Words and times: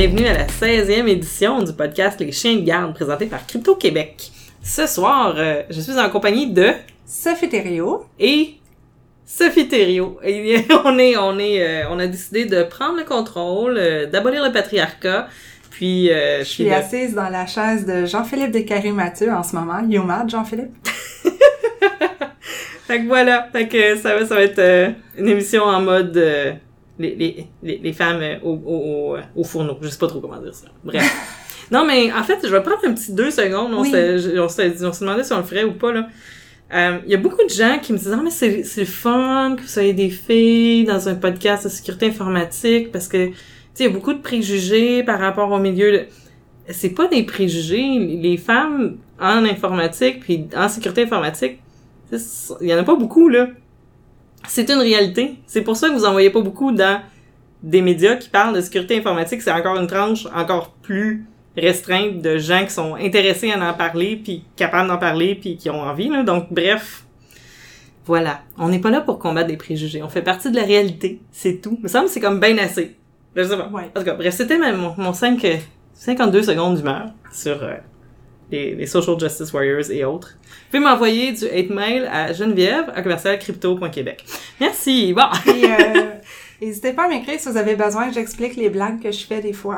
Bienvenue 0.00 0.28
à 0.28 0.32
la 0.32 0.46
16e 0.46 1.08
édition 1.08 1.60
du 1.60 1.72
podcast 1.72 2.20
Les 2.20 2.30
Chiens 2.30 2.54
de 2.54 2.60
garde 2.60 2.94
présenté 2.94 3.26
par 3.26 3.44
Crypto 3.44 3.74
Québec. 3.74 4.30
Ce 4.62 4.86
soir, 4.86 5.34
euh, 5.36 5.64
je 5.70 5.80
suis 5.80 5.98
en 5.98 6.08
compagnie 6.08 6.52
de 6.52 6.68
Sophie 7.04 7.48
Thériault. 7.48 8.06
et 8.20 8.58
Sophie 9.26 9.66
Thériault. 9.66 10.20
Et 10.22 10.64
on 10.84 10.96
est, 11.00 11.16
on 11.16 11.36
est, 11.40 11.66
euh, 11.66 11.88
on 11.90 11.98
a 11.98 12.06
décidé 12.06 12.44
de 12.44 12.62
prendre 12.62 12.96
le 12.96 13.02
contrôle, 13.02 13.76
euh, 13.76 14.06
d'abolir 14.06 14.44
le 14.44 14.52
patriarcat. 14.52 15.26
Puis, 15.72 16.12
euh, 16.12 16.44
je 16.44 16.44
suis 16.44 16.70
assise 16.70 17.16
dans 17.16 17.28
la 17.28 17.46
chaise 17.46 17.84
de 17.84 18.06
Jean-Philippe 18.06 18.52
Descaries-Mathieu 18.52 19.32
en 19.32 19.42
ce 19.42 19.56
moment. 19.56 19.80
Yomad, 19.80 20.30
Jean-Philippe. 20.30 20.76
Fait 22.88 23.02
que 23.02 23.06
voilà, 23.06 23.46
fait 23.52 23.68
que 23.68 23.96
ça 23.96 24.14
va, 24.14 24.24
ça 24.24 24.34
va 24.34 24.40
être 24.40 24.58
euh, 24.60 24.88
une 25.18 25.28
émission 25.28 25.62
en 25.62 25.82
mode 25.82 26.16
euh, 26.16 26.54
les, 26.98 27.46
les, 27.62 27.78
les, 27.78 27.92
femmes 27.92 28.20
euh, 28.20 28.36
au, 28.42 28.50
au, 28.64 29.16
au, 29.16 29.16
au 29.36 29.44
fourneau. 29.44 29.76
Je 29.82 29.88
sais 29.88 29.98
pas 29.98 30.06
trop 30.08 30.20
comment 30.20 30.40
dire 30.40 30.54
ça. 30.54 30.66
Bref. 30.84 31.04
non, 31.70 31.84
mais 31.86 32.12
en 32.12 32.22
fait, 32.22 32.38
je 32.42 32.48
vais 32.48 32.62
prendre 32.62 32.84
un 32.84 32.92
petit 32.94 33.12
deux 33.12 33.30
secondes. 33.30 33.72
On 33.74 33.82
Oui. 33.82 33.90
s'est 33.90 34.18
je- 34.18 34.38
on 34.38 34.48
s'est 34.48 34.84
on 34.84 34.92
s'est 34.92 35.04
demandé 35.04 35.24
si 35.24 35.32
on 35.32 35.38
le 35.38 35.42
ferait 35.44 35.64
ou 35.64 35.72
pas, 35.72 35.92
là. 35.92 36.08
Euh, 36.74 36.98
Il 37.06 37.10
y 37.12 37.14
a 37.14 37.18
beaucoup 37.18 37.42
de 37.42 37.48
gens 37.50 37.78
qui 37.80 37.92
me 37.94 37.98
disent 37.98 38.12
«Ah, 38.14 38.20
mais 38.22 38.30
c'est 38.30 38.62
c'est 38.62 38.84
fun 38.84 39.54
que 39.56 39.62
vous 39.62 39.68
soyez 39.68 39.94
des 39.94 40.10
filles 40.10 40.84
dans 40.84 41.08
un 41.08 41.14
podcast 41.14 41.64
de 41.64 41.70
sécurité 41.70 42.06
informatique 42.08 42.92
parce 42.92 43.08
que, 43.08 43.28
tu 43.28 43.32
sais, 43.74 43.84
il 43.84 43.86
y 43.86 43.90
a 43.90 43.92
beaucoup 43.92 44.12
de 44.12 44.20
préjugés 44.20 45.02
par 45.02 45.18
rapport 45.18 45.50
au 45.50 45.58
milieu. 45.58 45.92
de- 45.92 46.06
C'est 46.68 46.90
pas 46.90 47.06
des 47.06 47.22
préjugés. 47.22 47.98
Les 47.98 48.36
femmes 48.36 48.98
en 49.18 49.44
informatique 49.46 50.20
puis 50.20 50.46
en 50.54 50.68
sécurité 50.68 51.04
informatique, 51.04 51.58
il 52.12 52.68
y 52.68 52.74
en 52.74 52.78
a 52.78 52.82
pas 52.84 52.96
beaucoup, 52.96 53.28
là. 53.30 53.48
C'est 54.48 54.68
une 54.70 54.80
réalité. 54.80 55.36
C'est 55.46 55.62
pour 55.62 55.76
ça 55.76 55.88
que 55.88 55.94
vous 55.94 56.04
en 56.04 56.12
voyez 56.12 56.30
pas 56.30 56.40
beaucoup 56.40 56.72
dans 56.72 57.00
des 57.62 57.82
médias 57.82 58.16
qui 58.16 58.28
parlent 58.28 58.54
de 58.54 58.60
sécurité 58.60 58.98
informatique. 58.98 59.42
C'est 59.42 59.52
encore 59.52 59.76
une 59.76 59.86
tranche 59.86 60.26
encore 60.34 60.70
plus 60.82 61.26
restreinte 61.56 62.22
de 62.22 62.38
gens 62.38 62.64
qui 62.64 62.70
sont 62.70 62.94
intéressés 62.94 63.50
à 63.50 63.70
en 63.70 63.74
parler, 63.74 64.16
puis 64.16 64.44
capables 64.56 64.88
d'en 64.88 64.98
parler, 64.98 65.34
puis 65.34 65.56
qui 65.56 65.70
ont 65.70 65.82
envie, 65.82 66.08
là. 66.08 66.22
Donc, 66.22 66.52
bref. 66.52 67.04
Voilà. 68.06 68.40
On 68.56 68.68
n'est 68.68 68.78
pas 68.78 68.90
là 68.90 69.00
pour 69.00 69.18
combattre 69.18 69.48
des 69.48 69.56
préjugés. 69.56 70.02
On 70.02 70.08
fait 70.08 70.22
partie 70.22 70.50
de 70.50 70.56
la 70.56 70.64
réalité. 70.64 71.20
C'est 71.30 71.60
tout. 71.60 71.76
Il 71.78 71.82
me 71.82 71.88
semble 71.88 72.06
que 72.06 72.12
c'est 72.12 72.20
comme 72.20 72.40
bien 72.40 72.56
assez. 72.58 72.96
Je 73.36 73.42
sais 73.42 73.56
pas. 73.56 73.68
Ouais. 73.68 73.90
En 73.94 74.00
tout 74.00 74.06
cas, 74.06 74.14
bref, 74.14 74.34
c'était 74.34 74.58
mon, 74.58 74.94
mon 74.96 75.12
5, 75.12 75.44
euh, 75.44 75.56
52 75.94 76.42
secondes 76.42 76.76
d'humeur 76.76 77.08
sur 77.32 77.62
euh, 77.62 77.74
les, 78.50 78.74
les 78.74 78.86
social 78.86 79.18
justice 79.18 79.52
warriors 79.52 79.90
et 79.90 80.04
autres. 80.04 80.36
Vous 80.42 80.70
pouvez 80.78 80.82
m'envoyer 80.82 81.32
du 81.32 81.44
hate 81.46 81.70
mail 81.70 82.08
à 82.12 82.32
geneviève 82.32 82.90
à 82.94 83.02
commercialcrypto.québec. 83.02 84.24
Merci. 84.60 85.12
Bon. 85.12 85.22
Et 85.52 85.64
euh, 85.64 86.02
n'hésitez 86.62 86.92
pas 86.92 87.04
à 87.04 87.08
m'écrire 87.08 87.38
si 87.38 87.48
vous 87.48 87.56
avez 87.56 87.76
besoin 87.76 88.08
que 88.08 88.14
j'explique 88.14 88.56
les 88.56 88.68
blagues 88.70 89.00
que 89.02 89.10
je 89.12 89.24
fais 89.26 89.40
des 89.40 89.52
fois. 89.52 89.76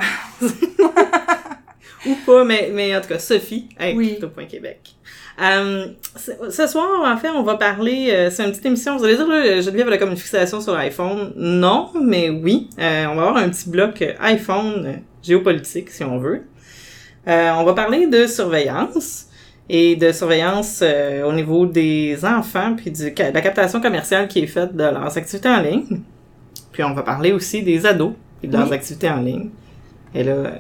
Ou 2.07 2.15
pas, 2.25 2.45
mais, 2.45 2.71
mais 2.73 2.97
en 2.97 3.01
tout 3.03 3.09
cas, 3.09 3.19
Sophie, 3.19 3.69
à 3.79 3.91
Oui. 3.93 4.17
crypto.québec. 4.19 4.95
Euh, 5.43 5.87
ce 6.17 6.67
soir, 6.67 6.89
en 7.05 7.17
fait, 7.19 7.29
on 7.31 7.43
va 7.43 7.57
parler, 7.57 8.09
euh, 8.11 8.31
c'est 8.31 8.43
une 8.45 8.51
petite 8.51 8.65
émission, 8.67 8.97
vous 8.97 9.05
allez 9.05 9.17
dire, 9.17 9.27
là, 9.29 9.61
Geneviève 9.61 9.87
elle 9.87 9.93
a 9.95 9.99
comme 9.99 10.11
une 10.11 10.17
fixation 10.17 10.61
sur 10.61 10.75
l'iPhone. 10.75 11.33
Non, 11.37 11.91
mais 12.03 12.31
oui. 12.31 12.69
Euh, 12.79 13.05
on 13.07 13.17
va 13.17 13.23
avoir 13.29 13.37
un 13.37 13.49
petit 13.51 13.69
bloc 13.69 14.01
euh, 14.03 14.15
iPhone 14.21 14.87
euh, 14.87 14.93
géopolitique, 15.23 15.91
si 15.91 16.05
on 16.05 16.19
veut. 16.19 16.43
Euh, 17.29 17.51
on 17.59 17.65
va 17.65 17.75
parler 17.75 18.07
de 18.07 18.27
surveillance 18.27 19.27
et 19.69 19.95
de 19.97 20.11
surveillance 20.13 20.81
euh, 20.83 21.23
au 21.25 21.33
niveau 21.33 21.67
des 21.67 22.25
enfants, 22.25 22.75
puis 22.77 22.91
du, 22.91 23.11
de 23.13 23.23
la 23.35 23.41
captation 23.41 23.81
commerciale 23.81 24.27
qui 24.27 24.41
est 24.41 24.47
faite 24.47 24.75
de 24.75 24.83
leurs 24.85 25.17
activités 25.17 25.49
en 25.49 25.61
ligne. 25.61 26.01
Puis 26.73 26.83
on 26.83 26.93
va 26.95 27.03
parler 27.03 27.33
aussi 27.33 27.63
des 27.63 27.87
ados 27.87 28.13
et 28.43 28.47
de 28.47 28.57
leurs 28.57 28.69
Oui. 28.69 28.75
activités 28.75 29.11
en 29.11 29.21
ligne. 29.21 29.51
Et 30.15 30.25
là, 30.25 30.53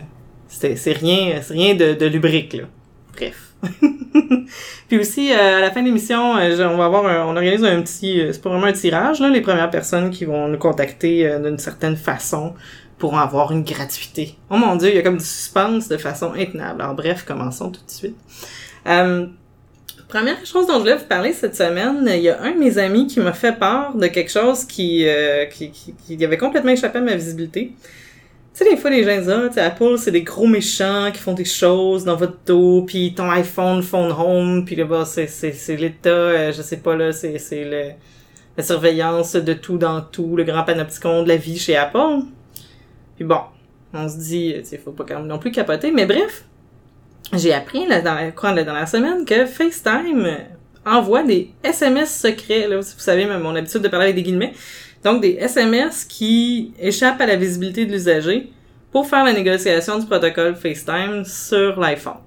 c'est 0.48 0.92
rien, 0.92 1.40
rien 1.48 1.74
de, 1.74 1.94
de 1.94 2.06
lubrique, 2.06 2.52
là. 2.54 2.64
Bref. 3.16 3.46
Puis 4.88 4.98
aussi, 4.98 5.32
euh, 5.32 5.58
à 5.58 5.60
la 5.60 5.70
fin 5.70 5.80
de 5.80 5.86
l'émission, 5.86 6.32
on 6.32 6.76
va 6.76 6.84
avoir 6.84 7.06
un- 7.06 7.26
on 7.26 7.36
organise 7.36 7.64
un 7.64 7.80
petit, 7.82 8.22
c'est 8.32 8.42
pas 8.42 8.50
vraiment 8.50 8.66
un 8.66 8.72
tirage, 8.72 9.20
là, 9.20 9.28
les 9.28 9.40
premières 9.40 9.70
personnes 9.70 10.10
qui 10.10 10.24
vont 10.24 10.48
nous 10.48 10.58
contacter 10.58 11.26
euh, 11.26 11.38
d'une 11.38 11.58
certaine 11.58 11.96
façon 11.96 12.54
pour 13.00 13.18
avoir 13.18 13.50
une 13.50 13.64
gratuité. 13.64 14.36
Oh 14.50 14.56
mon 14.56 14.76
dieu, 14.76 14.90
il 14.90 14.94
y 14.94 14.98
a 14.98 15.02
comme 15.02 15.16
du 15.16 15.24
suspense 15.24 15.88
de 15.88 15.96
façon 15.96 16.34
intenable. 16.34 16.82
Alors 16.82 16.94
bref, 16.94 17.24
commençons 17.26 17.70
tout 17.70 17.84
de 17.84 17.90
suite. 17.90 18.16
Euh, 18.86 19.26
première 20.06 20.44
chose 20.44 20.66
dont 20.66 20.74
je 20.74 20.80
voulais 20.80 20.96
vous 20.96 21.06
parler 21.06 21.32
cette 21.32 21.56
semaine, 21.56 22.04
il 22.06 22.20
y 22.20 22.28
a 22.28 22.40
un 22.42 22.52
de 22.52 22.58
mes 22.58 22.78
amis 22.78 23.06
qui 23.06 23.18
m'a 23.18 23.32
fait 23.32 23.58
part 23.58 23.96
de 23.96 24.06
quelque 24.06 24.30
chose 24.30 24.64
qui, 24.64 25.08
euh, 25.08 25.46
qui, 25.46 25.70
qui, 25.70 25.94
qui 25.94 26.24
avait 26.24 26.38
complètement 26.38 26.72
échappé 26.72 26.98
à 26.98 27.00
ma 27.00 27.16
visibilité. 27.16 27.72
Tu 28.52 28.64
sais, 28.64 28.70
des 28.70 28.76
fois, 28.76 28.90
les 28.90 29.02
gens 29.02 29.18
disent, 29.18 29.58
ah, 29.58 29.66
Apple, 29.66 29.96
c'est 29.96 30.10
des 30.10 30.22
gros 30.22 30.46
méchants 30.46 31.10
qui 31.12 31.20
font 31.20 31.32
des 31.32 31.44
choses 31.46 32.04
dans 32.04 32.16
votre 32.16 32.36
dos, 32.44 32.82
puis 32.82 33.14
ton 33.14 33.30
iPhone, 33.30 33.82
phone 33.82 34.12
home, 34.12 34.64
puis 34.66 34.76
là, 34.76 34.84
bas 34.84 35.06
c'est, 35.06 35.28
c'est, 35.28 35.52
c'est 35.52 35.76
l'État, 35.76 36.10
euh, 36.10 36.52
je 36.52 36.60
sais 36.60 36.78
pas, 36.78 36.96
là, 36.96 37.12
c'est, 37.12 37.38
c'est 37.38 37.64
le, 37.64 37.92
la 38.58 38.62
surveillance 38.62 39.36
de 39.36 39.54
tout 39.54 39.78
dans 39.78 40.02
tout, 40.02 40.36
le 40.36 40.44
grand 40.44 40.64
panopticon 40.64 41.22
de 41.22 41.28
la 41.28 41.36
vie 41.36 41.58
chez 41.58 41.76
Apple. 41.76 42.24
Puis 43.20 43.26
bon, 43.26 43.40
on 43.92 44.08
se 44.08 44.16
dit, 44.16 44.54
sais, 44.64 44.78
faut 44.78 44.92
pas 44.92 45.04
quand 45.06 45.16
même 45.16 45.26
non 45.26 45.38
plus 45.38 45.50
capoter, 45.50 45.92
mais 45.92 46.06
bref, 46.06 46.44
j'ai 47.34 47.52
appris 47.52 47.86
là, 47.86 48.00
dans 48.00 48.14
la 48.54 48.64
dernière 48.64 48.88
semaine 48.88 49.26
que 49.26 49.44
FaceTime 49.44 50.38
envoie 50.86 51.22
des 51.22 51.50
SMS 51.62 52.18
secrets, 52.18 52.66
là, 52.66 52.78
vous 52.78 52.82
savez, 52.82 53.26
même 53.26 53.42
mon 53.42 53.54
habitude 53.54 53.82
de 53.82 53.88
parler 53.88 54.04
avec 54.04 54.16
des 54.16 54.22
guillemets, 54.22 54.54
donc 55.04 55.20
des 55.20 55.32
SMS 55.32 56.06
qui 56.06 56.72
échappent 56.80 57.20
à 57.20 57.26
la 57.26 57.36
visibilité 57.36 57.84
de 57.84 57.92
l'usager 57.92 58.50
pour 58.90 59.06
faire 59.06 59.22
la 59.22 59.34
négociation 59.34 59.98
du 59.98 60.06
protocole 60.06 60.56
FaceTime 60.56 61.26
sur 61.26 61.78
l'iPhone. 61.78 62.20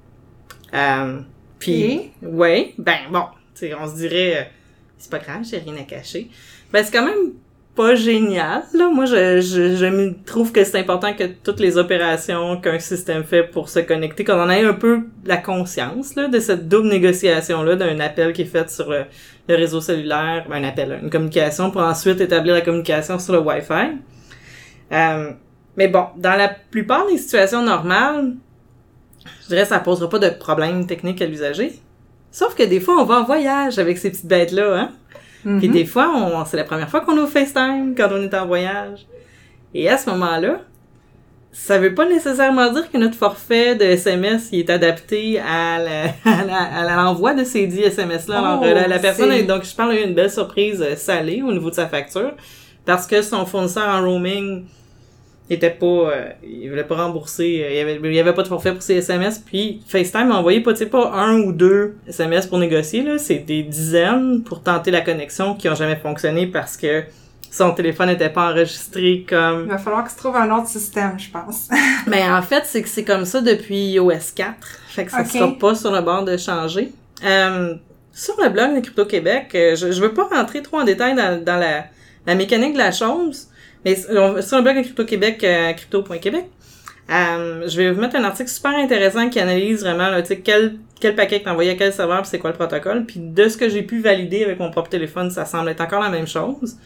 Euh, 0.75 1.21
puis, 1.57 2.11
ouais, 2.21 2.75
ben 2.77 2.99
bon, 3.11 3.23
on 3.79 3.87
se 3.87 3.95
dirait, 3.95 4.37
euh, 4.37 4.43
c'est 4.99 5.09
pas 5.09 5.17
grave, 5.17 5.41
j'ai 5.43 5.57
rien 5.57 5.75
à 5.75 5.85
cacher. 5.85 6.29
Ben 6.71 6.83
c'est 6.83 6.91
quand 6.91 7.03
même 7.03 7.33
pas 7.75 7.95
génial, 7.95 8.63
là. 8.73 8.89
Moi, 8.89 9.05
je, 9.05 9.41
je, 9.41 9.75
je 9.75 10.13
trouve 10.25 10.51
que 10.51 10.63
c'est 10.63 10.77
important 10.77 11.13
que 11.13 11.23
toutes 11.23 11.59
les 11.59 11.77
opérations 11.77 12.57
qu'un 12.61 12.77
système 12.77 13.23
fait 13.23 13.43
pour 13.43 13.69
se 13.69 13.79
connecter, 13.79 14.23
qu'on 14.23 14.39
en 14.39 14.49
ait 14.49 14.63
un 14.63 14.73
peu 14.73 15.01
la 15.25 15.37
conscience, 15.37 16.15
là, 16.15 16.27
de 16.27 16.39
cette 16.39 16.67
double 16.67 16.89
négociation-là, 16.89 17.75
d'un 17.75 17.99
appel 17.99 18.33
qui 18.33 18.43
est 18.43 18.45
fait 18.45 18.69
sur 18.69 18.89
le, 18.91 19.05
le 19.47 19.55
réseau 19.55 19.81
cellulaire, 19.81 20.45
ben, 20.47 20.63
un 20.63 20.67
appel, 20.67 20.99
une 21.01 21.09
communication, 21.09 21.71
pour 21.71 21.81
ensuite 21.81 22.21
établir 22.21 22.53
la 22.53 22.61
communication 22.61 23.17
sur 23.17 23.33
le 23.33 23.39
Wi-Fi. 23.39 23.97
Euh, 24.91 25.31
mais 25.75 25.87
bon, 25.87 26.05
dans 26.17 26.35
la 26.35 26.49
plupart 26.49 27.07
des 27.07 27.17
situations 27.17 27.63
normales, 27.63 28.33
je 29.43 29.47
dirais 29.47 29.63
que 29.63 29.69
ça 29.69 29.79
posera 29.79 30.09
pas 30.09 30.19
de 30.19 30.29
problème 30.29 30.85
technique 30.85 31.21
à 31.21 31.25
l'usager. 31.25 31.79
Sauf 32.29 32.55
que 32.55 32.63
des 32.63 32.79
fois, 32.79 32.95
on 32.99 33.05
va 33.05 33.19
en 33.19 33.23
voyage 33.23 33.79
avec 33.79 33.97
ces 33.97 34.11
petites 34.11 34.27
bêtes-là, 34.27 34.77
hein. 34.77 34.91
Puis 35.43 35.67
Mhm. 35.67 35.71
des 35.73 35.85
fois, 35.85 36.09
on, 36.15 36.45
c'est 36.45 36.57
la 36.57 36.63
première 36.63 36.89
fois 36.89 37.01
qu'on 37.01 37.17
ouvre 37.17 37.29
FaceTime 37.29 37.93
quand 37.95 38.07
on 38.11 38.21
est 38.23 38.33
en 38.33 38.45
voyage. 38.47 39.05
Et 39.73 39.89
à 39.89 39.97
ce 39.97 40.09
moment-là, 40.11 40.59
ça 41.51 41.77
veut 41.77 41.93
pas 41.93 42.07
nécessairement 42.07 42.71
dire 42.71 42.89
que 42.91 42.97
notre 42.97 43.15
forfait 43.15 43.75
de 43.75 43.83
SMS 43.83 44.49
il 44.51 44.59
est 44.61 44.69
adapté 44.71 45.39
à 45.39 45.77
la- 45.79 46.13
à 46.95 46.95
l'envoi 47.03 47.33
de 47.35 47.43
ces 47.43 47.67
10 47.67 47.81
SMS-là. 47.81 48.39
Alors, 48.39 48.59
Oh, 48.61 48.65
la, 48.65 48.87
la 48.87 48.99
personne, 48.99 49.29
a- 49.31 49.41
donc 49.43 49.63
je 49.63 49.75
parle, 49.75 49.91
a 49.91 49.99
eu 50.01 50.03
une 50.03 50.15
belle 50.15 50.31
surprise 50.31 50.81
euh, 50.81 50.95
salée 50.95 51.43
au 51.43 51.51
niveau 51.51 51.69
de 51.69 51.75
sa 51.75 51.87
facture 51.87 52.31
parce 52.85 53.05
que 53.05 53.21
son 53.21 53.45
fournisseur 53.45 53.87
en 53.87 54.01
roaming 54.03 54.63
était 55.49 55.69
pas, 55.69 55.85
euh, 55.85 56.29
il 56.43 56.69
voulait 56.69 56.83
pas 56.85 56.95
rembourser, 56.95 57.63
euh, 57.63 57.69
il 57.71 57.75
y 57.75 57.79
avait, 57.79 57.99
il 58.03 58.13
y 58.13 58.19
avait 58.19 58.33
pas 58.33 58.43
de 58.43 58.47
forfait 58.47 58.71
pour 58.73 58.81
ses 58.81 58.95
SMS, 58.95 59.39
puis 59.39 59.81
FaceTime 59.87 60.31
a 60.31 60.35
envoyé 60.39 60.61
pas, 60.61 60.71
tu 60.73 60.79
sais, 60.79 60.85
pas 60.85 61.11
un 61.13 61.39
ou 61.41 61.51
deux 61.51 61.95
SMS 62.07 62.47
pour 62.47 62.59
négocier, 62.59 63.03
là, 63.03 63.17
c'est 63.17 63.39
des 63.39 63.63
dizaines 63.63 64.41
pour 64.43 64.61
tenter 64.63 64.89
la 64.91 65.01
connexion 65.01 65.55
qui 65.55 65.67
ont 65.69 65.75
jamais 65.75 65.97
fonctionné 65.97 66.47
parce 66.47 66.77
que 66.77 67.03
son 67.51 67.71
téléphone 67.71 68.07
n'était 68.07 68.29
pas 68.31 68.49
enregistré 68.51 69.25
comme 69.29 69.63
Il 69.65 69.69
va 69.69 69.77
falloir 69.77 70.03
que 70.05 70.09
tu 70.09 70.15
trouves 70.15 70.35
un 70.35 70.49
autre 70.57 70.67
système, 70.67 71.19
je 71.19 71.29
pense. 71.29 71.67
mais 72.07 72.23
en 72.29 72.41
fait, 72.41 72.63
c'est 72.65 72.81
que 72.81 72.89
c'est 72.89 73.03
comme 73.03 73.25
ça 73.25 73.41
depuis 73.41 73.91
iOS 73.91 74.11
4. 74.35 74.55
Fait 74.87 75.05
que 75.05 75.11
ça 75.11 75.21
Ok. 75.21 75.27
sera 75.27 75.51
pas 75.59 75.75
sur 75.75 75.91
le 75.91 76.01
bord 76.01 76.23
de 76.23 76.35
changer. 76.37 76.91
Euh, 77.23 77.75
sur 78.11 78.35
le 78.41 78.49
blog 78.49 78.75
de 78.75 78.79
Crypto 78.79 79.05
Québec, 79.05 79.51
euh, 79.55 79.75
je, 79.75 79.91
je 79.91 80.01
veux 80.01 80.13
pas 80.13 80.27
rentrer 80.31 80.61
trop 80.63 80.79
en 80.79 80.83
détail 80.83 81.15
dans, 81.15 81.43
dans 81.43 81.57
la, 81.57 81.85
la 82.25 82.35
mécanique 82.35 82.73
de 82.73 82.77
la 82.79 82.91
chose, 82.91 83.47
mais 83.85 83.95
sur 83.95 84.11
le 84.11 84.61
blog 84.61 84.77
de 84.77 84.81
Crypto 84.81 85.05
Québec, 85.05 85.43
euh, 85.43 85.73
crypto.québec, 85.73 86.45
euh, 87.09 87.67
je 87.67 87.77
vais 87.77 87.91
vous 87.91 87.99
mettre 87.99 88.15
un 88.15 88.23
article 88.23 88.49
super 88.49 88.75
intéressant 88.75 89.29
qui 89.29 89.39
analyse 89.39 89.81
vraiment 89.81 90.09
là, 90.09 90.21
quel, 90.21 90.75
quel 90.99 91.15
paquet 91.15 91.37
est 91.37 91.47
envoyé 91.47 91.71
à 91.71 91.75
quel 91.75 91.91
serveur 91.91 92.25
c'est 92.25 92.39
quoi 92.39 92.51
le 92.51 92.55
protocole. 92.55 93.05
Puis 93.05 93.19
de 93.19 93.49
ce 93.49 93.57
que 93.57 93.67
j'ai 93.67 93.83
pu 93.83 93.99
valider 93.99 94.43
avec 94.43 94.59
mon 94.59 94.71
propre 94.71 94.89
téléphone, 94.89 95.29
ça 95.29 95.45
semble 95.45 95.69
être 95.69 95.81
encore 95.81 96.01
la 96.01 96.09
même 96.09 96.27
chose. 96.27 96.77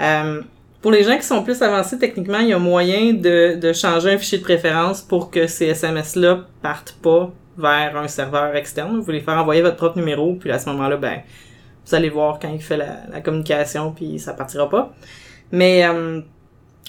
Euh, 0.00 0.42
pour 0.80 0.90
les 0.90 1.04
gens 1.04 1.16
qui 1.16 1.22
sont 1.22 1.44
plus 1.44 1.62
avancés 1.62 1.96
techniquement, 1.96 2.40
il 2.40 2.48
y 2.48 2.52
a 2.52 2.58
moyen 2.58 3.12
de, 3.12 3.54
de 3.54 3.72
changer 3.72 4.10
un 4.10 4.18
fichier 4.18 4.38
de 4.38 4.42
préférence 4.42 5.00
pour 5.00 5.30
que 5.30 5.46
ces 5.46 5.66
SMS-là 5.66 6.46
partent 6.60 6.96
pas 7.00 7.32
vers 7.56 7.96
un 7.96 8.08
serveur 8.08 8.56
externe. 8.56 8.96
Vous 8.96 9.02
voulez 9.02 9.20
faire 9.20 9.38
envoyer 9.38 9.62
votre 9.62 9.76
propre 9.76 9.96
numéro, 9.96 10.34
puis 10.34 10.50
à 10.50 10.58
ce 10.58 10.68
moment-là, 10.70 10.96
ben, 10.96 11.20
vous 11.86 11.94
allez 11.94 12.08
voir 12.08 12.40
quand 12.40 12.48
il 12.52 12.60
fait 12.60 12.76
la, 12.76 12.96
la 13.12 13.20
communication, 13.20 13.92
puis 13.92 14.18
ça 14.18 14.32
partira 14.32 14.68
pas. 14.68 14.92
Mais 15.52 15.86
euh, 15.86 16.20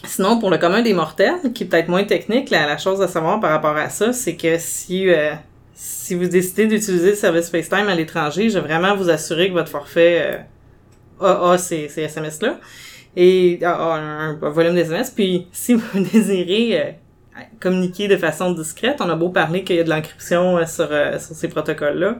Sinon, 0.05 0.37
pour 0.37 0.49
le 0.49 0.57
commun 0.57 0.81
des 0.81 0.93
mortels, 0.93 1.53
qui 1.53 1.63
est 1.63 1.67
peut-être 1.67 1.87
moins 1.87 2.03
technique, 2.03 2.49
la, 2.49 2.67
la 2.67 2.77
chose 2.77 3.01
à 3.01 3.07
savoir 3.07 3.39
par 3.39 3.51
rapport 3.51 3.77
à 3.77 3.89
ça, 3.89 4.11
c'est 4.11 4.35
que 4.35 4.57
si 4.57 5.09
euh, 5.09 5.33
si 5.73 6.15
vous 6.15 6.27
décidez 6.27 6.67
d'utiliser 6.67 7.11
le 7.11 7.15
service 7.15 7.49
FaceTime 7.49 7.87
à 7.87 7.95
l'étranger, 7.95 8.49
je 8.49 8.59
vais 8.59 8.67
vraiment 8.67 8.95
vous 8.95 9.09
assurer 9.09 9.47
que 9.47 9.53
votre 9.53 9.69
forfait 9.69 10.43
euh, 11.21 11.25
a, 11.25 11.51
a 11.53 11.57
ces, 11.57 11.87
ces 11.87 12.01
SMS-là 12.03 12.59
et 13.15 13.59
a, 13.63 13.71
a 13.71 13.97
un, 13.97 14.33
volume 14.33 14.75
d'SMS. 14.75 15.13
Puis, 15.15 15.47
si 15.51 15.73
vous 15.73 15.99
désirez 15.99 16.81
euh, 16.81 16.91
communiquer 17.59 18.07
de 18.07 18.17
façon 18.17 18.51
discrète, 18.51 18.97
on 18.99 19.09
a 19.09 19.15
beau 19.15 19.29
parler 19.29 19.63
qu'il 19.63 19.77
y 19.77 19.79
a 19.79 19.83
de 19.83 19.89
l'encryption 19.89 20.57
euh, 20.57 20.65
sur, 20.65 20.87
euh, 20.91 21.17
sur 21.19 21.35
ces 21.35 21.47
protocoles-là. 21.47 22.17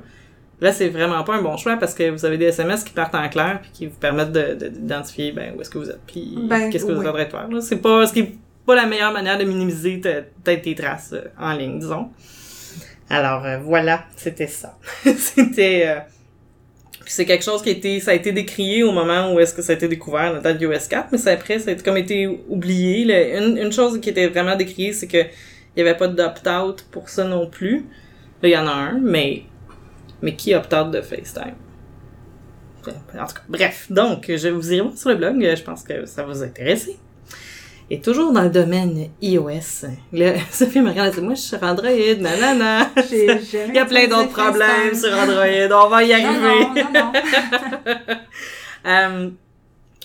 Là, 0.64 0.72
c'est 0.72 0.90
vraiment 0.90 1.24
pas 1.24 1.36
un 1.36 1.42
bon 1.42 1.58
choix 1.58 1.78
parce 1.78 1.94
que 1.94 2.10
vous 2.10 2.26
avez 2.26 2.38
des 2.38 2.46
SMS 2.46 2.84
qui 2.84 2.94
partent 2.94 3.14
en 3.16 3.28
clair 3.30 3.60
puis 3.62 3.72
qui 3.74 3.86
vous 3.88 3.98
permettent 3.98 4.32
de- 4.32 4.56
de- 4.56 4.68
d'identifier 4.70 5.32
ben, 5.32 5.54
où 5.56 5.62
est-ce 5.62 5.70
que 5.70 5.78
vous 5.78 5.90
êtes 5.90 6.00
puis 6.08 6.36
Ben, 6.50 6.70
qu'est-ce 6.70 6.86
que 6.86 6.92
vous 6.94 7.00
oui. 7.00 7.06
devriez 7.06 7.28
faire. 7.28 7.48
C'est 7.62 7.82
pas 7.82 8.08
ce 8.08 8.14
qui 8.14 8.20
est 8.22 8.32
pas 8.66 8.76
la 8.76 8.86
meilleure 8.86 9.12
manière 9.12 9.38
de 9.38 9.44
minimiser 9.44 9.98
peut-être 9.98 10.62
tes 10.62 10.74
traces 10.74 11.12
euh, 11.14 11.26
en 11.40 11.52
ligne, 11.54 11.80
disons. 11.80 12.10
Alors 13.10 13.46
euh, 13.46 13.58
voilà, 13.60 14.06
c'était 14.16 14.48
ça. 14.48 14.78
c'était 15.18 15.84
euh, 15.88 16.00
puis 17.04 17.12
c'est 17.14 17.26
quelque 17.26 17.44
chose 17.44 17.62
qui 17.62 17.70
a 17.70 17.74
été 17.74 18.00
ça 18.00 18.12
a 18.12 18.14
été 18.14 18.32
décrié 18.32 18.84
au 18.84 18.94
moment 18.94 19.34
où 19.34 19.40
est-ce 19.42 19.54
que 19.54 19.62
ça 19.62 19.74
a 19.74 19.76
été 19.76 19.90
découvert 19.90 20.30
dans 20.30 20.36
la 20.42 20.54
date 20.54 20.62
US 20.62 20.88
4, 20.88 21.10
mais 21.12 21.18
c'est 21.18 21.32
après 21.32 21.60
ça 21.60 21.70
a 21.72 21.74
été 21.74 21.84
comme 21.84 21.98
été 21.98 22.26
oublié. 22.48 23.04
Là, 23.04 23.40
une, 23.40 23.58
une 23.58 23.72
chose 23.74 24.00
qui 24.00 24.10
était 24.10 24.28
vraiment 24.28 24.56
décriée, 24.56 24.94
c'est 24.94 25.08
que 25.08 25.18
il 25.76 25.80
y 25.80 25.82
avait 25.82 25.98
pas 25.98 26.08
d'opt-out 26.08 26.86
pour 26.92 27.10
ça 27.10 27.26
non 27.26 27.48
plus. 27.50 27.80
Là, 28.42 28.50
il 28.50 28.52
y 28.52 28.58
en 28.58 28.68
a 28.68 28.72
un, 28.72 29.00
mais 29.02 29.44
mais 30.24 30.36
qui 30.36 30.56
opt-out 30.56 30.90
de 30.90 31.02
FaceTime? 31.02 31.54
En 32.80 32.84
tout 32.84 32.92
cas, 33.14 33.42
bref. 33.48 33.86
Donc, 33.92 34.26
je 34.36 34.48
vous 34.50 34.62
voir 34.84 34.98
sur 34.98 35.10
le 35.10 35.16
blog. 35.16 35.40
Je 35.56 35.62
pense 35.62 35.84
que 35.84 36.06
ça 36.06 36.24
va 36.24 36.34
vous 36.34 36.44
intéresser. 36.44 36.98
Et 37.90 38.00
toujours 38.02 38.32
dans 38.32 38.42
le 38.44 38.50
domaine 38.50 39.10
iOS, 39.22 39.86
là, 40.14 40.34
Sophie 40.52 40.80
me 40.82 40.90
regarde 40.90 41.14
et 41.14 41.16
dit, 41.20 41.22
moi, 41.22 41.36
je 41.36 41.40
suis 41.42 41.50
sur 41.50 41.62
Android, 41.64 41.90
nanana. 42.20 42.90
Il 43.12 43.76
y 43.76 43.78
a 43.78 43.86
plein 43.86 44.08
d'autres 44.08 44.30
problèmes 44.30 44.96
sur 44.96 45.14
Android. 45.14 45.86
On 45.86 45.90
va 45.90 46.04
y 46.04 46.14
arriver. 46.14 46.66
non, 46.66 46.74
non, 46.76 46.90
non. 46.94 47.12
Euh, 48.86 49.30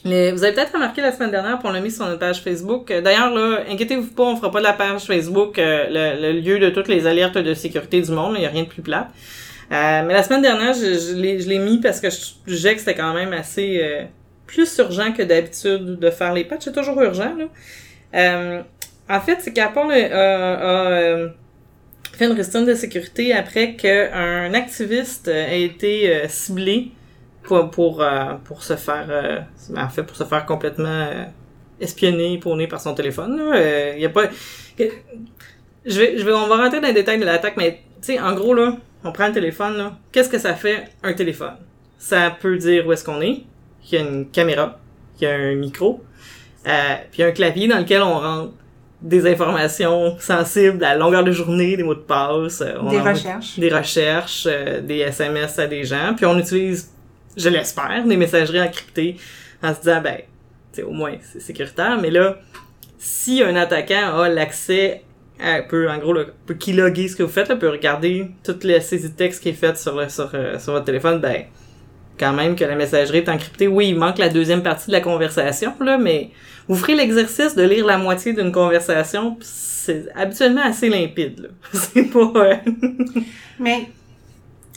les- 0.05 0.31
vous 0.31 0.45
avez 0.45 0.53
peut-être 0.55 0.73
remarqué 0.75 1.01
la 1.01 1.11
semaine 1.11 1.33
dernière, 1.33 1.59
on 1.65 1.71
l'a 1.73 1.81
mis 1.81 1.91
sur 1.91 2.05
notre 2.07 2.21
page 2.21 2.43
Facebook. 2.43 2.93
D'ailleurs, 2.93 3.35
là, 3.35 3.63
inquiétez-vous 3.69 4.13
pas, 4.13 4.23
on 4.23 4.37
fera 4.37 4.53
pas 4.53 4.61
de 4.61 4.65
la 4.65 4.73
page 4.73 5.03
Facebook 5.03 5.59
euh, 5.59 5.87
le, 6.17 6.33
le 6.33 6.41
lieu 6.41 6.61
de 6.61 6.71
toutes 6.71 6.87
les 6.87 7.05
alertes 7.09 7.39
de 7.39 7.55
sécurité 7.55 8.01
du 8.01 8.13
monde. 8.13 8.35
Il 8.37 8.43
y 8.43 8.47
a 8.47 8.51
rien 8.51 8.63
de 8.63 8.69
plus 8.69 8.83
plate. 8.83 9.09
Euh, 9.71 10.03
mais 10.07 10.15
la 10.15 10.23
semaine 10.23 10.43
dernière, 10.43 10.73
je, 10.73 10.95
je 10.95 11.15
l'ai 11.49 11.59
mis 11.59 11.79
parce 11.81 12.01
que 12.01 12.09
je 12.11 12.17
jugeais 12.47 12.75
que 12.75 12.81
c'était 12.81 12.95
quand 12.95 13.13
même 13.13 13.33
assez 13.35 13.81
euh, 13.83 14.05
plus 14.47 14.79
urgent 14.79 15.13
que 15.13 15.23
d'habitude 15.23 15.99
de 15.99 16.11
faire 16.11 16.33
les 16.33 16.45
patchs. 16.45 16.65
C'est 16.65 16.73
toujours 16.73 17.01
urgent, 17.03 17.35
là. 17.37 17.45
Euh, 18.15 18.63
en 19.11 19.21
fait, 19.21 19.39
c'est 19.41 19.53
qu'Apple 19.53 19.91
a, 19.91 19.93
a- 19.93 20.91
euh, 20.91 21.29
fait 22.15 22.27
une 22.27 22.33
ristourne 22.33 22.65
de 22.65 22.75
sécurité 22.75 23.35
après 23.35 23.75
qu'un 23.75 24.53
activiste 24.55 25.29
euh, 25.29 25.47
ait 25.49 25.63
été 25.65 26.15
euh, 26.15 26.29
ciblé 26.29 26.91
pour, 27.43 27.71
pour, 27.71 28.03
euh, 28.03 28.35
pour 28.45 28.63
se 28.63 28.77
faire, 28.77 29.07
euh, 29.11 29.39
en 29.77 29.89
fait, 29.91 30.03
pour 30.03 30.17
se 30.17 30.25
faire 30.25 30.47
complètement 30.47 30.89
euh, 31.83 32.37
pawner 32.43 32.67
par 32.67 32.81
son 32.81 32.95
téléphone. 32.95 33.37
là. 33.37 33.57
Euh, 33.57 33.93
Il 33.97 34.01
y 34.01 34.07
a 34.07 34.11
pas... 34.11 34.25
Je 35.85 35.99
vais, 36.01 36.19
je 36.19 36.25
vais, 36.25 36.33
on 36.33 36.47
va 36.49 36.57
rentrer 36.57 36.81
dans 36.81 36.89
les 36.89 36.95
détails 36.95 37.19
de 37.19 37.25
l'attaque, 37.25 37.57
mais 37.57 37.81
tu 38.03 38.13
sais, 38.15 38.21
en 38.21 38.35
gros, 38.35 38.53
là, 38.55 38.77
on 39.05 39.13
prend 39.13 39.29
le 39.29 39.33
téléphone, 39.35 39.77
là. 39.77 39.97
Qu'est-ce 40.13 40.29
que 40.29 40.39
ça 40.39 40.55
fait, 40.55 40.85
un 41.03 41.13
téléphone? 41.13 41.57
Ça 41.99 42.37
peut 42.41 42.57
dire 42.59 42.87
où 42.87 42.93
est-ce 42.93 43.05
qu'on 43.05 43.21
est, 43.21 43.43
qu'il 43.83 43.99
y 43.99 44.03
a 44.03 44.05
une 44.05 44.29
caméra, 44.31 44.79
qu'il 45.17 45.29
y 45.29 45.31
a 45.31 45.35
un 45.35 45.55
micro, 45.55 46.03
euh, 46.67 46.95
puis 47.11 47.23
un 47.23 47.31
clavier 47.31 47.69
dans 47.69 47.79
lequel 47.79 48.03
on 48.03 48.19
rentre 48.19 48.53
des 49.01 49.31
informations 49.31 50.17
sensibles 50.19 50.83
à 50.85 50.95
la 50.95 50.97
longueur 50.97 51.23
de 51.23 51.31
journée, 51.33 51.77
des 51.77 51.85
mots 51.85 51.95
de 51.95 52.01
passe. 52.01 52.61
euh, 52.61 52.75
on 52.81 52.91
Des 52.91 53.01
recherches. 53.01 53.59
des 53.59 53.73
recherches, 53.73 54.45
euh, 54.51 54.81
des 54.81 54.99
SMS 54.99 55.59
à 55.59 55.67
des 55.69 55.85
gens, 55.85 56.15
puis 56.17 56.27
on 56.27 56.37
utilise, 56.39 56.91
je 57.37 57.49
l'espère, 57.49 58.05
des 58.05 58.17
messageries 58.17 58.61
encryptées 58.61 59.17
en 59.63 59.73
se 59.75 59.81
disant, 59.81 60.01
ben, 60.01 60.19
au 60.85 60.91
moins, 60.93 61.15
c'est 61.23 61.41
sécuritaire, 61.41 61.99
mais 62.01 62.11
là, 62.11 62.39
si 62.99 63.43
un 63.43 63.55
attaquant 63.57 64.19
a 64.21 64.29
l'accès 64.29 65.03
à, 65.43 65.63
peut, 65.63 65.89
en 65.91 65.99
gros, 65.99 66.13
là, 66.13 66.25
peut 66.47 66.55
keyloguer 66.55 67.09
ce 67.09 67.17
que 67.17 67.23
vous 67.23 67.29
faites, 67.29 67.49
là, 67.49 67.57
peut 67.57 67.69
regarder 67.71 68.31
toute 68.45 68.65
la 68.65 68.81
saisie 68.81 69.09
de 69.11 69.15
texte 69.15 69.43
qui 69.43 69.51
est 69.51 69.53
faite 69.53 69.77
sur, 69.79 70.11
sur, 70.11 70.31
euh, 70.35 70.59
sur 70.59 70.73
votre 70.73 70.85
téléphone, 70.85 71.21
ben, 71.21 71.45
quand 72.19 72.33
même 72.33 72.57
que 72.57 72.65
la 72.65 72.75
messagerie 72.75 73.19
est 73.19 73.29
encryptée. 73.29 73.69
Oui, 73.69 73.89
il 73.91 73.97
manque 73.97 74.19
la 74.19 74.29
deuxième 74.29 74.63
partie 74.63 74.89
de 74.89 74.93
la 74.93 75.01
conversation, 75.01 75.73
là, 75.81 75.99
mais 75.99 76.31
vous 76.67 76.75
ferez 76.75 76.95
l'exercice 76.97 77.55
de 77.55 77.63
lire 77.63 77.87
la 77.87 77.99
moitié 77.99 78.33
d'une 78.33 78.53
conversation, 78.53 79.35
pis 79.37 79.47
c'est 79.47 80.07
habituellement 80.15 80.63
assez 80.65 80.89
limpide, 80.91 81.41
là. 81.41 81.49
C'est 81.73 82.05
pas... 82.05 82.33
euh, 82.37 82.55
Mais, 83.61 83.89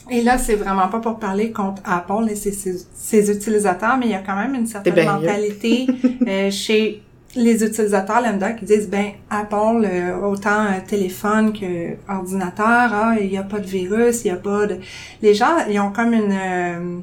et 0.09 0.21
là, 0.21 0.37
c'est 0.37 0.55
vraiment 0.55 0.87
pas 0.87 0.99
pour 0.99 1.19
parler 1.19 1.51
contre 1.51 1.81
Apple 1.85 2.29
et 2.29 2.35
ses, 2.35 2.51
ses- 2.51 2.85
ses 2.93 3.31
utilisateurs, 3.31 3.97
mais 3.97 4.07
il 4.07 4.11
y 4.11 4.15
a 4.15 4.19
quand 4.25 4.35
même 4.35 4.55
une 4.55 4.65
certaine 4.67 4.93
bien 4.93 5.05
mieux. 5.05 5.27
mentalité 5.27 5.87
euh, 6.27 6.49
chez 6.51 7.01
les 7.35 7.63
utilisateurs 7.63 8.21
lambda 8.21 8.51
qui 8.53 8.65
disent, 8.65 8.89
ben, 8.89 9.11
Apple, 9.29 9.85
euh, 9.85 10.17
autant 10.21 10.65
euh, 10.65 10.79
téléphone 10.87 11.53
que 11.53 11.95
ordinateur, 12.11 12.65
ah, 12.93 13.15
il 13.19 13.29
n'y 13.29 13.37
a 13.37 13.43
pas 13.43 13.59
de 13.59 13.67
virus, 13.67 14.23
il 14.23 14.27
n'y 14.27 14.31
a 14.31 14.35
pas 14.37 14.65
de... 14.67 14.77
Les 15.21 15.33
gens, 15.33 15.55
ils 15.69 15.79
ont 15.79 15.91
comme 15.91 16.13
une... 16.13 16.31
euh, 16.33 16.97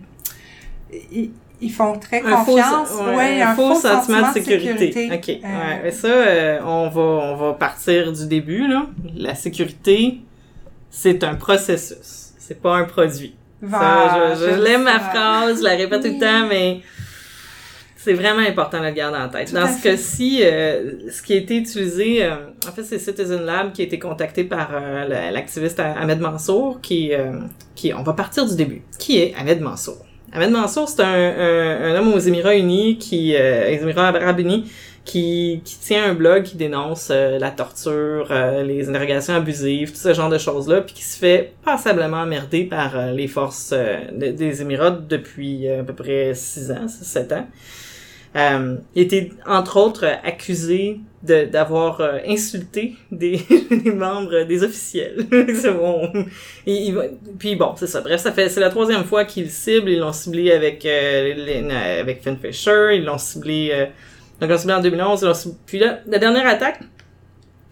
ils, 1.13 1.31
ils 1.61 1.73
font 1.73 1.99
très 1.99 2.23
un 2.23 2.37
faux, 2.45 2.53
confiance. 2.53 2.91
ouais, 3.09 3.17
ouais, 3.17 3.43
un 3.43 3.55
faux 3.55 3.75
sentiment 3.75 4.29
de 4.29 4.33
sécurité. 4.35 5.11
Ok, 5.13 5.29
Euh, 5.29 5.49
ouais. 5.49 5.81
Mais 5.83 5.91
ça, 5.91 6.07
euh, 6.09 6.59
on 6.65 6.89
va, 6.89 7.01
on 7.01 7.37
va 7.37 7.53
partir 7.55 8.13
du 8.13 8.27
début 8.27 8.67
là. 8.69 8.87
La 9.17 9.35
sécurité, 9.35 10.19
c'est 10.91 11.25
un 11.25 11.35
processus. 11.35 12.33
C'est 12.39 12.61
pas 12.63 12.77
un 12.77 12.85
produit. 12.85 13.35
Ça, 13.69 13.77
va- 13.77 14.35
je, 14.37 14.51
je 14.55 14.63
l'aime 14.63 14.85
ma 14.85 15.01
ça. 15.01 15.11
phrase, 15.11 15.59
je 15.59 15.65
la 15.65 15.71
répète 15.75 16.01
tout 16.03 16.13
le 16.13 16.21
temps, 16.21 16.47
mais 16.49 16.81
c'est 18.01 18.13
vraiment 18.13 18.41
important 18.47 18.79
de 18.81 18.85
le 18.87 18.93
garder 18.93 19.19
en 19.19 19.29
tête. 19.29 19.49
Tout 19.49 19.55
Dans 19.55 19.67
ce 19.67 19.83
cas-ci, 19.83 20.41
euh, 20.45 20.93
ce 21.11 21.21
qui 21.21 21.33
a 21.33 21.37
été 21.37 21.57
utilisé, 21.57 22.23
euh, 22.25 22.37
en 22.69 22.73
fait, 22.73 22.85
c'est 22.85 22.99
Citizen 22.99 23.45
Lab 23.45 23.73
qui 23.73 23.83
a 23.83 23.85
été 23.87 23.99
contacté 23.99 24.45
par 24.45 24.71
euh, 24.73 25.05
la- 25.07 25.31
l'activiste 25.33 25.81
Ahmed 25.81 26.21
Mansour, 26.21 26.81
qui, 26.81 27.13
euh, 27.13 27.33
qui, 27.75 27.93
on 27.93 28.05
va 28.05 28.13
partir 28.13 28.47
du 28.47 28.55
début. 28.55 28.83
Qui 29.01 29.19
est 29.19 29.35
Ahmed 29.37 29.61
Mansour? 29.61 29.99
Ahmed 30.33 30.51
Mansour, 30.53 30.89
c'est 30.89 31.03
un, 31.03 31.07
un, 31.07 31.95
un 31.95 31.99
homme 31.99 32.13
aux 32.15 32.19
Émirats 32.19 32.55
Unis, 32.55 32.99
qui, 32.99 33.35
euh, 33.35 33.67
Émirats 33.69 34.09
Arabes 34.09 34.39
Unis, 34.41 34.71
qui, 35.05 35.63
qui 35.65 35.79
tient 35.79 36.05
un 36.11 36.15
blog 36.15 36.43
qui 36.45 36.57
dénonce 36.57 37.09
euh, 37.11 37.39
la 37.39 37.51
torture, 37.51 38.29
euh, 38.31 38.63
les 38.63 38.89
interrogations 38.91 39.35
abusives, 39.35 39.91
tout 39.91 39.97
ce 39.99 40.13
genre 40.13 40.29
de 40.29 40.37
choses-là, 40.39 40.83
puis 40.83 40.95
qui 40.95 41.03
se 41.03 41.19
fait 41.19 41.55
passablement 41.65 42.19
emmerder 42.19 42.65
par 42.65 42.97
euh, 42.97 43.13
les 43.13 43.27
forces 43.27 43.73
de- 43.73 44.31
des 44.33 44.61
Émirats 44.63 44.91
depuis 44.91 45.67
à 45.69 45.83
peu 45.83 45.95
près 45.95 46.33
6 46.35 46.71
ans, 46.71 46.87
7 46.89 47.33
ans. 47.33 47.47
Euh, 48.37 48.77
il 48.95 49.03
était, 49.03 49.31
entre 49.47 49.79
autres, 49.79 50.05
accusé 50.25 51.01
de- 51.23 51.47
d'avoir 51.47 52.01
euh, 52.01 52.19
insulté 52.29 52.95
des, 53.11 53.41
des 53.71 53.91
membres, 53.91 54.45
des 54.45 54.63
officiels. 54.63 55.27
c'est 55.55 55.73
bon. 55.73 56.11
Il- 56.67 56.89
il 56.89 56.99
puis 57.39 57.57
bon, 57.57 57.73
c'est 57.77 57.87
ça. 57.87 58.01
Bref, 58.01 58.21
ça 58.21 58.33
fait, 58.33 58.49
c'est 58.49 58.61
la 58.61 58.71
troisième 58.71 59.05
fois 59.05 59.25
qu'ils 59.25 59.45
le 59.45 59.49
ciblent. 59.51 59.89
Ils 59.91 59.99
l'ont 60.01 60.13
ciblé 60.13 60.53
avec, 60.53 60.85
euh, 60.85 61.35
euh, 61.71 62.01
avec 62.01 62.23
Finn 62.23 62.37
Fisher. 62.37 62.91
Ils 62.95 63.05
l'ont 63.05 63.19
ciblé, 63.19 63.71
euh, 63.73 63.87
donc, 64.41 64.49
ils 64.49 64.49
l'ont 64.49 64.59
ciblé 64.59 64.75
en 64.75 64.81
2011. 64.83 65.23
ils 65.23 65.27
l'ont 65.27 65.33
ciblé- 65.35 65.57
Puis 65.67 65.79
là, 65.79 65.99
la 66.07 66.19
dernière 66.19 66.47
attaque, 66.47 66.81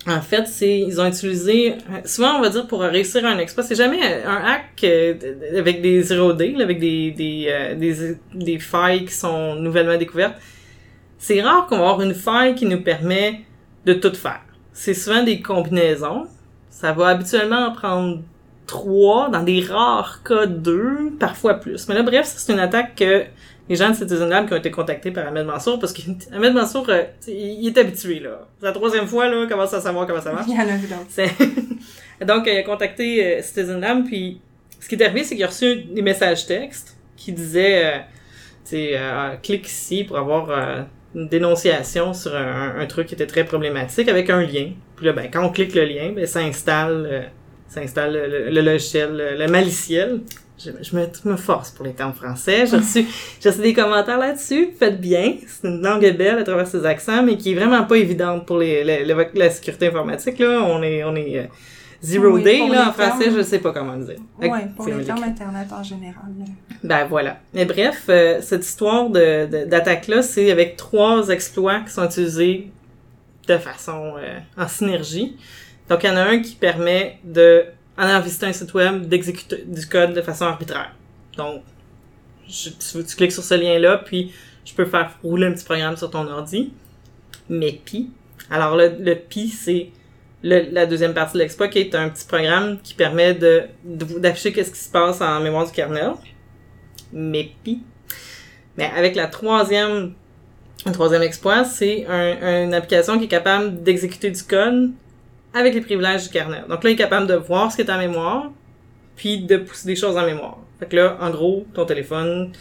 en 0.07 0.21
fait, 0.21 0.47
c'est, 0.47 0.79
ils 0.79 1.01
ont 1.01 1.07
utilisé, 1.07 1.75
souvent 2.05 2.39
on 2.39 2.41
va 2.41 2.49
dire 2.49 2.67
pour 2.69 2.81
réussir 2.81 3.25
un 3.25 3.39
exploit, 3.39 3.65
c'est 3.65 3.75
jamais 3.75 4.23
un 4.25 4.37
hack 4.37 4.85
euh, 4.85 5.15
avec 5.59 5.83
des 5.83 6.05
0D, 6.05 6.57
là, 6.57 6.65
avec 6.65 6.79
des, 6.79 7.11
des, 7.11 7.47
euh, 7.49 7.75
des, 7.75 8.17
des 8.35 8.59
failles 8.61 9.05
qui 9.05 9.15
sont 9.15 9.57
nouvellement 9.57 9.97
découvertes. 9.97 10.37
C'est 11.19 11.43
rare 11.43 11.67
qu'on 11.67 11.79
va 11.79 11.91
avoir 11.91 12.03
une 12.03 12.15
faille 12.15 12.55
qui 12.55 12.67
nous 12.67 12.83
permet 12.83 13.41
de 13.85 13.95
tout 13.95 14.15
faire. 14.15 14.43
C'est 14.73 14.95
souvent 14.95 15.25
des 15.25 15.41
combinaisons. 15.41 16.27
Ça 16.71 16.93
va 16.93 17.09
habituellement 17.09 17.69
en 17.69 17.73
prendre 17.73 18.21
trois, 18.67 19.29
dans 19.31 19.43
des 19.43 19.61
rares 19.61 20.23
cas 20.23 20.47
deux, 20.47 21.13
parfois 21.19 21.55
plus. 21.55 21.89
Mais 21.89 21.95
là, 21.95 22.03
bref, 22.03 22.27
c'est 22.27 22.53
une 22.53 22.59
attaque 22.59 22.95
que 22.95 23.25
les 23.69 23.77
gens 23.77 23.91
de 23.91 23.95
Citizen 23.95 24.29
Lab 24.29 24.47
qui 24.47 24.55
ont 24.55 24.57
été 24.59 24.71
contactés 24.71 25.11
par 25.11 25.27
Ahmed 25.27 25.47
Mansour, 25.47 25.79
parce 25.79 25.93
qu'Ahmed 25.93 26.55
Mansour, 26.55 26.87
euh, 26.89 27.03
il 27.27 27.67
est 27.67 27.79
habitué, 27.79 28.21
là. 28.21 28.47
C'est 28.61 28.67
la 28.67 28.73
troisième 28.73 29.07
fois, 29.07 29.29
là, 29.29 29.47
commence 29.49 29.75
à 29.75 29.81
savoir 29.81 30.07
comment 30.07 30.21
ça 30.21 30.33
marche. 30.33 30.47
Il 30.49 30.55
y 30.55 30.59
en 30.59 30.61
a 30.69 30.77
vu 30.77 30.87
d'autres. 30.87 32.25
Donc, 32.27 32.45
il 32.47 32.57
a 32.57 32.63
contacté 32.63 33.25
euh, 33.39 33.43
Citizen 33.43 33.81
Lab, 33.81 34.05
puis 34.07 34.41
ce 34.81 34.89
qui 34.89 34.95
est 34.95 35.03
arrivé, 35.05 35.25
c'est 35.25 35.35
qu'il 35.35 35.45
a 35.45 35.49
reçu 35.49 35.77
des 35.85 36.03
messages 36.03 36.47
textes 36.47 36.97
qui 37.17 37.33
disaient, 37.33 37.85
euh, 37.85 37.99
tu 38.65 38.71
sais, 38.71 38.91
euh, 38.95 39.35
clique 39.43 39.67
ici 39.67 40.05
pour 40.05 40.17
avoir 40.19 40.87
une 41.15 41.29
dénonciation 41.29 42.13
sur 42.15 42.35
un, 42.37 42.79
un 42.79 42.87
truc 42.87 43.07
qui 43.09 43.15
était 43.15 43.27
très 43.27 43.45
problématique 43.45 44.09
avec 44.09 44.31
un 44.31 44.43
lien. 44.43 44.71
Puis 44.97 45.07
là, 45.07 45.13
ben, 45.13 45.29
quand 45.31 45.45
on 45.45 45.51
clique 45.51 45.75
le 45.75 45.85
lien, 45.85 46.13
ben, 46.15 46.27
ça 46.27 46.41
installe, 46.41 47.31
ça 47.69 47.81
installe 47.81 48.13
le, 48.13 48.27
le- 48.29 48.51
le 48.51 48.61
logiciel, 48.61 49.13
le, 49.17 49.37
le 49.37 49.47
maliciel. 49.51 50.21
Je, 50.59 50.71
je 50.83 50.97
me, 50.97 51.07
me 51.33 51.37
force 51.37 51.71
pour 51.71 51.85
les 51.85 51.93
termes 51.93 52.13
français. 52.15 52.67
J'ai 52.67 52.77
reçu, 52.77 53.07
j'ai 53.41 53.49
reçu 53.51 53.61
des 53.63 53.73
commentaires 53.75 54.19
là-dessus. 54.19 54.71
Faites 54.79 55.01
bien. 55.01 55.35
C'est 55.47 55.69
une 55.69 55.83
langue 55.83 56.01
belle 56.17 56.39
à 56.39 56.43
travers 56.45 56.67
ses 56.67 56.85
accents, 56.87 57.23
mais 57.23 57.37
qui 57.37 57.53
est 57.53 57.55
vraiment 57.55 57.85
pas 57.85 57.97
évidente 57.97 58.47
pour 58.47 58.59
les, 58.59 58.85
les- 58.85 59.05
les- 59.05 59.29
la 59.35 59.51
sécurité 59.51 59.89
informatique, 59.89 60.39
là. 60.39 60.63
On 60.63 60.83
est, 60.83 61.05
on 61.05 61.15
est, 61.17 61.39
euh, 61.39 61.45
zero 62.03 62.29
Oui, 62.29 62.43
day, 62.43 62.69
là, 62.69 62.89
en 62.89 62.93
français, 62.93 63.25
termes. 63.25 63.37
je 63.39 63.43
sais 63.43 63.59
pas 63.59 63.73
comment 63.73 63.95
le 63.95 64.05
dire. 64.05 64.17
Ouais, 64.41 64.67
pour 64.77 64.87
les 64.87 65.05
termes. 65.05 65.23
Internet 65.25 65.69
en 65.73 65.83
général. 65.83 66.23
Ben 66.85 67.07
voilà. 67.07 67.39
Mais 67.55 67.65
bref, 67.65 68.05
euh, 68.09 68.41
cette 68.43 68.65
histoire 68.65 69.11
de, 69.11 69.47
de- 69.47 69.65
d'attaque-là, 69.65 70.23
c'est 70.23 70.51
avec 70.51 70.77
trois 70.77 71.29
exploits 71.31 71.81
qui 71.81 71.91
sont 71.93 72.05
utilisés 72.05 72.71
de 73.49 73.59
façon 73.59 74.15
euh, 74.19 74.39
en 74.57 74.69
synergie. 74.69 75.37
Donc 75.89 76.03
il 76.03 76.09
y 76.09 76.11
en 76.11 76.17
a 76.17 76.23
un 76.23 76.41
qui 76.41 76.55
permet 76.55 77.19
de, 77.25 77.65
en 77.99 78.03
allant 78.03 78.21
visiter 78.21 78.47
un 78.47 78.53
site 78.53 78.73
web, 78.75 79.07
d'exécuter 79.07 79.65
du 79.67 79.87
code 79.87 80.13
de 80.15 80.23
façon 80.23 80.45
arbitraire. 80.45 80.95
Donc, 81.37 81.63
tu, 82.49 82.71
cliques 83.17 83.33
sur 83.33 83.43
ce 83.43 83.55
lien-là, 83.55 83.99
puis 84.05 84.33
je 84.65 84.75
peux 84.75 84.85
faire 84.85 85.13
rouler 85.23 85.47
un 85.47 85.53
petit 85.53 85.65
programme 85.65 85.97
sur 85.97 86.11
ton 86.11 86.27
ordi. 86.27 86.73
Mais 87.49 87.73
Pi, 87.85 88.11
alors 88.51 88.77
le, 88.77 88.97
le 88.99 89.15
Pi, 89.15 89.49
c'est 89.49 89.91
la 90.43 90.87
deuxième 90.87 91.15
partie 91.15 91.35
de 91.35 91.39
l'exploit 91.39 91.67
qui 91.69 91.79
est 91.81 91.95
un 91.95 92.09
petit 92.09 92.27
programme 92.27 92.79
qui 92.81 92.95
permet 92.95 93.35
de, 93.35 93.63
d'afficher 93.85 94.53
qu'est-ce 94.53 94.71
qui 94.71 94.79
se 94.79 94.91
passe 94.91 95.21
en 95.21 95.41
mémoire 95.41 95.67
du 95.67 95.73
kernel 95.73 96.13
mais 97.13 97.51
pi. 97.63 97.83
Mais 98.77 98.91
avec 98.97 99.15
la 99.17 99.27
troisième, 99.27 100.13
le 100.85 100.93
troisième 100.93 101.23
exploit, 101.23 101.65
c'est 101.65 102.05
un- 102.07 102.65
une 102.65 102.75
application 102.75 103.19
qui 103.19 103.25
est 103.25 103.29
capable 103.29 103.83
d'exécuter 103.83 104.31
du 104.31 104.43
code 104.43 104.93
avec 105.57 105.75
les 105.75 105.81
privilèges 105.81 106.25
du 106.25 106.29
kernel. 106.29 106.65
Donc 106.69 106.85
là, 106.85 106.91
il 106.91 106.93
est 106.93 106.97
capable 106.97 107.27
de 107.27 107.35
voir 107.35 107.73
ce 107.73 107.77
qui 107.77 107.83
est 107.83 107.91
en 107.91 107.97
mémoire, 107.97 108.51
puis 109.17 109.39
de 109.39 109.57
pousser 109.57 109.87
des 109.87 109.97
choses 109.97 110.17
en 110.17 110.27
mémoire. 110.27 110.59
Fait 110.79 110.87
que 110.87 110.97
là, 110.97 111.17
en 111.19 111.31
gros, 111.31 111.67
ton 111.73 111.87
téléphone, 111.87 112.53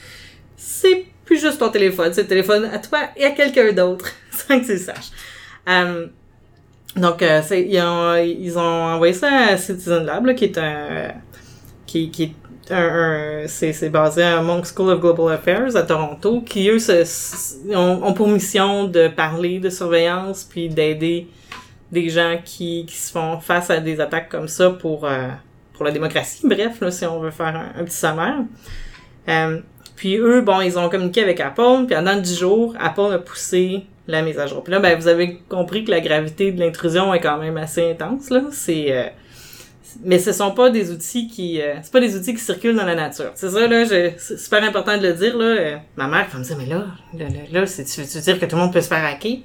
c'est 0.55 1.05
plus 1.25 1.41
juste 1.41 1.59
ton 1.59 1.69
téléphone, 1.69 2.13
c'est 2.13 2.21
le 2.21 2.27
téléphone 2.27 2.69
à 2.71 2.79
toi 2.79 2.99
et 3.17 3.25
à 3.25 3.31
quelqu'un 3.31 3.73
d'autre, 3.73 4.11
sans 4.31 4.59
que 4.59 4.65
tu 4.65 4.71
le 4.71 4.77
saches. 4.77 5.11
Euh, 5.67 6.07
donc, 6.95 7.21
euh, 7.21 7.41
ils, 7.51 8.57
ont, 8.57 8.61
envoyé 8.61 9.13
ça 9.13 9.29
à 9.29 9.57
Citizen 9.57 10.05
Lab, 10.05 10.33
qui 10.33 10.45
est 10.45 10.57
un, 10.57 11.11
qui, 11.85 12.09
est 12.17 12.71
un, 12.71 13.43
c'est, 13.47 13.89
basé 13.89 14.23
à 14.23 14.41
Monk 14.41 14.65
School 14.65 14.91
of 14.91 15.01
Global 15.01 15.33
Affairs 15.33 15.75
à 15.75 15.81
Toronto, 15.81 16.39
qui 16.39 16.69
eux 16.69 16.77
ont 17.75 18.13
pour 18.13 18.29
mission 18.29 18.85
de 18.85 19.09
parler 19.09 19.59
de 19.59 19.69
surveillance 19.69 20.45
puis 20.45 20.69
d'aider 20.69 21.27
des 21.91 22.09
gens 22.09 22.37
qui, 22.43 22.85
qui 22.85 22.95
se 22.95 23.11
font 23.11 23.39
face 23.39 23.69
à 23.69 23.79
des 23.79 23.99
attaques 23.99 24.29
comme 24.29 24.47
ça 24.47 24.69
pour, 24.71 25.05
euh, 25.05 25.27
pour 25.73 25.85
la 25.85 25.91
démocratie. 25.91 26.41
Bref, 26.47 26.81
là, 26.81 26.91
si 26.91 27.05
on 27.05 27.19
veut 27.19 27.31
faire 27.31 27.55
un, 27.77 27.83
petit 27.83 27.95
sommaire. 27.95 28.39
Euh, 29.29 29.59
puis 29.95 30.17
eux, 30.17 30.41
bon, 30.41 30.61
ils 30.61 30.77
ont 30.77 30.89
communiqué 30.89 31.23
avec 31.23 31.39
Apple, 31.39 31.85
puis 31.87 31.95
pendant 31.95 32.19
10 32.19 32.37
jours, 32.37 32.75
Apple 32.79 33.13
a 33.13 33.19
poussé 33.19 33.85
la 34.07 34.21
mise 34.21 34.37
à 34.37 34.45
jour. 34.45 34.63
Puis 34.63 34.71
là, 34.71 34.79
ben, 34.79 34.99
vous 34.99 35.07
avez 35.07 35.39
compris 35.49 35.85
que 35.85 35.91
la 35.91 36.01
gravité 36.01 36.51
de 36.51 36.59
l'intrusion 36.59 37.13
est 37.13 37.21
quand 37.21 37.37
même 37.37 37.57
assez 37.57 37.91
intense, 37.91 38.29
là. 38.29 38.41
C'est... 38.51 38.91
euh, 38.91 39.09
mais 40.03 40.19
ce 40.19 40.31
sont 40.31 40.51
pas 40.51 40.69
des 40.69 40.91
outils 40.91 41.27
qui 41.27 41.61
euh, 41.61 41.75
c'est 41.81 41.91
pas 41.91 41.99
des 41.99 42.17
outils 42.17 42.33
qui 42.33 42.41
circulent 42.41 42.75
dans 42.75 42.85
la 42.85 42.95
nature. 42.95 43.31
C'est 43.35 43.49
ça 43.49 43.67
là, 43.67 43.85
c'est 43.85 44.37
super 44.37 44.63
important 44.63 44.97
de 44.97 45.07
le 45.07 45.13
dire 45.13 45.37
là. 45.37 45.45
Euh, 45.45 45.77
ma 45.95 46.07
mère 46.07 46.27
va 46.29 46.39
me 46.39 46.43
dire 46.43 46.57
mais 46.57 46.65
là 46.65 46.85
là 47.17 47.25
là, 47.29 47.61
là 47.61 47.65
tu 47.65 48.01
veux 48.01 48.21
dire 48.21 48.39
que 48.39 48.45
tout 48.45 48.55
le 48.55 48.61
monde 48.61 48.73
peut 48.73 48.81
se 48.81 48.87
faire 48.87 49.05
hacker? 49.05 49.37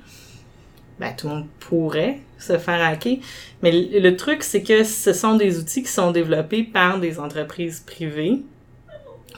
Ben 0.99 1.15
tout 1.17 1.29
le 1.29 1.35
monde 1.35 1.47
pourrait 1.61 2.19
se 2.43 2.59
faire 2.59 2.83
hacker, 2.83 3.19
mais 3.63 3.73
le, 3.73 4.17
truc 4.17 4.43
c'est 4.43 4.63
que 4.63 4.85
ce 4.85 5.13
sont 5.13 5.37
des 5.37 5.59
outils 5.59 5.83
qui 5.83 5.91
sont 5.91 6.11
développés 6.11 6.63
par 6.63 6.99
des 6.99 7.19
entreprises 7.19 7.81
privées 7.81 8.43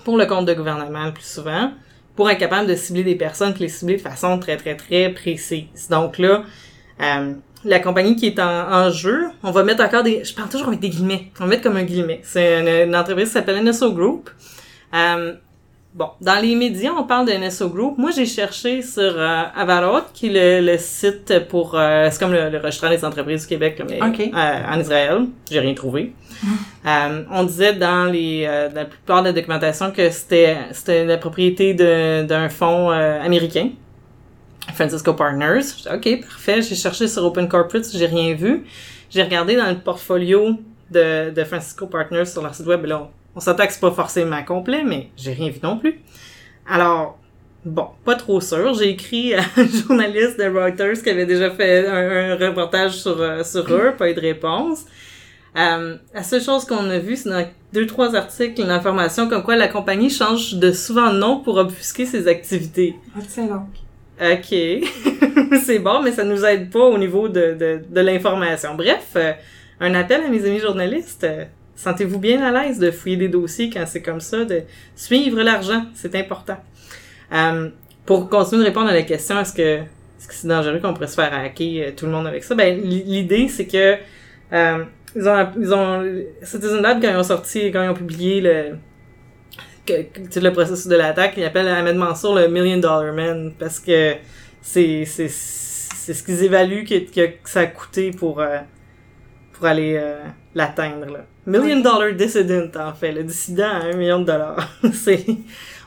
pour 0.05 0.17
le 0.17 0.27
compte 0.27 0.47
de 0.47 0.55
gouvernement 0.55 1.07
le 1.07 1.13
plus 1.13 1.27
souvent 1.27 1.73
pour 2.17 2.31
être 2.31 2.39
capable 2.39 2.69
de 2.69 2.75
cibler 2.75 3.05
des 3.05 3.15
personnes 3.15 3.53
puis 3.53 3.63
les 3.63 3.69
cibler 3.69 3.97
de 3.97 4.03
façon 4.03 4.39
très 4.39 4.57
très 4.57 4.77
très 4.77 5.11
précise. 5.11 5.89
Donc 5.91 6.19
là 6.19 6.45
euh, 7.01 7.35
la 7.65 7.79
compagnie 7.79 8.17
qui 8.17 8.27
est 8.27 8.41
en, 8.41 8.91
jeu, 8.91 9.27
on 9.45 9.53
va 9.53 9.63
mettre 9.63 9.85
encore 9.85 10.03
des... 10.03 10.25
Je 10.25 10.35
parle 10.35 10.49
toujours 10.49 10.67
avec 10.67 10.81
des 10.81 10.89
guillemets. 10.89 11.31
On 11.39 11.45
va 11.45 11.51
mettre 11.51 11.63
comme 11.63 11.77
un 11.77 11.85
guillemet. 11.85 12.21
C'est 12.25 12.61
une, 12.61 12.89
une 12.89 12.97
entreprise 12.97 13.29
qui 13.29 13.35
s'appelle 13.35 13.63
NSO 13.63 13.93
Group. 13.93 14.31
Euh, 14.95 15.35
bon, 15.95 16.09
dans 16.21 16.41
les 16.41 16.55
médias, 16.55 16.93
on 16.97 17.05
parle 17.05 17.27
de 17.27 17.33
NSO 17.33 17.69
Group. 17.69 17.99
Moi, 17.99 18.11
j'ai 18.11 18.27
cherché 18.27 18.83
sur 18.83 19.03
euh, 19.03 19.43
Avarot, 19.55 20.03
qui 20.15 20.29
est 20.29 20.61
le, 20.61 20.73
le 20.73 20.79
site 20.79 21.47
pour... 21.49 21.75
euh, 21.75 22.09
c'est 22.11 22.19
comme 22.19 22.33
le, 22.33 22.49
le 22.51 22.59
registraire 22.59 22.91
des 22.91 23.05
entreprises 23.05 23.43
du 23.43 23.49
Québec, 23.49 23.83
mais 23.89 24.01
euh, 24.01 24.73
en 24.73 24.81
Israël. 24.81 25.27
J'ai 25.51 25.61
rien 25.61 25.75
trouvé. 25.75 26.13
Euh, 26.85 27.23
on 27.31 27.45
disait 27.45 27.75
dans 27.75 28.07
les 28.11 28.45
euh, 28.49 28.69
dans 28.69 28.75
la 28.81 28.85
plupart 28.87 29.23
de 29.23 29.29
la 29.29 29.33
documentation 29.33 29.93
que 29.93 30.11
c'était 30.11 30.57
c'était 30.73 31.05
la 31.05 31.17
propriété 31.17 31.73
d'un 31.75 32.49
fonds 32.49 32.91
euh, 32.91 33.23
américain. 33.23 33.69
Francisco 34.75 35.15
Partners. 35.15 35.61
J'ai 35.85 35.91
dit, 35.91 35.97
OK, 36.17 36.21
parfait. 36.23 36.61
J'ai 36.63 36.75
cherché 36.75 37.07
sur 37.07 37.25
Open 37.25 37.47
Corporate, 37.47 37.87
j'ai 37.95 38.07
rien 38.07 38.35
vu. 38.35 38.65
J'ai 39.11 39.23
regardé 39.23 39.55
dans 39.55 39.69
le 39.69 39.77
portfolio 39.77 40.57
de, 40.91 41.31
de 41.31 41.45
Francisco 41.45 41.87
Partners 41.87 42.27
sur 42.27 42.43
leur 42.43 42.53
site 42.57 42.67
web. 42.67 42.85
Là, 42.87 43.09
on, 43.35 43.41
s'entend 43.41 43.67
que 43.67 43.73
c'est 43.73 43.81
pas 43.81 43.91
forcément 43.91 44.43
complet, 44.45 44.83
mais 44.85 45.09
j'ai 45.17 45.33
rien 45.33 45.51
vu 45.51 45.61
non 45.63 45.79
plus. 45.79 46.01
Alors, 46.69 47.19
bon, 47.65 47.89
pas 48.05 48.15
trop 48.15 48.41
sûr. 48.41 48.75
J'ai 48.75 48.91
écrit 48.91 49.35
à 49.35 49.43
un 49.57 49.67
journaliste 49.89 50.39
de 50.39 50.45
Reuters 50.45 51.03
qui 51.03 51.11
avait 51.11 51.27
déjà 51.27 51.51
fait 51.51 51.87
un, 51.87 52.33
un 52.33 52.37
reportage 52.37 52.93
sur, 52.93 53.21
euh, 53.21 53.43
sur 53.45 53.71
eux, 53.73 53.95
pas 53.97 54.11
eu 54.11 54.15
de 54.15 54.21
réponse. 54.21 54.87
Euh, 55.57 55.97
la 56.15 56.23
seule 56.23 56.43
chose 56.43 56.65
qu'on 56.65 56.89
a 56.89 56.99
vue, 56.99 57.17
c'est 57.17 57.29
dans 57.29 57.47
deux, 57.73 57.87
trois 57.87 58.15
articles, 58.17 58.61
une 58.61 58.71
information 58.71 59.29
comme 59.29 59.43
quoi 59.43 59.57
la 59.57 59.69
compagnie 59.69 60.09
change 60.09 60.55
de 60.55 60.73
souvent 60.73 61.13
de 61.13 61.19
nom 61.19 61.41
pour 61.41 61.57
obfusquer 61.57 62.07
ses 62.07 62.27
activités. 62.27 62.97
Ah, 63.15 63.21
tiens 63.29 63.47
donc. 63.47 63.69
OK. 64.21 65.59
c'est 65.63 65.79
bon, 65.79 66.03
mais 66.03 66.13
ça 66.13 66.25
nous 66.25 66.45
aide 66.45 66.71
pas 66.71 66.85
au 66.85 66.97
niveau 66.97 67.29
de, 67.29 67.55
de, 67.59 67.81
de 67.89 68.01
l'information. 68.01 68.75
Bref, 68.75 69.11
euh, 69.17 69.33
un 69.81 69.95
appel 69.95 70.23
à 70.25 70.29
mes 70.29 70.45
amis 70.47 70.61
journalistes. 70.61 71.27
Sentez-vous 71.83 72.21
bien 72.21 72.41
à 72.43 72.53
l'aise 72.53 72.79
de 72.79 72.93
fouiller 72.93 73.17
des 73.17 73.29
dossiers 73.29 73.69
quand 73.69 73.85
c'est 73.87 74.03
comme 74.03 74.21
ça, 74.21 74.45
de 74.45 74.63
suivre 74.95 75.43
l'argent, 75.43 75.87
c'est 75.95 76.15
important. 76.15 76.59
Euh, 77.33 77.71
pour 78.07 78.29
continuer 78.29 78.63
de 78.63 78.69
répondre 78.69 78.89
à 78.89 78.93
la 78.93 79.03
question, 79.03 79.41
est-ce 79.41 79.53
que 79.53 79.79
est-ce 79.79 80.29
c'est 80.31 80.47
dangereux 80.47 80.79
qu'on 80.79 80.95
pourrait 80.95 81.09
se 81.09 81.17
faire 81.17 81.35
hacker 81.35 81.89
euh, 81.89 81.91
tout 81.97 82.07
le 82.07 82.13
monde 82.13 82.29
avec 82.29 82.45
ça? 82.45 82.55
Ben, 82.55 82.81
l'idée, 82.81 83.49
c'est 83.49 83.67
que 83.67 83.97
euh, 84.53 84.85
ils 85.17 85.29
ont, 85.29 85.49
ils 85.59 85.75
ont, 85.75 86.05
Citizen 86.43 86.83
Lab, 86.83 87.03
quand 87.03 87.11
ils 87.11 87.17
ont 87.17 87.25
sorti, 87.25 87.73
quand 87.73 87.83
ils 87.83 87.89
ont 87.89 87.95
publié 87.95 88.41
le, 88.41 88.77
que, 89.85 90.39
le 90.39 90.53
processus 90.53 90.87
de 90.87 90.95
l'attaque, 90.95 91.35
ils 91.37 91.45
appellent 91.45 91.67
Ahmed 91.67 91.97
Mansour 91.97 92.37
le 92.37 92.47
Million 92.47 92.79
Dollar 92.79 93.13
Man 93.13 93.55
parce 93.59 93.81
que 93.81 94.15
c'est 94.61 95.05
c'est 95.05 96.15
ce 96.15 96.23
qu'ils 96.23 96.45
évaluent 96.45 96.85
que, 96.85 97.11
que, 97.11 97.33
ça 97.45 97.61
a 97.61 97.67
coûté 97.67 98.13
pour 98.13 98.41
euh, 98.41 98.59
pour 99.53 99.67
aller 99.67 99.97
euh, 99.97 100.23
l'atteindre. 100.55 101.25
Million 101.47 101.81
Dollar 101.81 102.13
Dissident 102.13 102.71
en 102.77 102.93
fait, 102.93 103.13
le 103.13 103.25
dissident 103.25 103.67
à 103.67 103.85
un 103.87 103.95
million 103.95 104.21
de 104.21 104.25
dollars. 104.25 104.69
c'est 104.93 105.25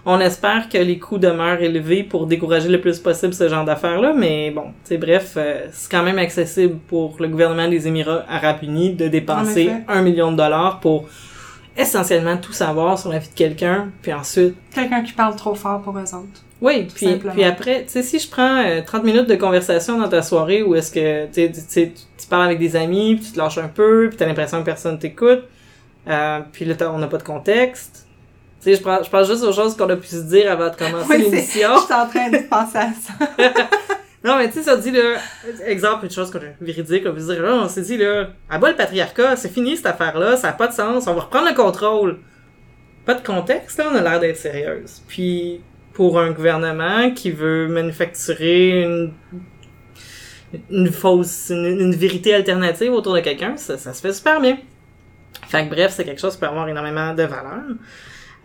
on 0.05 0.19
espère 0.19 0.69
que 0.69 0.77
les 0.77 0.99
coûts 0.99 1.17
demeurent 1.17 1.61
élevés 1.61 2.03
pour 2.03 2.27
décourager 2.27 2.69
le 2.69 2.79
plus 2.79 2.99
possible 2.99 3.33
ce 3.33 3.49
genre 3.49 3.65
d'affaires 3.65 3.99
là, 3.99 4.13
mais 4.13 4.51
bon, 4.51 4.65
c'est 4.83 4.97
bref, 4.97 5.33
euh, 5.37 5.67
c'est 5.71 5.89
quand 5.89 6.03
même 6.03 6.19
accessible 6.19 6.77
pour 6.87 7.15
le 7.19 7.27
gouvernement 7.27 7.67
des 7.67 7.87
Émirats 7.87 8.23
Arabes 8.29 8.63
Unis 8.63 8.93
de 8.93 9.07
dépenser 9.07 9.71
un 9.87 10.01
million 10.01 10.31
de 10.31 10.37
dollars 10.37 10.79
pour 10.79 11.07
essentiellement 11.77 12.37
tout 12.37 12.53
savoir 12.53 12.97
sur 12.99 13.09
la 13.11 13.19
vie 13.19 13.27
de 13.29 13.33
quelqu'un, 13.33 13.89
puis 14.01 14.13
ensuite 14.13 14.55
Quelqu'un 14.73 15.01
qui 15.03 15.13
parle 15.13 15.35
trop 15.35 15.55
fort 15.55 15.81
pour 15.81 15.97
eux 15.97 16.01
autres. 16.03 16.43
oui, 16.61 16.87
puis, 16.93 17.05
simplement. 17.07 17.33
puis 17.33 17.43
après, 17.43 17.83
tu 17.85 17.91
sais, 17.91 18.03
si 18.03 18.19
je 18.19 18.29
prends 18.29 18.57
euh, 18.63 18.81
30 18.85 19.03
minutes 19.03 19.27
de 19.27 19.35
conversation 19.35 19.97
dans 19.99 20.07
ta 20.09 20.21
soirée 20.21 20.63
où 20.63 20.73
est-ce 20.75 20.91
que 20.91 21.25
tu 21.27 21.33
sais, 21.33 21.51
tu 21.51 21.59
sais, 21.67 21.93
tu 21.95 22.01
tu 22.17 22.27
parles 22.27 22.45
avec 22.45 22.59
des 22.59 22.75
amis, 22.75 23.15
puis 23.15 23.25
tu 23.25 23.31
te 23.33 23.37
lâches 23.37 23.57
un 23.57 23.67
peu, 23.67 24.07
puis 24.09 24.17
t'as 24.17 24.25
l'impression 24.25 24.59
que 24.61 24.65
personne 24.65 24.97
t'écoute, 24.97 25.43
euh, 26.07 26.39
puis 26.51 26.65
là, 26.65 26.75
on 26.93 26.97
n'a 26.97 27.07
pas 27.07 27.17
de 27.17 27.23
contexte. 27.23 28.07
Tu 28.63 28.71
sais, 28.71 28.77
je, 28.77 28.81
prends- 28.81 29.03
je 29.03 29.09
pense 29.09 29.27
juste 29.27 29.43
aux 29.43 29.51
choses 29.53 29.75
qu'on 29.77 29.89
a 29.89 29.95
pu 29.95 30.07
se 30.07 30.15
dire 30.23 30.51
avant 30.51 30.69
de 30.69 30.75
commencer 30.75 31.05
Oui, 31.09 31.17
l'émission. 31.23 31.69
Je 31.75 31.83
suis 31.85 31.93
en 31.93 32.07
train 32.07 32.29
de 32.29 32.47
penser 32.49 32.77
à 32.77 32.89
ça. 32.93 33.13
Non, 34.25 34.39
mais 34.39 34.47
tu 34.47 34.55
sais, 34.55 34.63
ça 34.63 34.75
dit, 34.75 34.89
là, 34.89 35.19
exemple, 35.67 36.05
une 36.05 36.11
chose 36.11 36.31
qu'on 36.31 36.39
a 36.39 36.49
véridique, 36.59 37.03
on 37.05 37.13
peut 37.13 37.21
dire, 37.21 37.43
là, 37.43 37.59
on 37.63 37.69
s'est 37.69 37.83
dit, 37.83 37.95
là, 37.95 38.29
à 38.49 38.57
bas 38.57 38.71
le 38.71 38.75
patriarcat, 38.75 39.35
c'est 39.35 39.53
fini 39.53 39.77
cette 39.77 39.85
affaire-là, 39.85 40.35
ça 40.35 40.47
n'a 40.47 40.53
pas 40.53 40.67
de 40.67 40.73
sens, 40.73 41.05
on 41.05 41.13
va 41.13 41.21
reprendre 41.21 41.47
le 41.47 41.53
contrôle. 41.53 42.17
Pas 43.05 43.13
de 43.13 43.23
contexte, 43.23 43.77
là, 43.77 43.85
on 43.91 43.95
a 43.95 44.01
l'air 44.01 44.19
d'être 44.19 44.37
sérieuse. 44.37 45.03
Puis, 45.07 45.61
pour 45.93 46.19
un 46.19 46.31
gouvernement 46.31 47.11
qui 47.11 47.29
veut 47.29 47.67
manufacturer 47.67 48.81
une, 48.81 49.13
une 50.71 50.91
fausse, 50.91 51.51
une, 51.51 51.79
une 51.79 51.95
vérité 51.95 52.33
alternative 52.33 52.93
autour 52.93 53.13
de 53.13 53.19
quelqu'un, 53.19 53.57
ça, 53.57 53.77
ça 53.77 53.93
se 53.93 54.01
fait 54.01 54.13
super 54.13 54.41
bien. 54.41 54.57
Fait 55.47 55.65
que 55.65 55.69
bref, 55.69 55.93
c'est 55.95 56.03
quelque 56.03 56.19
chose 56.19 56.33
qui 56.33 56.39
peut 56.39 56.47
avoir 56.47 56.67
énormément 56.67 57.13
de 57.13 57.23
valeur. 57.23 57.61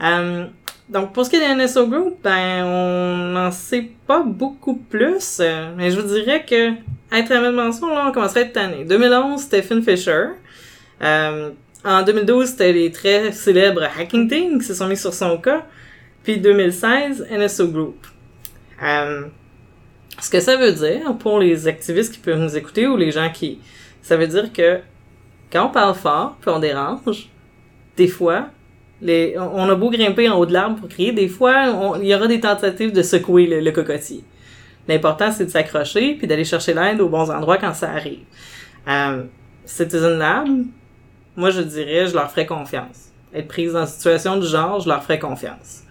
Euh, 0.02 0.46
donc, 0.90 1.12
pour 1.12 1.25
ce 1.25 1.30
qui 1.30 1.37
est 1.37 1.54
de 1.54 1.62
NSO 1.62 1.87
Group, 1.87 2.16
ben, 2.23 2.64
on 2.64 3.16
n'en 3.32 3.52
sait 3.52 3.88
pas 4.09 4.25
beaucoup 4.25 4.75
plus, 4.75 5.38
euh, 5.38 5.73
mais 5.76 5.90
je 5.90 6.00
vous 6.00 6.09
dirais 6.09 6.44
que, 6.44 6.73
être 7.16 7.30
Ahmed 7.30 7.54
Mansour, 7.54 7.90
là, 7.90 8.06
on 8.09 8.12
commencerait 8.12 8.40
à 8.40 8.42
être 8.47 8.52
tanné. 8.52 8.85
2011, 8.85 9.40
Stephen 9.40 9.82
Fisher. 9.85 10.26
Euh, 11.00 11.50
en 11.85 12.02
2012, 12.02 12.49
c'était 12.49 12.73
les 12.73 12.90
très 12.90 13.30
célèbres 13.30 13.85
Hacking 13.99 14.28
Team 14.28 14.59
qui 14.59 14.64
se 14.64 14.75
sont 14.75 14.88
mis 14.88 14.97
sur 14.97 15.14
son 15.14 15.38
cas. 15.38 15.64
Puis 16.25 16.38
2016, 16.38 17.28
NSO 17.30 17.68
Group. 17.68 18.06
Euh, 18.82 19.26
ce 20.20 20.28
que 20.28 20.40
ça 20.40 20.56
veut 20.56 20.73
dire 20.73 21.16
pour 21.18 21.38
les 21.38 21.68
activistes 21.68 22.14
qui 22.14 22.18
peuvent 22.18 22.40
nous 22.40 22.56
écouter 22.56 22.88
ou 22.88 22.97
les 22.97 23.12
gens 23.12 23.30
qui... 23.32 23.61
Ça 24.02 24.16
veut 24.16 24.26
dire 24.26 24.52
que 24.52 24.80
quand 25.52 25.66
on 25.66 25.70
parle 25.70 25.94
fort 25.94 26.37
puis 26.40 26.50
on 26.50 26.59
dérange, 26.59 27.30
des 27.97 28.09
fois, 28.09 28.49
les, 29.02 29.35
on 29.38 29.69
a 29.69 29.75
beau 29.75 29.90
grimper 29.90 30.28
en 30.28 30.37
haut 30.38 30.47
de 30.47 30.52
l'arbre 30.52 30.76
pour 30.80 30.88
crier, 30.88 31.12
des 31.12 31.28
fois, 31.28 31.97
il 32.00 32.07
y 32.07 32.14
aura 32.14 32.26
des 32.26 32.40
tentatives 32.40 32.92
de 32.92 33.02
secouer 33.02 33.47
le, 33.47 33.61
le 33.61 33.71
cocotier. 33.73 34.23
L'important, 34.88 35.30
c'est 35.30 35.45
de 35.47 35.50
s'accrocher 35.50 36.14
puis 36.14 36.26
d'aller 36.26 36.45
chercher 36.45 36.75
l'aide 36.75 37.00
aux 37.00 37.09
bons 37.09 37.30
endroits 37.30 37.59
quand 37.59 37.75
ça 37.75 37.90
arrive. 37.90 38.21
Euh, 38.88 39.25
Citizen 39.64 40.19
Lab, 40.19 40.49
moi, 41.37 41.50
je 41.50 41.61
dirais, 41.61 42.07
je 42.07 42.14
leur 42.14 42.30
ferais 42.30 42.47
confiance. 42.47 43.11
Être 43.33 43.47
prise 43.49 43.73
dans 43.73 43.83
une 43.83 43.87
situation 43.87 44.37
du 44.37 44.47
genre, 44.47 44.80
je 44.80 44.88
leur 44.88 45.02
ferais 45.02 45.19
confiance. 45.19 45.83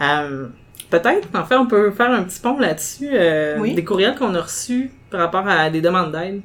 Euh, 0.00 0.48
Peut-être, 0.90 1.26
en 1.34 1.44
fait, 1.46 1.56
on 1.56 1.66
peut 1.66 1.90
faire 1.92 2.10
un 2.10 2.22
petit 2.24 2.38
pont 2.38 2.58
là-dessus. 2.58 3.08
Euh, 3.14 3.56
Oui. 3.58 3.72
Des 3.72 3.82
courriels 3.82 4.14
qu'on 4.14 4.34
a 4.34 4.42
reçus 4.42 4.90
par 5.08 5.20
rapport 5.20 5.48
à 5.48 5.70
des 5.70 5.80
demandes 5.80 6.12
d'aide. 6.12 6.42